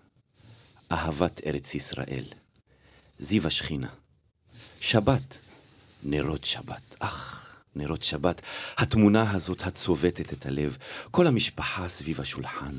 אהבת 0.91 1.41
ארץ 1.45 1.75
ישראל, 1.75 2.25
זיו 3.19 3.47
השכינה, 3.47 3.89
שבת, 4.79 5.37
נרות 6.03 6.45
שבת, 6.45 6.95
אך. 6.99 7.44
נרות 7.75 8.03
שבת, 8.03 8.41
התמונה 8.77 9.31
הזאת 9.31 9.61
הצובטת 9.61 10.33
את 10.33 10.45
הלב, 10.45 10.77
כל 11.11 11.27
המשפחה 11.27 11.89
סביב 11.89 12.21
השולחן. 12.21 12.75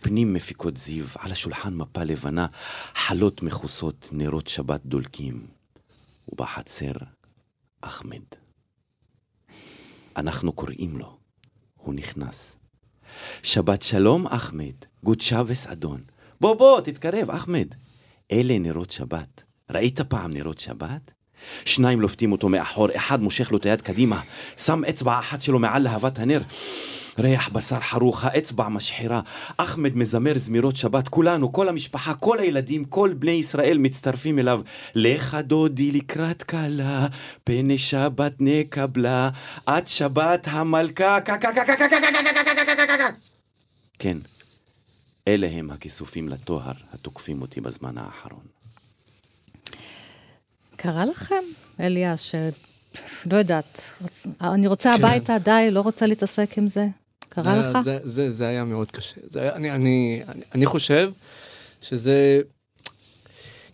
פנים 0.00 0.34
מפיקות 0.34 0.76
זיו, 0.76 1.04
על 1.18 1.32
השולחן 1.32 1.74
מפה 1.74 2.04
לבנה, 2.04 2.46
חלות 2.94 3.42
מכוסות, 3.42 4.08
נרות 4.12 4.46
שבת 4.48 4.80
דולקים. 4.84 5.46
ובחצר, 6.28 6.92
אחמד. 7.80 8.22
אנחנו 10.16 10.52
קוראים 10.52 10.98
לו, 10.98 11.18
הוא 11.76 11.94
נכנס. 11.94 12.56
שבת 13.42 13.82
שלום, 13.82 14.26
אחמד, 14.26 14.74
גוד 15.04 15.20
שבס 15.20 15.66
אדון. 15.66 16.02
בוא, 16.40 16.54
בוא, 16.54 16.80
תתקרב, 16.80 17.30
אחמד. 17.30 17.68
אלה 18.32 18.58
נרות 18.58 18.90
שבת. 18.90 19.42
ראית 19.70 20.00
פעם 20.00 20.32
נרות 20.32 20.58
שבת? 20.58 21.10
שניים 21.64 22.00
לופתים 22.00 22.32
אותו 22.32 22.48
מאחור, 22.48 22.88
אחד 22.96 23.22
מושך 23.22 23.52
לו 23.52 23.58
את 23.58 23.66
היד 23.66 23.80
קדימה, 23.80 24.20
שם 24.56 24.84
אצבע 24.84 25.18
אחת 25.18 25.42
שלו 25.42 25.58
מעל 25.58 25.82
להבת 25.82 26.18
הנר. 26.18 26.40
ריח 27.18 27.48
בשר 27.48 27.80
חרוך, 27.80 28.24
האצבע 28.24 28.68
משחירה. 28.68 29.20
אחמד 29.56 29.96
מזמר 29.96 30.38
זמירות 30.38 30.76
שבת, 30.76 31.08
כולנו, 31.08 31.52
כל 31.52 31.68
המשפחה, 31.68 32.14
כל 32.14 32.38
הילדים, 32.38 32.84
כל 32.84 33.12
בני 33.18 33.30
ישראל 33.30 33.78
מצטרפים 33.78 34.38
אליו. 34.38 34.60
לך 34.94 35.36
דודי 35.44 35.92
לקראת 35.92 36.42
כלה, 36.42 37.06
פני 37.44 37.78
שבת 37.78 38.34
נקבלה, 38.40 39.30
עד 39.66 39.86
שבת 39.86 40.48
המלכה, 40.50 41.20
כן, 43.98 44.18
אלה 45.28 45.46
הם 45.46 45.70
הכיסופים 45.70 46.28
לטוהר 46.28 46.72
התוקפים 46.92 47.42
אותי 47.42 47.60
בזמן 47.60 47.98
האחרון. 47.98 48.57
קרה 50.78 51.06
לכם, 51.06 51.44
אליה, 51.80 52.16
ש... 52.16 52.34
לא 53.32 53.36
יודעת, 53.36 53.90
אני 54.40 54.66
רוצה 54.66 54.94
כן. 54.96 55.04
הביתה, 55.04 55.38
די, 55.38 55.68
לא 55.70 55.80
רוצה 55.80 56.06
להתעסק 56.06 56.58
עם 56.58 56.68
זה? 56.68 56.86
קרה 57.28 57.62
זה, 57.62 57.68
לך? 57.68 57.80
זה, 57.80 57.98
זה, 58.02 58.30
זה 58.30 58.46
היה 58.46 58.64
מאוד 58.64 58.90
קשה. 58.90 59.20
זה 59.30 59.40
היה, 59.40 59.54
אני, 59.54 59.70
אני, 59.70 60.22
אני, 60.28 60.42
אני 60.54 60.66
חושב 60.66 61.12
שזה... 61.80 62.40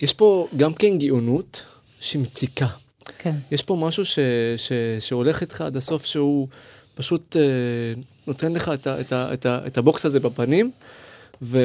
יש 0.01 0.13
פה 0.13 0.49
גם 0.57 0.75
כן 0.75 0.99
גאונות 0.99 1.65
שמציקה. 2.01 2.67
כן. 3.19 3.35
יש 3.51 3.63
פה 3.63 3.77
משהו 3.81 4.05
ש, 4.05 4.19
ש, 4.57 4.73
שהולך 5.01 5.41
איתך 5.41 5.61
עד 5.61 5.77
הסוף, 5.77 6.05
שהוא 6.05 6.49
פשוט 6.95 7.37
אה, 7.37 7.43
נותן 8.27 8.53
לך 8.53 8.71
את, 8.75 8.87
ה, 8.87 9.01
את, 9.01 9.13
ה, 9.13 9.33
את, 9.33 9.47
ה, 9.47 9.67
את 9.67 9.79
הבוקס 9.79 10.07
הזה 10.07 10.21
בפנים, 10.21 10.71
ו... 11.43 11.59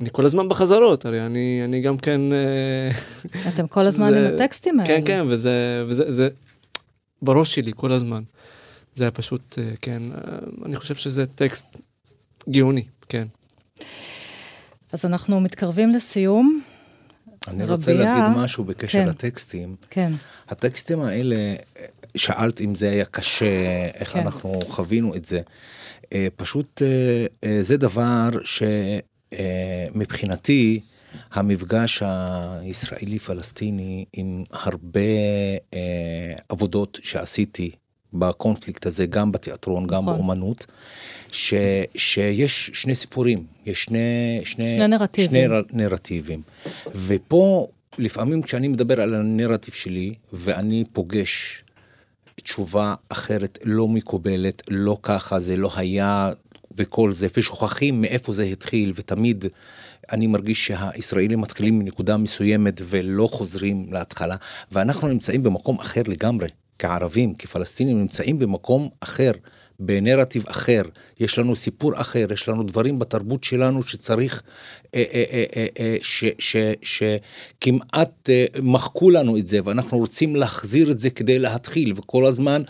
אני 0.00 0.08
כל 0.12 0.26
הזמן 0.26 0.48
בחזרות, 0.48 1.04
הרי 1.04 1.26
אני, 1.26 1.60
אני 1.64 1.80
גם 1.80 1.98
כן... 1.98 2.20
אה, 2.32 3.48
אתם 3.48 3.66
כל 3.66 3.86
הזמן 3.86 4.10
זה, 4.10 4.28
עם 4.28 4.34
הטקסטים 4.34 4.80
האלה. 4.80 4.88
כן, 4.88 5.02
כן, 5.04 5.24
וזה, 5.28 5.84
וזה 5.88 6.12
זה 6.12 6.28
בראש 7.22 7.54
שלי 7.54 7.72
כל 7.76 7.92
הזמן. 7.92 8.22
זה 8.94 9.04
היה 9.04 9.10
פשוט, 9.10 9.58
אה, 9.58 9.70
כן, 9.82 10.02
אה, 10.14 10.38
אני 10.66 10.76
חושב 10.76 10.94
שזה 10.94 11.26
טקסט 11.26 11.66
גאוני, 12.50 12.84
כן. 13.08 13.26
אז 14.92 15.04
אנחנו 15.04 15.40
מתקרבים 15.40 15.90
לסיום. 15.90 16.62
אני 17.48 17.62
רביע, 17.62 17.74
רוצה 17.74 17.92
להגיד 17.92 18.36
משהו 18.36 18.64
בקשר 18.64 18.98
כן, 18.98 19.08
לטקסטים. 19.08 19.76
כן. 19.90 20.12
הטקסטים 20.48 21.00
האלה, 21.00 21.54
שאלת 22.16 22.60
אם 22.60 22.74
זה 22.74 22.90
היה 22.90 23.04
קשה, 23.04 23.86
איך 23.94 24.12
כן. 24.12 24.20
אנחנו 24.20 24.58
חווינו 24.68 25.14
את 25.14 25.24
זה. 25.24 25.40
פשוט 26.36 26.82
זה 27.60 27.76
דבר 27.76 28.28
שמבחינתי, 29.34 30.80
המפגש 31.32 32.02
הישראלי-פלסטיני 32.02 34.04
עם 34.12 34.44
הרבה 34.50 35.00
עבודות 36.48 36.98
שעשיתי 37.02 37.70
בקונפליקט 38.12 38.86
הזה, 38.86 39.06
גם 39.06 39.32
בתיאטרון, 39.32 39.84
נכון. 39.84 39.96
גם 39.96 40.06
באומנות, 40.06 40.66
ש, 41.32 41.54
שיש 41.96 42.70
שני 42.74 42.94
סיפורים, 42.94 43.44
יש 43.66 43.84
שני, 43.84 44.40
שני, 44.44 44.76
שני 44.76 44.88
נרטיבים. 44.88 45.50
שני 45.70 45.82
נרטיבים. 45.82 46.42
ופה, 47.06 47.66
לפעמים 47.98 48.42
כשאני 48.42 48.68
מדבר 48.68 49.00
על 49.00 49.14
הנרטיב 49.14 49.74
שלי, 49.74 50.14
ואני 50.32 50.84
פוגש 50.92 51.62
תשובה 52.42 52.94
אחרת, 53.08 53.58
לא 53.64 53.88
מקובלת, 53.88 54.62
לא 54.70 54.98
ככה, 55.02 55.40
זה 55.40 55.56
לא 55.56 55.70
היה, 55.76 56.30
וכל 56.78 57.12
זה, 57.12 57.26
ושוכחים 57.36 58.00
מאיפה 58.00 58.32
זה 58.32 58.42
התחיל, 58.42 58.92
ותמיד 58.94 59.44
אני 60.12 60.26
מרגיש 60.26 60.66
שהישראלים 60.66 61.40
מתחילים 61.40 61.78
מנקודה 61.78 62.16
מסוימת 62.16 62.80
ולא 62.84 63.28
חוזרים 63.32 63.86
להתחלה, 63.90 64.36
ואנחנו 64.72 65.08
נמצאים 65.08 65.42
במקום 65.42 65.80
אחר 65.80 66.02
לגמרי. 66.06 66.48
כערבים, 66.78 67.34
כפלסטינים, 67.34 68.00
נמצאים 68.00 68.38
במקום 68.38 68.88
אחר, 69.00 69.32
בנרטיב 69.80 70.44
אחר, 70.48 70.82
יש 71.20 71.38
לנו 71.38 71.56
סיפור 71.56 72.00
אחר, 72.00 72.26
יש 72.32 72.48
לנו 72.48 72.62
דברים 72.62 72.98
בתרבות 72.98 73.44
שלנו 73.44 73.82
שצריך, 73.82 74.42
אה, 74.94 75.04
אה, 75.14 75.66
אה, 75.80 75.96
שכמעט 76.82 78.30
מחקו 78.62 79.10
לנו 79.10 79.36
את 79.36 79.46
זה, 79.46 79.58
ואנחנו 79.64 79.98
רוצים 79.98 80.36
להחזיר 80.36 80.90
את 80.90 80.98
זה 80.98 81.10
כדי 81.10 81.38
להתחיל, 81.38 81.92
וכל 81.96 82.24
הזמן 82.24 82.62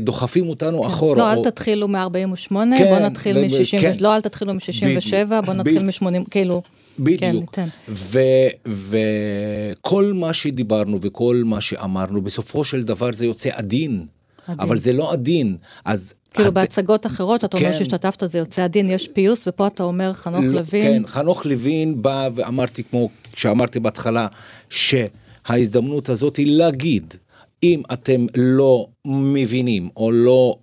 דוחפים 0.00 0.48
אותנו 0.48 0.82
כן. 0.82 0.86
אחורה. 0.86 1.16
לא, 1.18 1.32
אל 1.32 1.44
תתחילו 1.50 1.88
מ-48, 1.88 2.48
כן, 2.50 2.86
בוא 2.88 2.98
נתחיל 2.98 3.46
מ-60, 3.46 3.80
כן. 3.80 3.96
לא, 4.00 4.14
אל 4.16 4.20
תתחילו 4.20 4.54
מ-67, 4.54 5.40
בוא 5.46 5.54
נתחיל 5.54 5.82
מ-80, 5.82 6.30
כאילו... 6.30 6.62
בדיוק. 6.98 7.54
כן, 7.54 7.68
וכל 8.66 10.12
מה 10.14 10.32
שדיברנו 10.32 10.98
וכל 11.02 11.42
מה 11.44 11.60
שאמרנו, 11.60 12.22
בסופו 12.22 12.64
של 12.64 12.82
דבר 12.82 13.12
זה 13.12 13.26
יוצא 13.26 13.50
עדין. 13.52 14.06
אבל 14.48 14.78
זה 14.78 14.92
לא 14.92 15.12
עדין. 15.12 15.56
אז... 15.84 16.14
כאילו 16.34 16.48
הד... 16.48 16.54
בהצגות 16.54 17.06
אחרות, 17.06 17.44
אתה 17.44 17.58
כן. 17.58 17.64
אומר 17.64 17.78
שהשתתפת, 17.78 18.22
זה 18.28 18.38
יוצא 18.38 18.64
עדין, 18.64 18.90
יש 18.90 19.08
פיוס, 19.08 19.48
ופה 19.48 19.66
אתה 19.66 19.82
אומר 19.82 20.12
חנוך 20.12 20.44
לא, 20.44 20.60
לוין. 20.60 20.82
כן, 20.82 21.06
חנוך 21.06 21.46
לוין 21.46 22.02
בא 22.02 22.28
ואמרתי, 22.34 22.84
כמו 22.84 23.08
שאמרתי 23.36 23.80
בהתחלה, 23.80 24.26
שההזדמנות 24.70 26.08
הזאת 26.08 26.36
היא 26.36 26.46
להגיד, 26.46 27.14
אם 27.62 27.82
אתם 27.92 28.26
לא 28.36 28.86
מבינים 29.04 29.88
או 29.96 30.12
לא, 30.12 30.58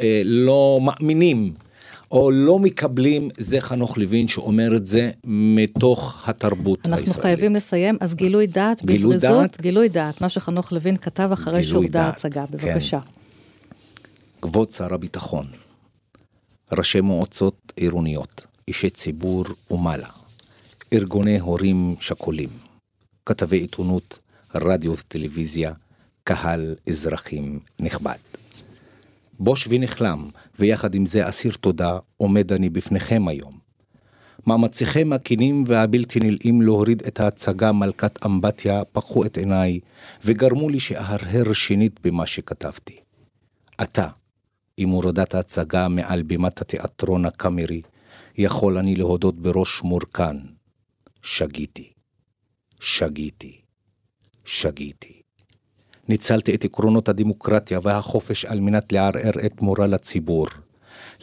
אה, 0.00 0.22
לא 0.24 0.80
מאמינים 0.82 1.52
או 2.10 2.30
לא 2.30 2.58
מקבלים, 2.58 3.28
זה 3.38 3.60
חנוך 3.60 3.98
לוין 3.98 4.28
שאומר 4.28 4.76
את 4.76 4.86
זה 4.86 5.10
מתוך 5.24 6.28
התרבות 6.28 6.78
אנחנו 6.78 6.94
הישראלית. 6.94 7.08
אנחנו 7.08 7.22
חייבים 7.22 7.54
לסיים, 7.54 7.98
אז 8.00 8.14
גילוי 8.14 8.46
דעת, 8.46 8.84
גילוי 8.84 8.98
בזריזות, 8.98 9.42
דעת, 9.42 9.60
גילוי 9.60 9.88
דעת, 9.88 10.20
מה 10.20 10.28
שחנוך 10.28 10.72
לוין 10.72 10.96
כתב 10.96 11.30
אחרי 11.32 11.64
שהורדה 11.64 12.02
ההצגה, 12.02 12.44
בבקשה. 12.50 13.00
כן. 13.00 13.10
כבוד 14.42 14.70
שר 14.70 14.94
הביטחון, 14.94 15.46
ראשי 16.72 17.00
מועצות 17.00 17.72
עירוניות, 17.76 18.46
אישי 18.68 18.90
ציבור 18.90 19.44
ומעלה, 19.70 20.08
ארגוני 20.92 21.38
הורים 21.38 21.94
שכולים, 22.00 22.48
כתבי 23.26 23.56
עיתונות, 23.56 24.18
רדיו 24.54 24.92
וטלוויזיה, 24.92 25.72
קהל 26.26 26.74
אזרחים 26.88 27.60
נכבד. 27.80 28.18
בוש 29.38 29.68
ונכלם, 29.70 30.28
ויחד 30.58 30.94
עם 30.94 31.06
זה 31.06 31.28
אסיר 31.28 31.52
תודה, 31.60 31.98
עומד 32.16 32.52
אני 32.52 32.68
בפניכם 32.68 33.28
היום. 33.28 33.58
מאמציכם 34.46 35.12
הכנים 35.12 35.64
והבלתי 35.66 36.18
נלאים 36.20 36.62
להוריד 36.62 37.02
את 37.02 37.20
ההצגה 37.20 37.72
מלכת 37.72 38.26
אמבטיה 38.26 38.84
פקחו 38.92 39.24
את 39.24 39.38
עיניי, 39.38 39.80
וגרמו 40.24 40.68
לי 40.68 40.80
שאהרהר 40.80 41.52
שנית 41.52 42.00
במה 42.06 42.26
שכתבתי. 42.26 42.96
עתה, 43.78 44.08
עם 44.76 44.88
הורדת 44.88 45.34
ההצגה 45.34 45.88
מעל 45.88 46.22
בימת 46.22 46.60
התיאטרון 46.60 47.24
הקאמרי, 47.24 47.82
יכול 48.38 48.78
אני 48.78 48.96
להודות 48.96 49.36
בראש 49.36 49.82
מורכן. 49.82 50.36
שגיתי. 51.22 51.92
שגיתי. 52.80 53.60
שגיתי. 54.44 55.25
ניצלתי 56.08 56.54
את 56.54 56.64
עקרונות 56.64 57.08
הדמוקרטיה 57.08 57.80
והחופש 57.82 58.44
על 58.44 58.60
מנת 58.60 58.92
לערער 58.92 59.46
את 59.46 59.62
מורל 59.62 59.94
הציבור, 59.94 60.46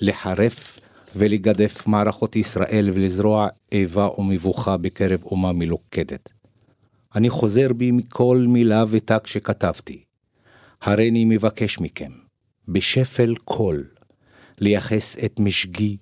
לחרף 0.02 0.80
ולגדף 1.16 1.88
מערכות 1.88 2.36
ישראל 2.36 2.90
ולזרוע 2.94 3.48
איבה 3.72 4.08
ומבוכה 4.18 4.78
בקרב 4.78 5.24
אומה 5.24 5.52
מלוכדת. 5.52 6.30
אני 7.16 7.30
חוזר 7.30 7.74
בי 7.74 7.92
מכל 7.92 8.46
מילה 8.48 8.86
ותג 8.90 9.20
שכתבתי. 9.26 10.04
הריני 10.82 11.26
מבקש 11.26 11.80
מכם, 11.80 12.12
בשפל 12.68 13.36
קול, 13.36 13.84
לייחס 14.60 15.18
את 15.26 15.40
משגי 15.40 15.98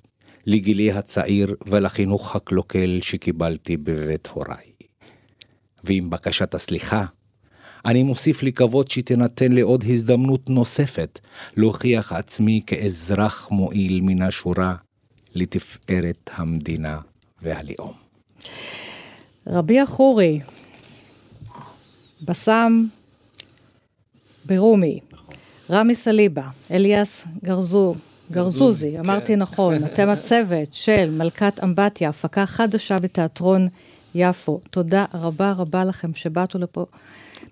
לגילי 0.46 0.92
הצעיר 0.92 1.56
ולחינוך 1.68 2.36
הקלוקל 2.36 3.00
שקיבלתי 3.02 3.78
בבית 3.78 4.28
הוריי. 4.28 4.72
ועם 5.84 6.10
בקשת 6.10 6.56
הסליחה, 6.56 7.06
אני 7.86 8.04
מוסיף 8.04 8.42
כבוד 8.56 8.92
שתינתן 8.92 9.52
לי 9.52 9.62
עוד 9.62 9.84
הזדמנות 9.90 10.50
נוספת 10.50 11.20
להוכיח 11.58 12.14
עצמי 12.14 12.62
כאזרח 12.68 13.48
מועיל 13.52 14.02
מן 14.02 14.22
השורה 14.22 14.76
לתפארת 15.36 16.30
המדינה 16.34 17.00
והלאום. 17.42 17.94
רבי 19.48 19.80
החורי, 19.80 20.40
בסאם 22.22 22.88
ברומי, 24.46 25.00
רמי 25.70 25.96
סליבה, 25.96 26.48
אליאס 26.72 27.26
גרזו, 27.44 27.96
גרזוזי, 28.32 29.00
אמרתי 29.00 29.36
נכון, 29.36 29.84
אתם 29.86 30.10
הצוות 30.10 30.74
של 30.74 31.10
מלכת 31.18 31.64
אמבטיה, 31.64 32.10
הפקה 32.10 32.46
חדשה 32.46 33.00
בתיאטרון 33.00 33.68
יפו. 34.16 34.62
תודה 34.70 35.06
רבה 35.14 35.52
רבה 35.52 35.86
לכם 35.86 36.14
שבאתו 36.14 36.60
לפה. 36.60 36.86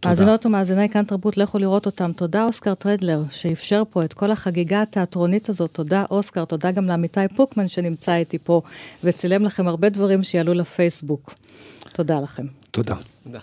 מאזינות 0.05 0.45
ומאזיני 0.45 0.89
כאן 0.89 1.03
תרבות, 1.03 1.37
לכו 1.37 1.59
לראות 1.59 1.85
אותם. 1.85 2.11
תודה 2.11 2.43
אוסקר 2.43 2.73
טרדלר, 2.73 3.21
שאפשר 3.31 3.83
פה 3.89 4.03
את 4.03 4.13
כל 4.13 4.31
החגיגה 4.31 4.81
התיאטרונית 4.81 5.49
הזאת. 5.49 5.71
תודה 5.71 6.03
אוסקר, 6.11 6.45
תודה 6.45 6.71
גם 6.71 6.85
לעמיתי 6.85 7.27
פוקמן 7.35 7.67
שנמצא 7.67 8.15
איתי 8.15 8.37
פה, 8.37 8.61
וצילם 9.03 9.45
לכם 9.45 9.67
הרבה 9.67 9.89
דברים 9.89 10.23
שיעלו 10.23 10.53
לפייסבוק. 10.53 11.33
תודה 11.93 12.19
לכם. 12.19 12.43
תודה. 12.71 12.95
תודה. 13.23 13.39